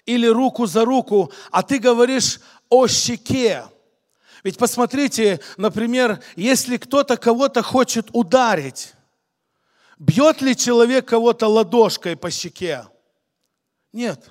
или 0.06 0.26
руку 0.26 0.66
за 0.66 0.84
руку, 0.84 1.32
а 1.50 1.62
ты 1.62 1.78
говоришь 1.78 2.40
о 2.68 2.86
щеке? 2.86 3.64
Ведь 4.42 4.56
посмотрите, 4.56 5.40
например, 5.56 6.22
если 6.36 6.76
кто-то 6.76 7.16
кого-то 7.16 7.62
хочет 7.62 8.08
ударить, 8.12 8.94
бьет 9.98 10.40
ли 10.40 10.56
человек 10.56 11.08
кого-то 11.08 11.46
ладошкой 11.48 12.16
по 12.16 12.30
щеке? 12.30 12.86
Нет. 13.92 14.30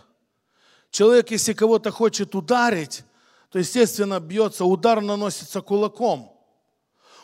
Человек, 0.89 1.31
если 1.31 1.53
кого-то 1.53 1.91
хочет 1.91 2.33
ударить, 2.33 3.03
то, 3.49 3.59
естественно, 3.59 4.19
бьется, 4.19 4.65
удар 4.65 5.01
наносится 5.01 5.61
кулаком. 5.61 6.35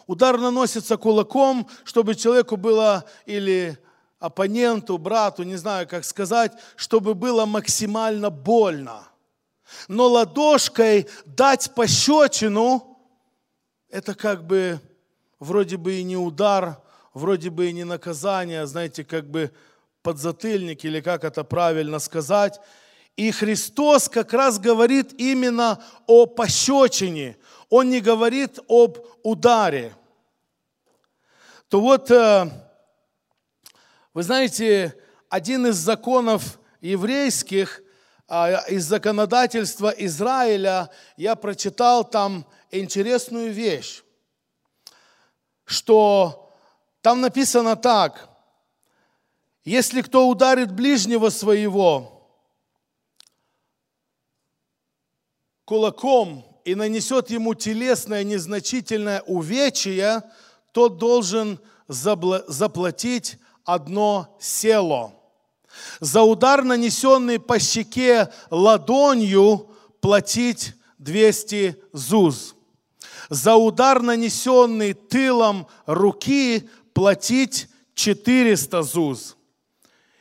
Удар 0.07 0.37
наносится 0.37 0.97
кулаком, 0.97 1.67
чтобы 1.83 2.13
человеку 2.13 2.57
было 2.57 3.05
или 3.25 3.79
оппоненту, 4.19 4.97
брату, 4.97 5.43
не 5.43 5.55
знаю, 5.55 5.87
как 5.87 6.05
сказать, 6.05 6.53
чтобы 6.75 7.13
было 7.13 7.45
максимально 7.45 8.29
больно. 8.29 9.07
Но 9.87 10.07
ладошкой 10.07 11.07
дать 11.25 11.73
пощечину, 11.75 12.97
это 13.89 14.13
как 14.13 14.45
бы 14.45 14.79
вроде 15.39 15.77
бы 15.77 15.95
и 15.95 16.03
не 16.03 16.17
удар, 16.17 16.81
вроде 17.13 17.49
бы 17.49 17.69
и 17.69 17.73
не 17.73 17.83
наказание, 17.83 18.65
знаете, 18.67 19.03
как 19.03 19.29
бы 19.29 19.51
подзатыльник, 20.01 20.85
или 20.85 21.01
как 21.01 21.23
это 21.23 21.43
правильно 21.43 21.99
сказать. 21.99 22.59
И 23.15 23.31
Христос 23.31 24.09
как 24.09 24.33
раз 24.33 24.59
говорит 24.59 25.13
именно 25.17 25.81
о 26.05 26.25
пощечине. 26.25 27.37
Он 27.69 27.89
не 27.89 28.01
говорит 28.01 28.59
об 28.67 28.99
ударе. 29.23 29.95
То 31.69 31.81
вот, 31.81 32.11
э, 32.11 32.49
вы 34.15 34.23
знаете, 34.23 34.97
один 35.27 35.67
из 35.67 35.75
законов 35.75 36.57
еврейских, 36.79 37.83
а, 38.29 38.63
из 38.69 38.85
законодательства 38.85 39.89
Израиля, 39.89 40.89
я 41.17 41.35
прочитал 41.35 42.09
там 42.09 42.45
интересную 42.71 43.51
вещь, 43.51 44.03
что 45.65 46.49
там 47.01 47.19
написано 47.19 47.75
так, 47.75 48.29
если 49.65 50.01
кто 50.01 50.29
ударит 50.29 50.71
ближнего 50.71 51.29
своего, 51.29 52.25
кулаком 55.65 56.45
и 56.63 56.73
нанесет 56.73 57.29
ему 57.31 57.53
телесное 57.53 58.23
незначительное 58.23 59.23
увечье, 59.23 60.23
тот 60.71 60.99
должен 60.99 61.59
заплатить 61.89 63.39
одно 63.65 64.35
село. 64.39 65.11
За 65.99 66.21
удар, 66.21 66.63
нанесенный 66.63 67.39
по 67.39 67.59
щеке 67.59 68.31
ладонью, 68.49 69.69
платить 69.99 70.73
200 70.99 71.75
зуз. 71.91 72.55
За 73.29 73.55
удар, 73.55 74.01
нанесенный 74.01 74.93
тылом 74.93 75.67
руки, 75.85 76.69
платить 76.93 77.67
400 77.95 78.83
зуз. 78.83 79.35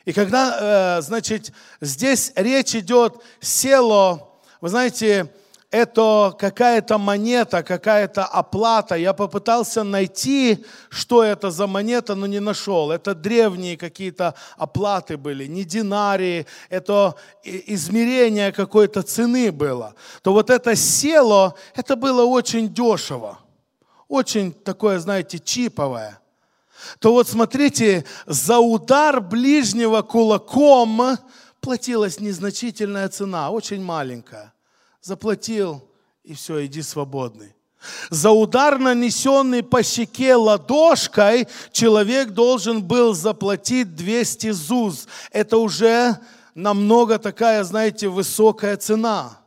И 0.05 0.13
когда, 0.13 0.99
э, 0.99 1.03
значит, 1.03 1.53
здесь 1.81 2.33
речь 2.37 2.75
идет 2.75 3.17
село, 3.41 4.41
вы 4.61 4.69
знаете, 4.69 5.33
это 5.75 6.33
какая-то 6.39 6.99
монета, 6.99 7.65
какая-то 7.65 8.25
оплата. 8.25 8.95
Я 8.95 9.13
попытался 9.13 9.83
найти, 9.83 10.65
что 10.89 11.25
это 11.25 11.51
за 11.51 11.67
монета, 11.67 12.15
но 12.15 12.27
не 12.27 12.39
нашел. 12.39 12.93
Это 12.93 13.13
древние 13.13 13.77
какие-то 13.77 14.35
оплаты 14.57 15.17
были, 15.17 15.47
не 15.47 15.65
динарии, 15.65 16.47
это 16.71 17.17
измерение 17.43 18.53
какой-то 18.53 19.03
цены 19.03 19.51
было. 19.51 19.95
То 20.23 20.33
вот 20.33 20.49
это 20.49 20.77
село, 20.77 21.57
это 21.75 21.97
было 21.97 22.25
очень 22.25 22.73
дешево. 22.73 23.41
Очень 24.07 24.53
такое, 24.53 25.01
знаете, 25.01 25.41
чиповое. 25.41 26.21
То 27.01 27.13
вот 27.13 27.27
смотрите, 27.27 28.05
за 28.27 28.61
удар 28.61 29.21
ближнего 29.21 30.03
кулаком 30.03 31.19
платилась 31.61 32.21
незначительная 32.21 33.09
цена, 33.09 33.51
очень 33.51 33.83
маленькая 33.83 34.54
заплатил, 35.05 35.87
и 36.23 36.33
все, 36.33 36.65
иди 36.65 36.81
свободный. 36.81 37.55
За 38.09 38.31
удар, 38.31 38.79
нанесенный 38.79 39.63
по 39.63 39.83
щеке 39.83 40.35
ладошкой, 40.35 41.47
человек 41.71 42.31
должен 42.31 42.83
был 42.83 43.13
заплатить 43.13 43.95
200 43.95 44.51
зуз. 44.53 45.07
Это 45.31 45.59
уже 45.59 46.19
намного 46.55 47.19
такая, 47.19 47.63
знаете, 47.65 48.09
высокая 48.09 48.79
цена. 48.79 49.39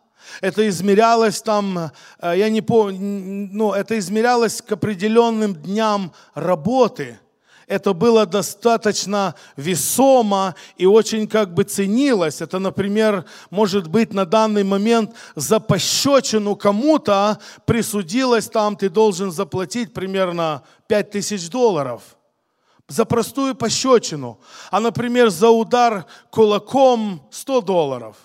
Это 0.42 0.70
измерялось 0.70 1.42
там, 1.42 1.90
э, 2.20 2.34
я 2.38 2.50
не 2.50 2.62
помню, 2.62 3.50
ну, 3.52 3.74
это 3.74 3.98
измерялось 3.98 4.62
к 4.62 4.72
определенным 4.72 5.56
дням 5.56 6.14
работы– 6.36 7.20
это 7.68 7.94
было 7.94 8.26
достаточно 8.26 9.36
весомо 9.58 10.56
и 10.78 10.86
очень 10.86 11.28
как 11.28 11.54
бы 11.54 11.66
ценилось. 11.66 12.42
Это, 12.42 12.60
например, 12.60 13.26
может 13.50 13.88
быть 13.88 14.14
на 14.14 14.26
данный 14.26 14.64
момент 14.64 15.12
за 15.36 15.60
пощечину 15.60 16.56
кому-то 16.56 17.40
присудилось 17.66 18.48
там, 18.48 18.78
ты 18.78 18.90
должен 18.90 19.32
заплатить 19.32 19.94
примерно 19.94 20.64
5000 20.88 21.50
долларов 21.50 22.02
за 22.88 23.04
простую 23.04 23.54
пощечину, 23.54 24.40
а, 24.72 24.80
например, 24.80 25.30
за 25.30 25.50
удар 25.50 26.06
кулаком 26.30 27.28
100 27.32 27.62
долларов. 27.62 28.16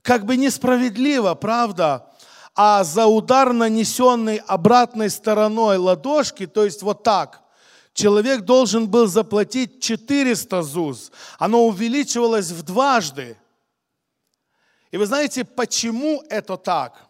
Как 0.00 0.24
бы 0.24 0.38
несправедливо, 0.38 1.34
правда? 1.34 2.06
А 2.54 2.82
за 2.82 3.04
удар, 3.04 3.52
нанесенный 3.52 4.38
обратной 4.38 5.10
стороной 5.10 5.76
ладошки, 5.76 6.46
то 6.46 6.64
есть 6.64 6.80
вот 6.80 7.02
так– 7.02 7.42
человек 7.94 8.42
должен 8.42 8.88
был 8.88 9.06
заплатить 9.06 9.82
400 9.82 10.62
ЗУЗ. 10.62 11.12
Оно 11.38 11.66
увеличивалось 11.66 12.50
в 12.50 12.62
дважды. 12.62 13.36
И 14.90 14.96
вы 14.96 15.06
знаете, 15.06 15.44
почему 15.44 16.22
это 16.28 16.56
так? 16.56 17.08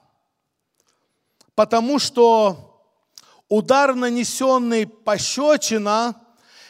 Потому 1.54 1.98
что 1.98 2.82
удар, 3.48 3.94
нанесенный 3.94 4.86
пощечина 4.86 6.14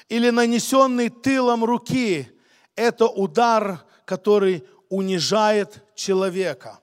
или 0.08 0.30
нанесенный 0.30 1.08
тылом 1.08 1.64
руки, 1.64 2.28
это 2.74 3.06
удар, 3.06 3.84
который 4.04 4.64
унижает 4.88 5.84
человека 5.94 6.80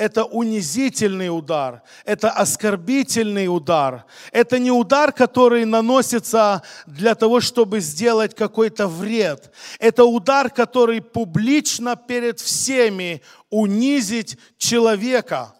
это 0.00 0.24
унизительный 0.24 1.28
удар, 1.28 1.82
это 2.06 2.30
оскорбительный 2.30 3.48
удар. 3.48 4.06
Это 4.32 4.58
не 4.58 4.70
удар, 4.70 5.12
который 5.12 5.66
наносится 5.66 6.62
для 6.86 7.14
того, 7.14 7.42
чтобы 7.42 7.80
сделать 7.80 8.34
какой-то 8.34 8.88
вред. 8.88 9.52
Это 9.78 10.06
удар, 10.06 10.48
который 10.48 11.02
публично 11.02 11.96
перед 11.96 12.40
всеми 12.40 13.20
унизить 13.50 14.38
человека. 14.56 15.54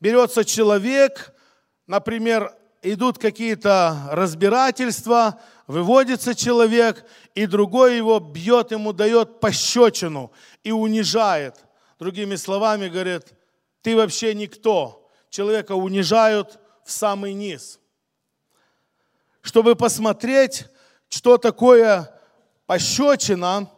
Берется 0.00 0.44
человек, 0.44 1.32
например, 1.86 2.52
идут 2.82 3.18
какие-то 3.18 4.08
разбирательства, 4.10 5.38
выводится 5.68 6.34
человек, 6.34 7.04
и 7.36 7.46
другой 7.46 7.98
его 7.98 8.18
бьет, 8.18 8.72
ему 8.72 8.92
дает 8.92 9.38
пощечину 9.38 10.32
и 10.64 10.72
унижает. 10.72 11.54
Другими 12.00 12.34
словами, 12.34 12.88
говорит, 12.88 13.32
ты 13.82 13.96
вообще 13.96 14.34
никто. 14.34 15.08
Человека 15.28 15.72
унижают 15.72 16.58
в 16.84 16.90
самый 16.90 17.32
низ. 17.32 17.80
Чтобы 19.42 19.74
посмотреть, 19.76 20.66
что 21.08 21.38
такое 21.38 22.12
пощечина, 22.66 23.70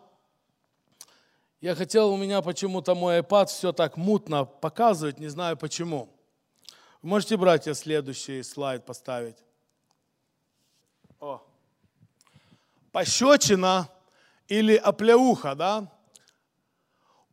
я 1.61 1.77
хотел, 1.77 2.11
у 2.11 2.17
меня 2.17 2.43
почему-то 2.43 2.95
мой 2.95 3.21
iPad 3.21 3.47
все 3.47 3.73
так 3.73 3.97
мутно 3.97 4.45
показывает, 4.45 5.19
не 5.19 5.29
знаю 5.29 5.57
почему. 5.57 6.09
Можете, 7.03 7.37
братья, 7.37 7.75
следующий 7.75 8.43
слайд 8.43 8.85
поставить? 8.85 9.37
О. 11.21 11.41
Пощечина 12.91 13.89
или 14.49 14.75
опляуха, 14.75 15.55
да? 15.55 15.93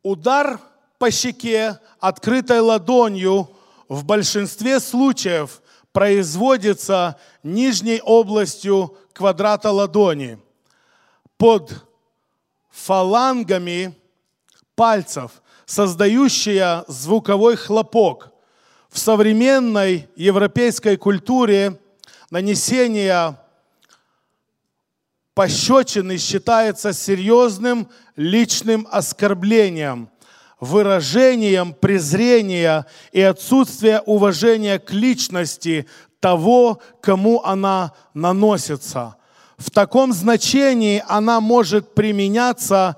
Удар 0.02 0.60
по 1.00 1.10
щеке 1.10 1.80
открытой 1.98 2.60
ладонью 2.60 3.48
в 3.88 4.04
большинстве 4.04 4.78
случаев 4.80 5.62
производится 5.92 7.18
нижней 7.42 8.02
областью 8.02 8.98
квадрата 9.14 9.70
ладони 9.70 10.38
под 11.38 11.86
фалангами 12.70 13.98
пальцев, 14.74 15.42
создающая 15.64 16.84
звуковой 16.86 17.56
хлопок. 17.56 18.28
В 18.90 18.98
современной 18.98 20.06
европейской 20.16 20.98
культуре 20.98 21.80
нанесение 22.30 23.38
пощечины 25.32 26.18
считается 26.18 26.92
серьезным 26.92 27.88
личным 28.16 28.86
оскорблением, 28.90 30.10
выражением 30.60 31.72
презрения 31.72 32.86
и 33.12 33.20
отсутствия 33.20 34.00
уважения 34.06 34.78
к 34.78 34.92
личности 34.92 35.86
того, 36.20 36.80
кому 37.00 37.42
она 37.42 37.92
наносится. 38.14 39.16
В 39.56 39.70
таком 39.70 40.12
значении 40.12 41.02
она 41.06 41.40
может 41.40 41.94
применяться 41.94 42.96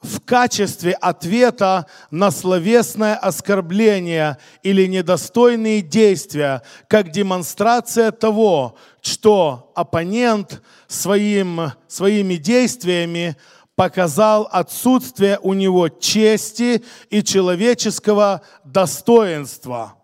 в 0.00 0.20
качестве 0.20 0.92
ответа 0.92 1.86
на 2.10 2.30
словесное 2.30 3.16
оскорбление 3.16 4.38
или 4.62 4.86
недостойные 4.86 5.82
действия, 5.82 6.62
как 6.86 7.10
демонстрация 7.10 8.12
того, 8.12 8.76
что 9.02 9.72
оппонент 9.74 10.62
своим, 10.86 11.72
своими 11.88 12.34
действиями 12.34 13.36
показал 13.78 14.48
отсутствие 14.50 15.38
у 15.40 15.54
него 15.54 15.88
чести 15.88 16.84
и 17.10 17.22
человеческого 17.22 18.42
достоинства. 18.64 19.94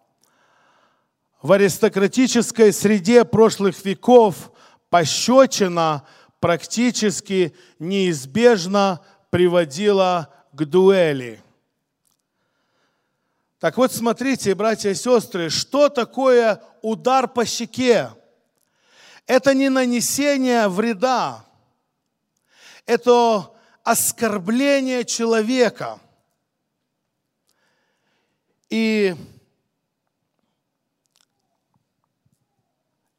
В 1.42 1.50
аристократической 1.50 2.72
среде 2.72 3.24
прошлых 3.24 3.84
веков 3.84 4.52
пощечина 4.90 6.06
практически 6.38 7.52
неизбежно 7.80 9.00
приводила 9.30 10.32
к 10.52 10.64
дуэли. 10.64 11.42
Так 13.58 13.76
вот, 13.76 13.92
смотрите, 13.92 14.54
братья 14.54 14.90
и 14.90 14.94
сестры, 14.94 15.50
что 15.50 15.88
такое 15.88 16.62
удар 16.80 17.26
по 17.26 17.44
щеке? 17.44 18.10
Это 19.26 19.52
не 19.52 19.68
нанесение 19.68 20.68
вреда, 20.68 21.44
это 22.86 23.50
оскорбление 23.84 25.04
человека. 25.04 26.00
И 28.70 29.14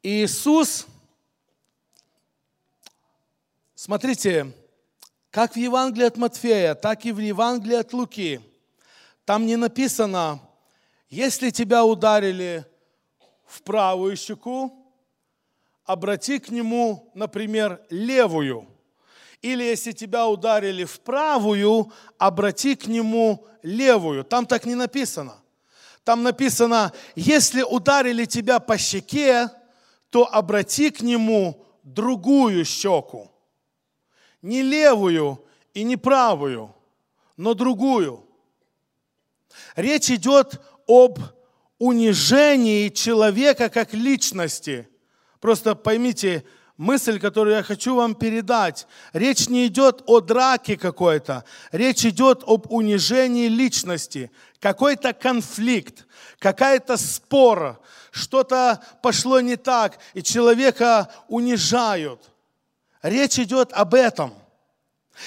Иисус, 0.02 0.86
смотрите, 3.76 4.52
как 5.30 5.52
в 5.52 5.56
Евангелии 5.56 6.06
от 6.06 6.16
Матфея, 6.16 6.74
так 6.74 7.04
и 7.04 7.12
в 7.12 7.20
Евангелии 7.20 7.76
от 7.76 7.92
Луки. 7.92 8.40
Там 9.24 9.46
не 9.46 9.56
написано, 9.56 10.40
если 11.08 11.50
тебя 11.50 11.84
ударили 11.84 12.64
в 13.46 13.62
правую 13.62 14.16
щеку, 14.16 14.92
обрати 15.84 16.40
к 16.40 16.50
нему, 16.50 17.10
например, 17.14 17.80
левую. 17.88 18.75
Или 19.42 19.64
если 19.64 19.92
тебя 19.92 20.26
ударили 20.26 20.84
в 20.84 21.00
правую, 21.00 21.92
обрати 22.18 22.74
к 22.74 22.86
нему 22.86 23.46
левую. 23.62 24.24
Там 24.24 24.46
так 24.46 24.64
не 24.64 24.74
написано. 24.74 25.36
Там 26.04 26.22
написано, 26.22 26.92
если 27.14 27.62
ударили 27.62 28.24
тебя 28.24 28.58
по 28.60 28.78
щеке, 28.78 29.50
то 30.10 30.26
обрати 30.32 30.90
к 30.90 31.00
нему 31.00 31.64
другую 31.82 32.64
щеку 32.64 33.30
не 34.46 34.62
левую 34.62 35.44
и 35.74 35.82
не 35.82 35.96
правую, 35.96 36.74
но 37.36 37.54
другую. 37.54 38.24
Речь 39.74 40.10
идет 40.10 40.60
об 40.86 41.18
унижении 41.78 42.88
человека 42.88 43.68
как 43.68 43.92
личности. 43.92 44.88
Просто 45.40 45.74
поймите 45.74 46.44
мысль, 46.76 47.18
которую 47.18 47.56
я 47.56 47.62
хочу 47.62 47.94
вам 47.94 48.14
передать. 48.14 48.86
Речь 49.12 49.48
не 49.48 49.66
идет 49.66 50.02
о 50.06 50.20
драке 50.20 50.76
какой-то. 50.76 51.44
Речь 51.72 52.04
идет 52.04 52.42
об 52.46 52.70
унижении 52.72 53.48
личности. 53.48 54.30
Какой-то 54.60 55.12
конфликт, 55.12 56.06
какая-то 56.38 56.96
спор, 56.96 57.80
что-то 58.10 58.82
пошло 59.02 59.40
не 59.40 59.56
так, 59.56 59.98
и 60.14 60.22
человека 60.22 61.10
унижают– 61.28 62.20
Речь 63.06 63.38
идет 63.38 63.72
об 63.72 63.94
этом. 63.94 64.34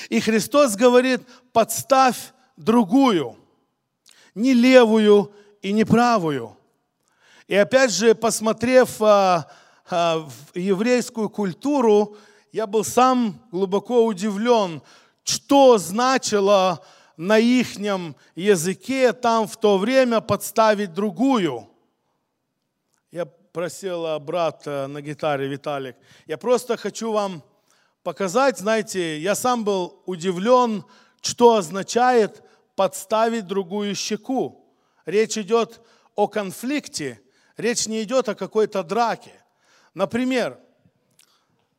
И 0.10 0.20
Христос 0.20 0.76
говорит, 0.76 1.22
подставь 1.54 2.34
другую, 2.58 3.38
не 4.36 4.54
левую 4.54 5.34
и 5.62 5.72
не 5.72 5.86
правую. 5.86 6.58
И 7.48 7.56
опять 7.56 7.92
же, 7.92 8.16
посмотрев 8.16 9.02
а, 9.02 9.50
в 9.90 10.56
еврейскую 10.56 11.30
культуру, 11.30 12.18
я 12.52 12.68
был 12.68 12.84
сам 12.84 13.40
глубоко 13.52 14.06
удивлен, 14.06 14.82
что 15.24 15.78
значило 15.78 16.84
на 17.18 17.38
ихнем 17.38 18.16
языке 18.36 19.14
там 19.14 19.48
в 19.48 19.58
то 19.58 19.78
время 19.78 20.22
подставить 20.22 20.94
другую. 20.94 21.70
Я 23.12 23.26
просил 23.26 24.20
брата 24.20 24.88
на 24.88 25.02
гитаре 25.02 25.48
Виталик. 25.48 25.96
Я 26.28 26.38
просто 26.38 26.78
хочу 26.78 27.12
вам 27.12 27.44
показать, 28.04 28.58
знаете, 28.58 29.20
я 29.20 29.36
сам 29.36 29.64
был 29.64 30.02
удивлен, 30.06 30.86
что 31.22 31.56
означает 31.56 32.44
подставить 32.76 33.48
другую 33.48 33.96
щеку. 33.96 34.74
Речь 35.06 35.38
идет 35.38 35.82
о 36.16 36.28
конфликте, 36.28 37.22
речь 37.58 37.88
не 37.88 38.04
идет 38.04 38.30
о 38.30 38.36
какой-то 38.36 38.84
драке. 38.84 39.34
Например, 39.94 40.60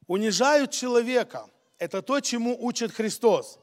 унижают 0.07 0.71
человека. 0.71 1.47
Это 1.79 2.03
то, 2.03 2.21
чему 2.21 2.57
учит 2.65 2.93
Христос. 2.93 3.59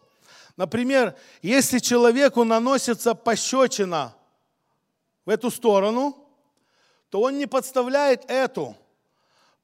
Например, 0.55 1.15
если 1.41 1.79
человеку 1.79 2.43
наносится 2.43 3.13
пощечина 3.13 4.15
в 5.25 5.29
эту 5.29 5.51
сторону, 5.51 6.27
то 7.09 7.21
он 7.21 7.37
не 7.37 7.45
подставляет 7.45 8.29
эту– 8.29 8.75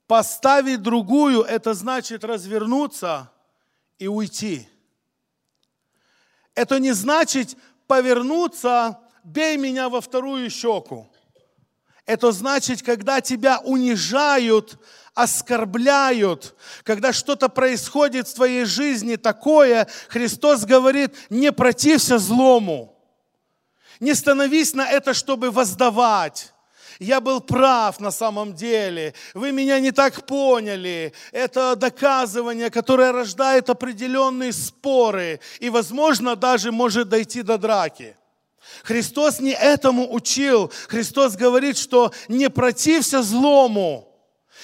Поставить 0.07 0.81
другую– 0.81 1.41
это 1.43 1.73
значит 1.73 2.23
развернуться 2.23 3.31
и 3.97 4.07
уйти. 4.07 4.67
Это 6.55 6.79
не 6.79 6.91
значит 6.91 7.57
повернуться, 7.87 8.99
бей 9.23 9.57
меня 9.57 9.89
во 9.89 10.01
вторую 10.01 10.49
щеку. 10.49 11.09
Это 12.05 12.31
значит, 12.31 12.81
когда 12.81 13.21
тебя 13.21 13.59
унижают, 13.59 14.77
оскорбляют, 15.13 16.55
когда 16.83 17.13
что-то 17.13 17.49
происходит 17.49 18.27
в 18.27 18.33
твоей 18.33 18.65
жизни 18.65 19.15
такое, 19.15 19.87
Христос 20.09 20.65
говорит, 20.65 21.15
не 21.29 21.51
протився 21.51 22.17
злому. 22.17 22.97
Не 23.99 24.13
становись 24.15 24.73
на 24.73 24.89
это, 24.89 25.13
чтобы 25.13 25.51
воздавать 25.51 26.53
я 26.99 27.19
был 27.19 27.41
прав 27.41 27.99
на 27.99 28.11
самом 28.11 28.53
деле, 28.53 29.13
вы 29.33 29.51
меня 29.51 29.79
не 29.79 29.91
так 29.91 30.25
поняли. 30.25 31.13
Это 31.31 31.75
доказывание, 31.75 32.69
которое 32.69 33.11
рождает 33.11 33.69
определенные 33.69 34.53
споры 34.53 35.39
и, 35.59 35.69
возможно, 35.69 36.35
даже 36.35 36.71
может 36.71 37.09
дойти 37.09 37.41
до 37.41 37.57
драки. 37.57 38.15
Христос 38.83 39.39
не 39.39 39.51
этому 39.51 40.13
учил. 40.13 40.71
Христос 40.87 41.35
говорит, 41.35 41.77
что 41.77 42.11
не 42.27 42.49
протився 42.49 43.21
злому. 43.21 44.09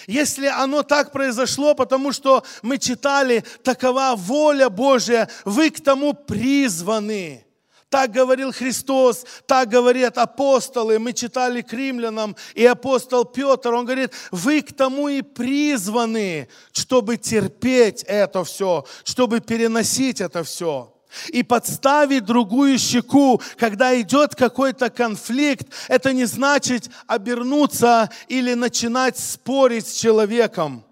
Если 0.08 0.48
оно 0.48 0.84
так 0.84 1.12
произошло, 1.12 1.76
потому 1.76 2.12
что 2.12 2.44
мы 2.62 2.78
читали, 2.78 3.44
такова 3.64 4.14
воля 4.16 4.70
Божья, 4.70 5.30
вы 5.46 5.70
к 5.70 5.82
тому 5.82 6.14
призваны. 6.14 7.46
Так 7.90 8.12
говорил 8.12 8.52
Христос, 8.54 9.26
так 9.48 9.70
говорят 9.70 10.20
апостолы. 10.20 11.00
Мы 11.00 11.12
читали 11.14 11.62
к 11.62 11.74
римлянам, 11.74 12.36
и 12.54 12.64
апостол 12.66 13.26
Петр, 13.26 13.74
он 13.74 13.86
говорит, 13.86 14.14
вы 14.32 14.62
к 14.62 14.74
тому 14.74 15.10
и 15.10 15.24
призваны, 15.24 16.50
чтобы 16.72 17.18
терпеть 17.18 18.04
это 18.04 18.44
все, 18.44 18.86
чтобы 19.04 19.40
переносить 19.40 20.22
это 20.22 20.44
все. 20.44 20.94
И 21.30 21.44
подставить 21.44 22.26
другую 22.26 22.78
щеку, 22.78 23.42
когда 23.58 24.00
идет 24.00 24.36
какой-то 24.36 24.90
конфликт, 24.90 25.68
это 25.88 26.14
не 26.14 26.26
значит 26.26 26.90
обернуться 27.08 28.10
или 28.28 28.54
начинать 28.54 29.18
спорить 29.18 29.88
с 29.88 29.94
человеком. 29.94 30.86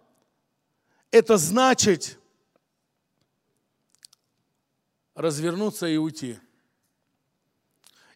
Это 1.11 1.37
значит 1.37 2.17
развернуться 5.13 5.87
и 5.87 5.97
уйти. 5.97 6.39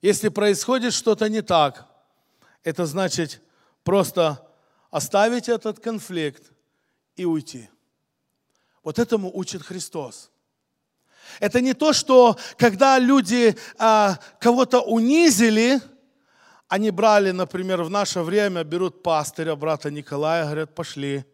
Если 0.02 0.30
происходит 0.30 0.94
что-то 0.94 1.30
не 1.30 1.42
так, 1.42 1.88
это 2.64 2.86
значит 2.86 3.42
просто 3.84 4.48
оставить 4.90 5.50
этот 5.50 5.80
конфликт 5.80 6.52
и 7.16 7.26
уйти. 7.26 7.70
Вот 8.84 8.98
этому 8.98 9.32
учит 9.36 9.62
Христос. 9.62 10.31
Это 11.40 11.62
не 11.62 11.74
то, 11.74 11.94
что 11.94 12.38
когда 12.58 13.00
люди 13.00 13.56
а, 13.78 14.18
кого-то 14.40 14.82
унизили, 14.82 15.80
они 16.68 16.92
брали, 16.92 17.32
например, 17.32 17.84
в 17.84 17.90
наше 17.90 18.22
время, 18.22 18.64
берут 18.64 19.04
пастыря, 19.04 19.56
брата 19.56 19.92
Николая, 19.92 20.46
говорят, 20.46 20.74
пошли, 20.74 21.26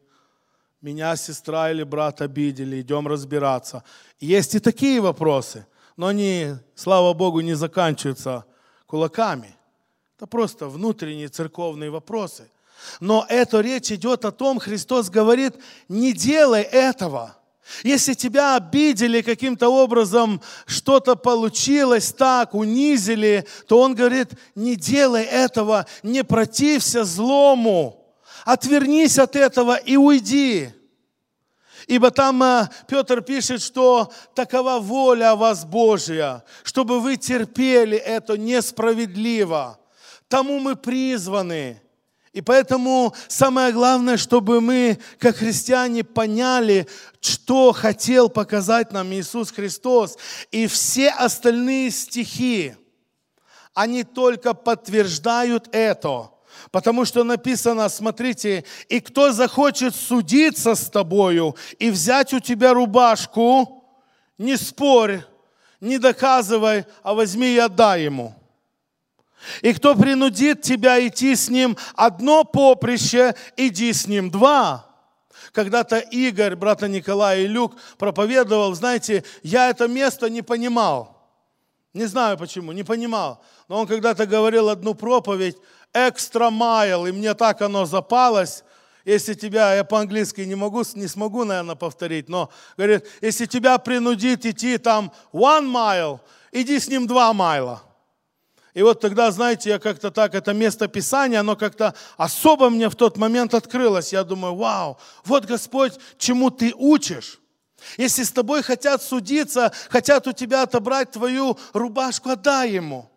меня 0.82 1.16
сестра 1.16 1.72
или 1.72 1.84
брат 1.84 2.22
обидели, 2.22 2.82
идем 2.82 3.08
разбираться. 3.08 3.84
Есть 4.20 4.56
и 4.56 4.60
такие 4.60 5.02
вопросы, 5.02 5.66
но 5.96 6.08
они, 6.08 6.56
слава 6.76 7.14
Богу, 7.14 7.42
не 7.42 7.54
заканчиваются 7.54 8.46
кулаками. 8.86 9.56
Это 10.18 10.26
просто 10.28 10.68
внутренние 10.68 11.28
церковные 11.28 11.92
вопросы. 11.92 12.50
Но 13.00 13.26
эта 13.30 13.62
речь 13.62 13.92
идет 13.92 14.26
о 14.26 14.32
том, 14.32 14.60
Христос 14.60 15.10
говорит, 15.10 15.56
не 15.88 16.14
делай 16.14 16.62
этого. 16.62 17.36
Если 17.84 18.14
тебя 18.14 18.56
обидели 18.56 19.22
каким-то 19.22 19.70
образом, 19.70 20.42
что-то 20.66 21.16
получилось 21.16 22.12
так, 22.12 22.54
унизили, 22.54 23.46
то 23.68 23.80
Он 23.80 23.94
говорит, 23.94 24.30
не 24.56 24.76
делай 24.76 25.24
этого, 25.24 25.86
не 26.04 26.24
протився 26.24 27.04
злому, 27.04 28.16
отвернись 28.46 29.20
от 29.20 29.36
этого 29.36 29.76
и 29.76 29.98
уйди. 29.98 30.70
Ибо 31.88 32.12
там 32.12 32.44
э, 32.44 32.70
Петр 32.88 33.22
пишет, 33.22 33.62
что 33.62 34.12
такова 34.36 34.80
воля 34.80 35.36
вас 35.36 35.64
Божья, 35.64 36.44
чтобы 36.64 37.00
вы 37.00 37.16
терпели 37.16 37.96
это 37.98 38.38
несправедливо. 38.38 39.80
Тому 40.28 40.60
мы 40.60 40.76
призваны. 40.76 41.82
И 42.38 42.42
поэтому 42.42 43.16
самое 43.28 43.74
главное, 43.74 44.16
чтобы 44.16 44.62
мы, 44.62 45.00
как 45.18 45.38
христиане, 45.38 46.04
поняли, 46.04 46.88
что 47.20 47.72
хотел 47.72 48.30
показать 48.30 48.92
нам 48.92 49.12
Иисус 49.12 49.50
Христос. 49.50 50.20
И 50.52 50.68
все 50.68 51.10
остальные 51.10 51.90
стихи, 51.90 52.76
они 53.74 54.04
только 54.04 54.54
подтверждают 54.54 55.68
это. 55.72 56.30
Потому 56.70 57.06
что 57.06 57.24
написано, 57.24 57.90
смотрите, 57.90 58.66
и 58.88 59.00
кто 59.00 59.32
захочет 59.32 59.96
судиться 59.96 60.76
с 60.76 60.92
тобою 60.92 61.56
и 61.80 61.90
взять 61.90 62.36
у 62.36 62.40
тебя 62.40 62.76
рубашку, 62.76 63.84
не 64.38 64.58
спорь, 64.58 65.24
не 65.82 65.98
доказывай, 65.98 66.86
а 67.02 67.16
возьми 67.16 67.56
и 67.56 67.58
отдай 67.58 68.04
ему. 68.04 68.36
И 69.62 69.74
кто 69.74 69.96
принудит 69.96 70.62
тебя 70.62 71.06
идти 71.06 71.36
с 71.36 71.50
ним 71.50 71.78
одно 71.96 72.44
поприще, 72.44 73.36
иди 73.56 73.94
с 73.94 74.08
ним 74.08 74.30
два. 74.30 74.86
Когда-то 75.52 76.00
Игорь, 76.00 76.56
брата 76.56 76.88
Николая 76.88 77.42
и 77.42 77.48
Люк 77.48 77.76
проповедовал, 77.98 78.74
знаете, 78.74 79.24
я 79.44 79.70
это 79.70 79.88
место 79.88 80.30
не 80.30 80.42
понимал. 80.42 81.18
Не 81.94 82.06
знаю 82.06 82.38
почему, 82.38 82.72
не 82.74 82.84
понимал. 82.84 83.42
Но 83.68 83.80
он 83.80 83.88
когда-то 83.88 84.26
говорил 84.26 84.70
одну 84.70 84.94
проповедь, 84.94 85.58
экстра 85.94 86.50
майл, 86.50 87.08
и 87.08 87.12
мне 87.12 87.34
так 87.34 87.62
оно 87.62 87.86
запалось, 87.86 88.64
если 89.06 89.34
тебя, 89.34 89.74
я 89.74 89.84
по-английски 89.84 90.42
не 90.42 90.56
могу, 90.56 90.84
не 90.96 91.08
смогу, 91.08 91.46
наверное, 91.46 91.76
повторить, 91.76 92.28
но 92.28 92.50
говорит, 92.76 93.06
если 93.22 93.46
тебя 93.46 93.78
принудит 93.78 94.46
идти 94.46 94.78
там 94.78 95.14
one 95.32 95.72
mile, 95.72 96.20
иди 96.52 96.78
с 96.78 96.90
ним 96.90 97.08
два 97.08 97.32
майла. 97.32 97.87
И 98.78 98.84
вот 98.84 99.00
тогда, 99.00 99.32
знаете, 99.32 99.72
я 99.72 99.80
как-то 99.80 100.12
так, 100.12 100.36
это 100.36 100.54
место 100.54 100.88
Писания, 100.88 101.40
оно 101.40 101.56
как-то 101.56 101.96
особо 102.16 102.70
мне 102.70 102.92
в 102.92 102.96
тот 102.96 103.18
момент 103.18 103.56
открылось. 103.56 104.14
Я 104.14 104.24
думаю, 104.24 104.54
вау, 104.54 105.00
вот 105.26 105.46
Господь, 105.46 105.94
чему 106.20 106.52
ты 106.52 106.76
учишь. 106.76 107.40
Если 107.98 108.22
с 108.22 108.32
тобой 108.32 108.62
хотят 108.62 109.02
судиться, 109.02 109.74
хотят 109.90 110.28
у 110.28 110.32
тебя 110.32 110.62
отобрать 110.62 111.10
твою 111.10 111.58
рубашку, 111.74 112.30
отдай 112.30 112.74
ему. 112.74 113.10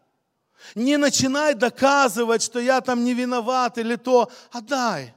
Не 0.75 0.97
начинай 0.97 1.53
доказывать, 1.53 2.41
что 2.41 2.59
я 2.59 2.81
там 2.81 3.05
не 3.05 3.13
виноват 3.13 3.77
или 3.77 3.97
то, 3.97 4.31
отдай. 4.51 5.13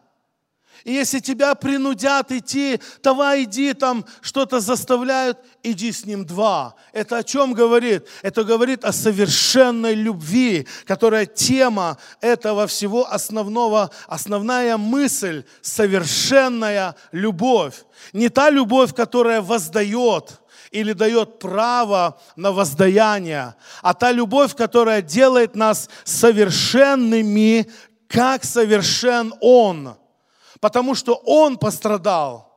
И 0.84 0.92
если 0.92 1.20
тебя 1.20 1.56
принудят 1.56 2.32
идти, 2.32 2.80
давай 3.02 3.44
иди, 3.44 3.74
там 3.74 4.06
что-то 4.22 4.60
заставляют, 4.60 5.38
иди 5.64 5.94
с 5.94 6.06
ним 6.06 6.26
два. 6.26 6.76
Это 6.92 7.18
о 7.18 7.24
чем 7.24 7.54
говорит? 7.54 8.06
Это 8.22 8.44
говорит 8.44 8.84
о 8.84 8.92
совершенной 8.92 9.96
любви, 9.96 10.68
которая 10.86 11.26
тема 11.26 11.98
этого 12.20 12.68
всего 12.68 13.10
основного, 13.10 13.92
основная 14.08 14.76
мысль, 14.76 15.46
совершенная 15.62 16.96
любовь. 17.14 17.86
Не 18.12 18.28
та 18.28 18.50
любовь, 18.50 18.94
которая 18.94 19.42
воздает, 19.42 20.42
или 20.72 20.92
дает 20.92 21.40
право 21.40 22.20
на 22.36 22.52
воздаяние, 22.52 23.56
а 23.82 23.94
та 23.94 24.12
любовь, 24.12 24.54
которая 24.56 25.02
делает 25.02 25.56
нас 25.56 25.88
совершенными, 26.04 27.72
как 28.10 28.44
совершен 28.44 29.34
Он 29.40 29.96
потому 30.64 30.95
что 30.95 31.16
Он 31.26 31.57
пострадал. 31.57 32.49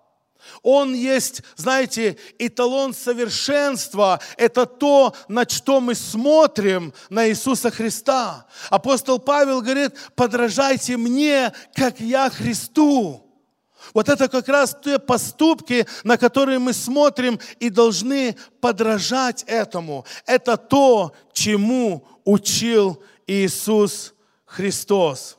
Он 0.62 0.94
есть, 0.94 1.42
знаете, 1.56 2.16
эталон 2.38 2.94
совершенства. 2.94 4.20
Это 4.36 4.64
то, 4.64 5.12
на 5.26 5.44
что 5.48 5.80
мы 5.80 5.96
смотрим 5.96 6.94
на 7.10 7.28
Иисуса 7.28 7.72
Христа. 7.72 8.46
Апостол 8.70 9.18
Павел 9.18 9.60
говорит, 9.60 9.94
подражайте 10.14 10.96
мне, 10.96 11.52
как 11.74 11.98
я 11.98 12.30
Христу. 12.30 13.26
Вот 13.92 14.08
это 14.08 14.28
как 14.28 14.46
раз 14.46 14.76
те 14.84 15.00
поступки, 15.00 15.84
на 16.04 16.16
которые 16.16 16.60
мы 16.60 16.74
смотрим 16.74 17.40
и 17.58 17.70
должны 17.70 18.36
подражать 18.60 19.42
этому. 19.48 20.06
Это 20.26 20.56
то, 20.56 21.12
чему 21.32 22.06
учил 22.24 23.02
Иисус 23.26 24.14
Христос. 24.44 25.35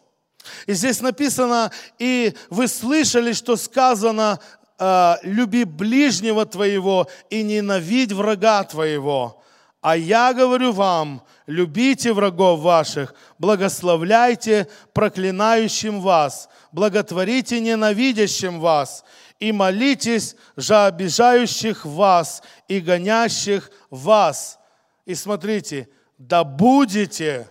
И 0.65 0.73
здесь 0.73 1.01
написано, 1.01 1.71
и 1.99 2.33
вы 2.49 2.67
слышали, 2.67 3.33
что 3.33 3.55
сказано, 3.55 4.39
«А, 4.79 5.17
люби 5.23 5.63
ближнего 5.63 6.45
твоего 6.45 7.07
и 7.31 7.41
ненавидь 7.41 8.11
врага 8.11 8.63
твоего. 8.63 9.43
А 9.81 9.97
я 9.97 10.33
говорю 10.33 10.71
вам, 10.71 11.23
любите 11.47 12.13
врагов 12.13 12.59
ваших, 12.59 13.15
благословляйте 13.39 14.67
проклинающим 14.93 16.01
вас, 16.01 16.49
благотворите 16.71 17.59
ненавидящим 17.59 18.59
вас, 18.59 19.03
и 19.39 19.51
молитесь 19.51 20.35
за 20.55 20.87
обижающих 20.87 21.85
вас 21.85 22.43
и 22.67 22.79
гонящих 22.79 23.71
вас. 23.89 24.59
И 25.05 25.15
смотрите, 25.15 25.89
да 26.17 26.43
будете 26.43 27.49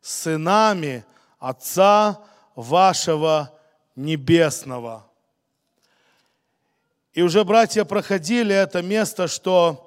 сынами 0.00 1.04
Отца 1.38 2.18
вашего 2.56 3.56
небесного. 3.94 5.06
И 7.12 7.22
уже 7.22 7.44
братья 7.44 7.84
проходили 7.84 8.54
это 8.54 8.82
место, 8.82 9.28
что 9.28 9.82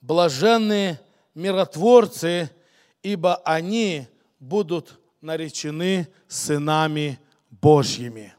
блаженные 0.00 1.00
миротворцы, 1.34 2.50
ибо 3.02 3.36
они 3.44 4.08
будут 4.40 4.98
наречены 5.20 6.08
сынами 6.26 7.20
Божьими. 7.50 8.34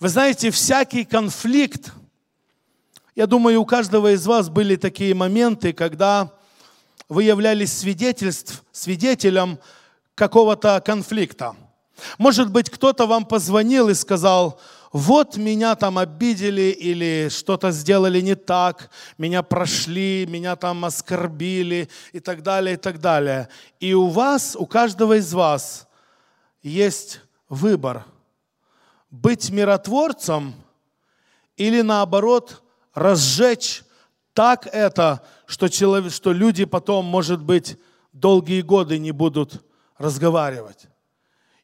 Вы 0.00 0.08
знаете, 0.08 0.50
всякий 0.50 1.04
конфликт, 1.04 1.92
я 3.14 3.26
думаю, 3.26 3.60
у 3.60 3.66
каждого 3.66 4.12
из 4.12 4.26
вас 4.26 4.48
были 4.48 4.76
такие 4.76 5.14
моменты, 5.14 5.72
когда 5.72 6.32
вы 7.08 7.24
являлись 7.24 7.76
свидетельств, 7.76 8.64
свидетелем 8.70 9.58
какого-то 10.18 10.82
конфликта. 10.84 11.54
Может 12.18 12.50
быть, 12.50 12.68
кто-то 12.70 13.06
вам 13.06 13.24
позвонил 13.24 13.88
и 13.88 13.94
сказал, 13.94 14.60
вот 14.92 15.36
меня 15.36 15.74
там 15.76 15.98
обидели 15.98 16.70
или 16.70 17.28
что-то 17.30 17.70
сделали 17.70 18.20
не 18.20 18.34
так, 18.34 18.90
меня 19.16 19.42
прошли, 19.42 20.26
меня 20.28 20.56
там 20.56 20.84
оскорбили 20.84 21.88
и 22.12 22.20
так 22.20 22.42
далее, 22.42 22.74
и 22.74 22.76
так 22.76 23.00
далее. 23.00 23.48
И 23.80 23.94
у 23.94 24.08
вас, 24.08 24.56
у 24.56 24.66
каждого 24.66 25.18
из 25.18 25.32
вас 25.32 25.86
есть 26.62 27.20
выбор. 27.48 28.04
Быть 29.10 29.50
миротворцем 29.50 30.54
или 31.56 31.82
наоборот 31.82 32.62
разжечь 32.94 33.82
так 34.34 34.68
это, 34.72 35.22
что, 35.46 35.68
человек, 35.68 36.12
что 36.12 36.32
люди 36.32 36.64
потом, 36.64 37.04
может 37.04 37.42
быть, 37.42 37.76
долгие 38.12 38.62
годы 38.62 38.98
не 38.98 39.12
будут 39.12 39.62
разговаривать. 39.98 40.88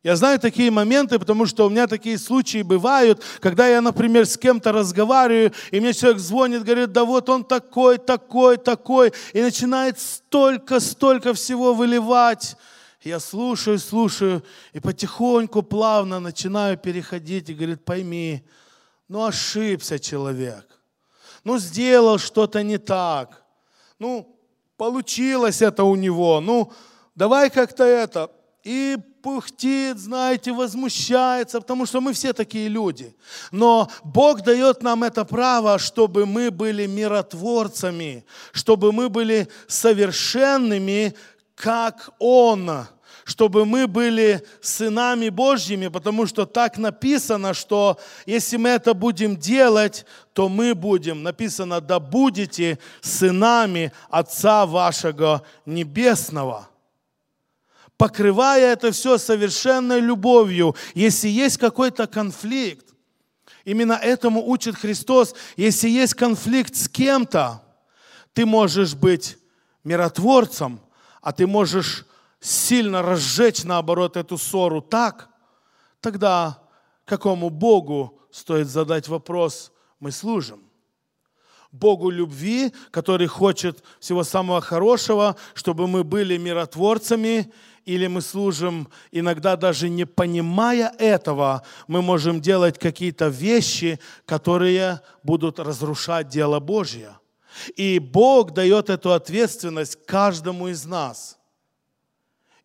Я 0.05 0.17
знаю 0.17 0.39
такие 0.39 0.71
моменты, 0.71 1.19
потому 1.19 1.47
что 1.47 1.67
у 1.67 1.71
меня 1.71 1.87
такие 1.87 2.19
случаи 2.19 2.61
бывают, 2.61 3.23
когда 3.41 3.67
я, 3.67 3.81
например, 3.81 4.27
с 4.27 4.37
кем-то 4.37 4.71
разговариваю, 4.71 5.51
и 5.71 5.81
мне 5.81 5.95
человек 5.95 6.19
звонит, 6.19 6.63
говорит, 6.63 6.93
да 6.93 7.07
вот 7.07 7.31
он 7.31 7.43
такой, 7.43 7.97
такой, 7.97 8.59
такой, 8.59 9.15
и 9.33 9.41
начинает 9.41 9.99
столько, 9.99 10.81
столько 10.81 11.33
всего 11.33 11.73
выливать. 11.73 12.57
Я 13.03 13.19
слушаю, 13.19 13.79
слушаю, 13.79 14.45
и 14.75 14.81
потихоньку, 14.81 15.63
плавно 15.63 16.21
начинаю 16.21 16.77
переходить, 16.77 17.49
и 17.49 17.55
говорит, 17.55 17.83
пойми, 17.83 18.45
ну 19.09 19.25
ошибся 19.25 19.99
человек. 19.99 20.67
ну 21.45 21.59
сделал 21.59 22.19
что-то 22.19 22.63
не 22.63 22.77
так, 22.77 23.43
ну 23.99 24.39
получилось 24.77 25.63
это 25.63 25.85
у 25.85 25.95
него, 25.95 26.41
ну 26.41 26.71
давай 27.15 27.51
как-то 27.51 27.85
это. 27.85 28.31
И 28.63 28.97
пухтит, 29.23 29.99
знаете, 29.99 30.53
возмущается, 30.53 31.61
потому 31.61 31.87
что 31.87 32.01
мы 32.01 32.13
все 32.15 32.33
такие 32.33 32.69
люди. 32.69 33.15
Но 33.51 33.91
Бог 34.03 34.43
дает 34.43 34.83
нам 34.83 35.05
это 35.05 35.25
право, 35.25 35.79
чтобы 35.79 36.25
мы 36.25 36.51
были 36.51 36.87
миротворцами, 36.87 38.25
чтобы 38.53 38.93
мы 38.93 39.09
были 39.09 39.49
совершенными, 39.67 41.15
как 41.55 42.11
Он 42.19 42.87
чтобы 43.27 43.65
мы 43.65 43.87
были 43.87 44.45
сынами 44.61 45.31
Божьими, 45.31 45.89
потому 45.89 46.27
что 46.27 46.45
так 46.45 46.77
написано, 46.77 47.55
что 47.55 47.99
если 48.27 48.59
мы 48.59 48.69
это 48.69 48.93
будем 48.93 49.39
делать, 49.39 50.05
то 50.35 50.51
мы 50.51 50.75
будем, 50.75 51.23
написано, 51.23 51.81
да 51.81 52.01
будете 52.01 52.79
сынами 53.01 53.93
Отца 54.11 54.67
вашего 54.67 55.41
Небесного 55.65 56.69
покрывая 57.97 58.73
это 58.73 58.93
все 58.93 59.19
совершенной 59.19 60.01
любовью, 60.01 60.75
если 60.95 61.29
есть 61.29 61.59
какой-то 61.59 62.07
конфликт. 62.07 62.87
Именно 63.65 63.95
этому 63.95 64.47
учит 64.47 64.77
Христос. 64.77 65.35
Если 65.57 65.89
есть 65.89 66.15
конфликт 66.15 66.75
с 66.75 66.89
кем-то, 66.89 67.63
ты 68.33 68.45
можешь 68.45 68.95
быть 68.95 69.39
миротворцем, 69.85 70.81
а 71.23 71.33
ты 71.33 71.47
можешь 71.47 72.05
сильно 72.41 73.01
разжечь, 73.01 73.65
наоборот, 73.65 74.17
эту 74.17 74.37
ссору 74.37 74.83
так, 74.83 75.29
тогда 76.01 76.63
какому 77.07 77.49
Богу 77.49 78.21
стоит 78.31 78.69
задать 78.69 79.09
вопрос, 79.09 79.73
мы 80.01 80.11
служим? 80.11 80.61
Богу 81.73 82.09
любви, 82.11 82.73
который 82.93 83.27
хочет 83.27 83.83
всего 83.99 84.23
самого 84.23 84.61
хорошего, 84.61 85.37
чтобы 85.55 85.89
мы 85.89 86.05
были 86.05 86.37
миротворцами, 86.37 87.53
или 87.85 88.07
мы 88.07 88.21
служим, 88.21 88.89
иногда 89.13 89.57
даже 89.57 89.89
не 89.89 90.05
понимая 90.05 90.93
этого, 90.99 91.63
мы 91.87 92.03
можем 92.03 92.41
делать 92.41 92.79
какие-то 92.79 93.29
вещи, 93.29 93.99
которые 94.27 95.01
будут 95.23 95.59
разрушать 95.59 96.29
дело 96.29 96.61
Божье. 96.61 97.19
И 97.77 97.99
Бог 97.99 98.53
дает 98.53 98.91
эту 98.91 99.13
ответственность 99.13 99.99
каждому 100.07 100.69
из 100.69 100.85
нас– 100.85 101.39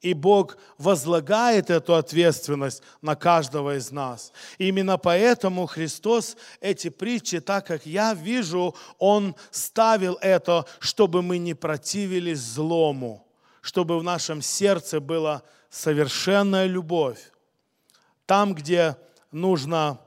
и 0.02 0.14
Бог 0.14 0.58
возлагает 0.78 1.70
эту 1.70 1.96
ответственность 1.96 2.82
на 3.02 3.16
каждого 3.16 3.76
из 3.76 3.92
нас. 3.92 4.32
И 4.58 4.70
именно 4.70 4.98
поэтому 4.98 5.66
Христос 5.66 6.38
эти 6.62 6.90
притчи, 6.90 7.42
так 7.42 7.68
как 7.68 7.86
я 7.86 8.14
вижу, 8.14 8.76
Он 8.98 9.36
ставил 9.52 10.18
это, 10.22 10.66
чтобы 10.80 11.22
мы 11.22 11.38
не 11.38 11.54
противились 11.54 12.40
злому, 12.40 13.28
чтобы 13.62 14.00
в 14.00 14.04
нашем 14.04 14.42
сердце 14.42 15.00
была 15.00 15.44
совершенная 15.70 16.66
любовь. 16.66 17.32
Там, 18.26 18.54
где 18.54 18.96
нужно 19.32 20.00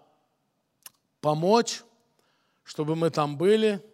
помочь, 1.20 1.82
чтобы 2.64 2.96
мы 2.96 3.10
там 3.10 3.36
были. 3.36 3.84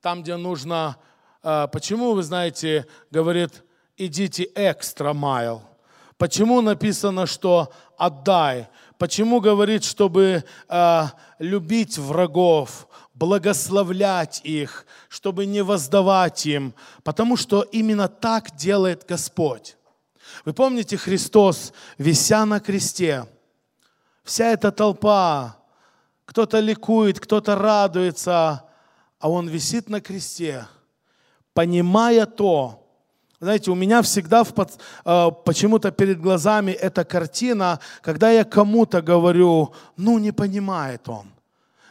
Там, 0.00 0.22
где 0.22 0.36
нужно... 0.36 0.96
А, 1.42 1.66
почему, 1.66 2.14
вы 2.14 2.22
знаете, 2.22 2.86
говорит 3.10 3.64
идите 3.98 4.48
экстра 4.54 5.12
майл. 5.12 5.62
Почему 6.16 6.60
написано, 6.60 7.26
что 7.26 7.72
отдай? 7.96 8.68
Почему 8.96 9.40
говорит, 9.40 9.84
чтобы 9.84 10.44
э, 10.68 11.02
любить 11.38 11.98
врагов, 11.98 12.88
благословлять 13.18 14.40
их, 14.44 14.86
чтобы 15.08 15.46
не 15.46 15.62
воздавать 15.62 16.46
им? 16.46 16.74
Потому 17.02 17.36
что 17.36 17.62
именно 17.62 18.08
так 18.08 18.56
делает 18.56 19.04
Господь. 19.08 19.76
Вы 20.44 20.52
помните 20.52 20.96
Христос, 20.96 21.72
вися 21.98 22.44
на 22.44 22.60
кресте, 22.60 23.26
вся 24.22 24.52
эта 24.52 24.70
толпа, 24.70 25.56
кто-то 26.24 26.60
ликует, 26.60 27.18
кто-то 27.18 27.56
радуется, 27.56 28.64
а 29.18 29.30
Он 29.30 29.48
висит 29.48 29.88
на 29.88 30.00
кресте, 30.00 30.66
понимая 31.54 32.26
то, 32.26 32.84
знаете, 33.40 33.70
у 33.70 33.74
меня 33.74 34.02
всегда 34.02 34.42
в, 34.42 34.52
э, 34.52 35.30
почему-то 35.44 35.90
перед 35.92 36.20
глазами 36.20 36.72
эта 36.72 37.04
картина, 37.04 37.78
когда 38.02 38.30
я 38.30 38.44
кому-то 38.44 39.00
говорю, 39.00 39.72
ну 39.96 40.18
не 40.18 40.32
понимает 40.32 41.08
он. 41.08 41.26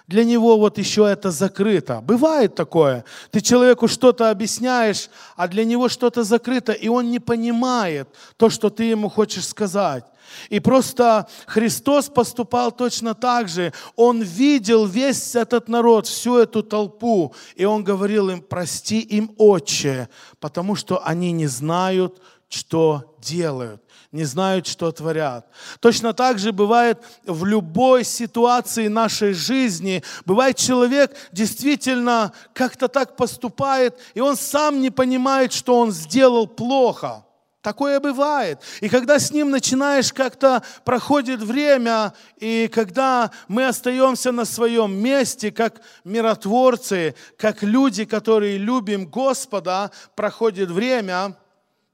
Для 0.08 0.24
него 0.24 0.58
вот 0.58 0.78
еще 0.78 1.06
это 1.06 1.32
закрыто. 1.32 2.00
Бывает 2.02 2.56
такое. 2.56 3.04
Ты 3.30 3.42
человеку 3.42 3.90
что-то 3.90 4.30
объясняешь, 4.30 5.10
а 5.36 5.50
для 5.50 5.66
него 5.66 5.90
что-то 5.90 6.24
закрыто, 6.24 6.72
и 6.72 6.88
он 6.88 7.12
не 7.12 7.20
понимает 7.20 8.08
то, 8.38 8.50
что 8.50 8.70
ты 8.70 8.86
ему 8.86 9.10
хочешь 9.10 9.46
сказать. 9.46 10.06
И 10.50 10.60
просто 10.62 11.28
Христос 11.46 12.08
поступал 12.08 12.72
точно 12.72 13.16
так 13.16 13.50
же. 13.50 13.74
Он 13.98 14.22
видел 14.22 14.86
весь 14.86 15.36
этот 15.36 15.68
народ, 15.68 16.08
всю 16.08 16.38
эту 16.38 16.64
толпу, 16.64 17.34
и 17.56 17.66
он 17.66 17.84
говорил 17.84 18.30
им, 18.30 18.42
прости 18.42 19.00
им, 19.00 19.34
Отче, 19.38 20.08
потому 20.40 20.76
что 20.76 21.06
они 21.06 21.34
не 21.34 21.48
знают, 21.48 22.22
что 22.50 23.16
делают 23.20 23.84
не 24.12 24.24
знают, 24.24 24.68
что 24.68 24.92
творят. 24.92 25.48
Точно 25.80 26.14
так 26.14 26.40
же 26.40 26.52
бывает 26.52 27.02
в 27.26 27.46
любой 27.46 28.04
ситуации 28.04 28.88
нашей 28.88 29.34
жизни. 29.34 30.04
Бывает 30.26 30.58
человек 30.58 31.16
действительно 31.32 32.32
как-то 32.54 32.88
так 32.88 33.16
поступает, 33.16 33.98
и 34.14 34.22
он 34.22 34.38
сам 34.38 34.82
не 34.82 34.90
понимает, 34.90 35.54
что 35.54 35.80
он 35.80 35.92
сделал 35.92 36.48
плохо. 36.48 37.24
Такое 37.62 38.00
бывает. 38.00 38.62
И 38.80 38.88
когда 38.88 39.20
с 39.20 39.32
ним 39.32 39.50
начинаешь 39.50 40.14
как-то, 40.14 40.64
проходит 40.86 41.42
время, 41.42 42.14
и 42.38 42.70
когда 42.70 43.30
мы 43.50 43.68
остаемся 43.68 44.32
на 44.32 44.46
своем 44.46 44.94
месте, 44.94 45.52
как 45.52 45.82
миротворцы, 46.06 47.14
как 47.38 47.64
люди, 47.64 48.06
которые 48.06 48.58
любим 48.58 49.06
Господа, 49.06 49.92
проходит 50.16 50.72
время, 50.72 51.36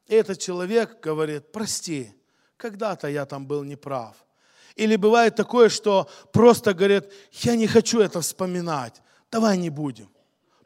этот 0.08 0.40
человек 0.40 1.00
говорит, 1.02 1.52
прости, 1.52 2.14
когда-то 2.58 3.08
я 3.08 3.26
там 3.26 3.46
был 3.46 3.64
неправ. 3.64 4.16
Или 4.76 4.96
бывает 4.96 5.36
такое, 5.36 5.70
что 5.70 6.10
просто 6.32 6.74
говорит, 6.74 7.12
я 7.32 7.56
не 7.56 7.68
хочу 7.68 8.00
это 8.00 8.22
вспоминать, 8.22 9.02
давай 9.32 9.58
не 9.58 9.70
будем. 9.70 10.10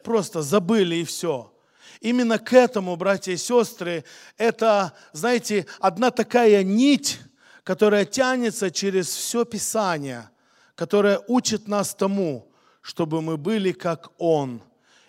Просто 0.04 0.42
забыли 0.42 0.96
и 0.96 1.04
все. 1.04 1.54
Именно 2.00 2.40
к 2.40 2.54
этому, 2.54 2.96
братья 2.96 3.32
и 3.32 3.38
сестры, 3.38 4.04
это, 4.38 4.94
знаете, 5.14 5.66
одна 5.80 6.12
такая 6.12 6.64
нить, 6.64 7.20
которая 7.64 8.06
тянется 8.06 8.72
через 8.72 9.08
все 9.08 9.44
Писание, 9.44 10.30
которая 10.76 11.20
учит 11.28 11.68
нас 11.68 11.94
тому, 11.94 12.50
чтобы 12.82 13.22
мы 13.22 13.36
были 13.36 13.72
как 13.72 14.12
Он. 14.18 14.62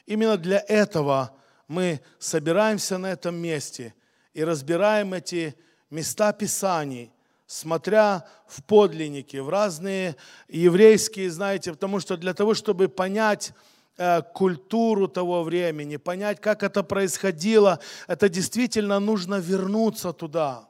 Именно 0.06 0.38
для 0.38 0.64
этого 0.66 1.36
мы 1.68 2.00
собираемся 2.18 2.98
на 2.98 3.12
этом 3.12 3.36
месте 3.36 3.94
и 4.38 4.44
разбираем 4.44 5.14
эти 5.14 5.56
места 5.90 6.32
Писаний, 6.32 7.10
смотря 7.46 8.24
в 8.46 8.62
подлинники, 8.62 9.38
в 9.38 9.48
разные 9.48 10.14
еврейские, 10.48 11.30
знаете, 11.30 11.72
потому 11.72 11.98
что 12.00 12.16
для 12.16 12.34
того, 12.34 12.54
чтобы 12.54 12.88
понять 12.88 13.52
Э, 14.00 14.22
культуру 14.22 15.08
того 15.08 15.42
времени, 15.42 15.96
понять, 15.96 16.40
как 16.40 16.62
это 16.62 16.84
происходило, 16.84 17.80
это 18.06 18.28
действительно 18.28 19.00
нужно 19.00 19.40
вернуться 19.40 20.12
туда. 20.12 20.67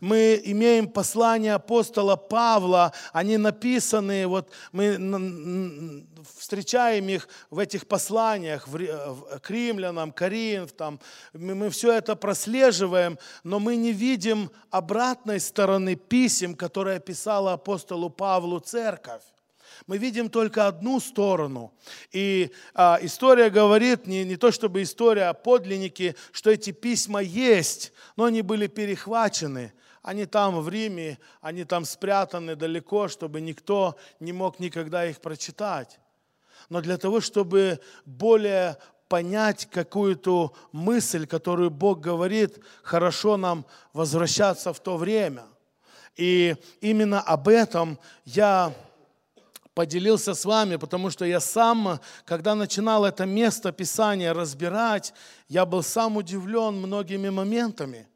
Мы 0.00 0.40
имеем 0.44 0.88
послания 0.88 1.54
апостола 1.54 2.16
Павла, 2.16 2.92
они 3.12 3.36
написаны, 3.36 4.26
вот 4.26 4.50
мы 4.72 6.04
встречаем 6.38 7.08
их 7.08 7.28
в 7.50 7.58
этих 7.58 7.86
посланиях, 7.86 8.66
к 8.66 9.50
римлянам, 9.50 10.12
Коринф, 10.12 10.72
там, 10.72 11.00
мы 11.32 11.70
все 11.70 11.92
это 11.92 12.16
прослеживаем, 12.16 13.18
но 13.44 13.58
мы 13.58 13.76
не 13.76 13.92
видим 13.92 14.50
обратной 14.70 15.40
стороны 15.40 15.96
писем, 15.96 16.54
которые 16.54 17.00
писала 17.00 17.52
апостолу 17.52 18.10
Павлу 18.10 18.60
церковь 18.60 19.22
мы 19.86 19.98
видим 19.98 20.28
только 20.28 20.66
одну 20.66 21.00
сторону. 21.00 21.72
И 22.12 22.50
а, 22.74 22.98
история 23.02 23.50
говорит, 23.50 24.06
не, 24.06 24.24
не 24.24 24.36
то 24.36 24.50
чтобы 24.50 24.82
история, 24.82 25.24
а 25.24 25.34
подлинники, 25.34 26.16
что 26.32 26.50
эти 26.50 26.70
письма 26.70 27.20
есть, 27.20 27.92
но 28.16 28.24
они 28.24 28.42
были 28.42 28.66
перехвачены. 28.66 29.72
Они 30.02 30.24
там 30.24 30.60
в 30.60 30.68
Риме, 30.68 31.18
они 31.40 31.64
там 31.64 31.84
спрятаны 31.84 32.56
далеко, 32.56 33.08
чтобы 33.08 33.40
никто 33.40 33.96
не 34.18 34.32
мог 34.32 34.58
никогда 34.58 35.04
их 35.06 35.20
прочитать. 35.20 35.98
Но 36.70 36.80
для 36.80 36.96
того, 36.96 37.20
чтобы 37.20 37.80
более 38.06 38.78
понять 39.08 39.66
какую-то 39.66 40.54
мысль, 40.70 41.26
которую 41.26 41.70
Бог 41.70 42.00
говорит, 42.00 42.60
хорошо 42.82 43.36
нам 43.36 43.66
возвращаться 43.92 44.72
в 44.72 44.78
то 44.80 44.96
время. 44.96 45.44
И 46.16 46.54
именно 46.80 47.20
об 47.20 47.48
этом 47.48 47.98
я 48.24 48.72
поделился 49.80 50.34
с 50.34 50.44
вами, 50.44 50.76
потому 50.76 51.08
что 51.08 51.24
я 51.24 51.40
сам, 51.40 52.00
когда 52.26 52.54
начинал 52.54 53.06
это 53.06 53.24
место 53.24 53.72
Писания 53.72 54.34
разбирать, 54.34 55.14
я 55.48 55.64
был 55.64 55.82
сам 55.82 56.18
удивлен 56.18 56.74
многими 56.74 57.30
моментами 57.30 58.06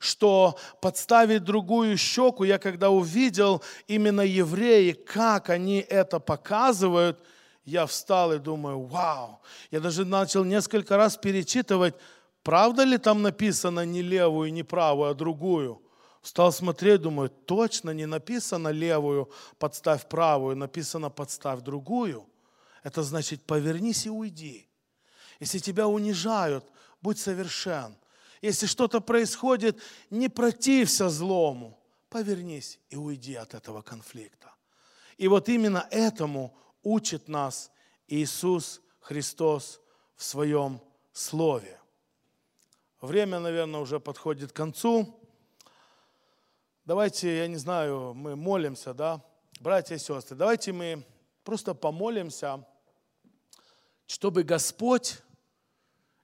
что 0.00 0.56
подставить 0.80 1.44
другую 1.44 1.96
щеку, 1.96 2.42
я 2.42 2.58
когда 2.58 2.90
увидел 2.90 3.62
именно 3.86 4.22
евреи, 4.22 4.90
как 4.90 5.48
они 5.48 5.78
это 5.78 6.18
показывают, 6.18 7.20
я 7.64 7.86
встал 7.86 8.32
и 8.32 8.40
думаю, 8.40 8.80
вау. 8.80 9.38
Я 9.70 9.78
даже 9.78 10.04
начал 10.04 10.42
несколько 10.42 10.96
раз 10.96 11.16
перечитывать, 11.16 11.94
правда 12.42 12.82
ли 12.82 12.98
там 12.98 13.22
написано 13.22 13.84
не 13.84 14.02
левую, 14.02 14.52
не 14.52 14.64
правую, 14.64 15.10
а 15.10 15.14
другую. 15.14 15.80
Стал 16.22 16.52
смотреть, 16.52 17.02
думаю, 17.02 17.28
точно 17.30 17.90
не 17.90 18.06
написано 18.06 18.68
левую, 18.68 19.30
подставь 19.58 20.08
правую, 20.08 20.56
написано 20.56 21.10
подставь 21.10 21.62
другую. 21.62 22.24
Это 22.84 23.02
значит, 23.02 23.42
повернись 23.42 24.06
и 24.06 24.10
уйди. 24.10 24.68
Если 25.40 25.58
тебя 25.58 25.88
унижают, 25.88 26.64
будь 27.00 27.18
совершен. 27.18 27.96
Если 28.40 28.66
что-то 28.66 29.00
происходит, 29.00 29.80
не 30.10 30.28
протився 30.28 31.08
злому. 31.08 31.78
Повернись 32.08 32.78
и 32.90 32.96
уйди 32.96 33.34
от 33.34 33.54
этого 33.54 33.82
конфликта. 33.82 34.52
И 35.16 35.26
вот 35.28 35.48
именно 35.48 35.86
этому 35.90 36.56
учит 36.82 37.28
нас 37.28 37.70
Иисус 38.06 38.80
Христос 39.00 39.80
в 40.14 40.22
Своем 40.22 40.80
Слове. 41.12 41.80
Время, 43.00 43.40
наверное, 43.40 43.80
уже 43.80 43.98
подходит 43.98 44.52
к 44.52 44.56
концу. 44.56 45.18
Давайте, 46.84 47.38
я 47.38 47.46
не 47.46 47.58
знаю, 47.58 48.12
мы 48.12 48.34
молимся, 48.34 48.92
да, 48.92 49.20
братья 49.60 49.94
и 49.94 49.98
сестры, 49.98 50.36
давайте 50.36 50.72
мы 50.72 51.06
просто 51.44 51.74
помолимся, 51.74 52.66
чтобы 54.08 54.42
Господь, 54.42 55.18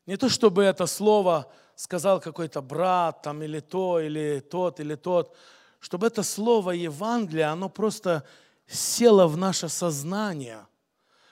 не 0.04 0.16
то 0.16 0.28
чтобы 0.28 0.64
это 0.64 0.86
слово 0.86 1.48
сказал 1.76 2.20
какой-то 2.20 2.60
брат 2.60 3.22
там 3.22 3.40
или 3.40 3.60
то, 3.60 4.00
или 4.00 4.40
тот, 4.40 4.80
или 4.80 4.96
тот, 4.96 5.36
чтобы 5.78 6.08
это 6.08 6.24
слово 6.24 6.72
Евангелия, 6.72 7.52
оно 7.52 7.68
просто 7.68 8.26
село 8.66 9.28
в 9.28 9.36
наше 9.36 9.68
сознание, 9.68 10.66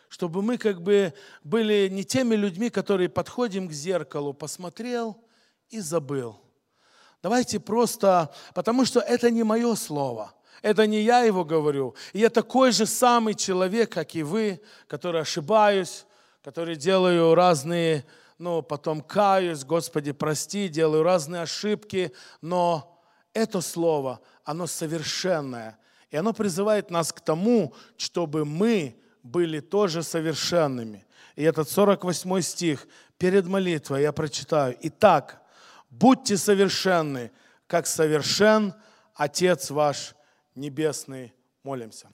чтобы 0.08 0.40
мы 0.40 0.56
как 0.56 0.80
бы 0.80 1.12
были 1.42 1.88
не 1.88 2.04
теми 2.04 2.36
людьми, 2.36 2.70
которые 2.70 3.08
подходим 3.08 3.68
к 3.68 3.72
зеркалу, 3.72 4.32
посмотрел 4.32 5.20
и 5.68 5.80
забыл– 5.80 6.40
Давайте 7.26 7.58
просто, 7.58 8.30
потому 8.54 8.84
что 8.84 9.00
это 9.00 9.32
не 9.32 9.42
мое 9.42 9.74
слово. 9.74 10.32
Это 10.62 10.86
не 10.86 11.02
я 11.02 11.22
его 11.22 11.44
говорю. 11.44 11.96
Я 12.12 12.30
такой 12.30 12.70
же 12.70 12.86
самый 12.86 13.34
человек, 13.34 13.90
как 13.90 14.14
и 14.14 14.22
вы, 14.22 14.60
который 14.86 15.22
ошибаюсь, 15.22 16.06
который 16.44 16.76
делаю 16.76 17.34
разные, 17.34 18.04
ну, 18.38 18.62
потом 18.62 19.00
каюсь, 19.00 19.64
Господи, 19.64 20.12
прости, 20.12 20.68
делаю 20.68 21.02
разные 21.02 21.42
ошибки, 21.42 22.12
но 22.42 22.96
это 23.32 23.60
слово, 23.60 24.20
оно 24.44 24.68
совершенное. 24.68 25.80
И 26.12 26.16
оно 26.16 26.32
призывает 26.32 26.92
нас 26.92 27.12
к 27.12 27.18
тому, 27.18 27.74
чтобы 27.96 28.44
мы 28.44 29.02
были 29.24 29.58
тоже 29.58 30.04
совершенными. 30.04 31.04
И 31.34 31.42
этот 31.42 31.68
48 31.68 32.40
стих 32.42 32.86
перед 33.18 33.48
молитвой 33.48 34.02
я 34.02 34.12
прочитаю. 34.12 34.76
Итак, 34.80 35.42
будьте 35.98 36.36
совершенны, 36.36 37.30
как 37.66 37.86
совершен 37.86 38.74
Отец 39.14 39.70
ваш 39.70 40.14
Небесный. 40.54 41.34
Молимся. 41.62 42.08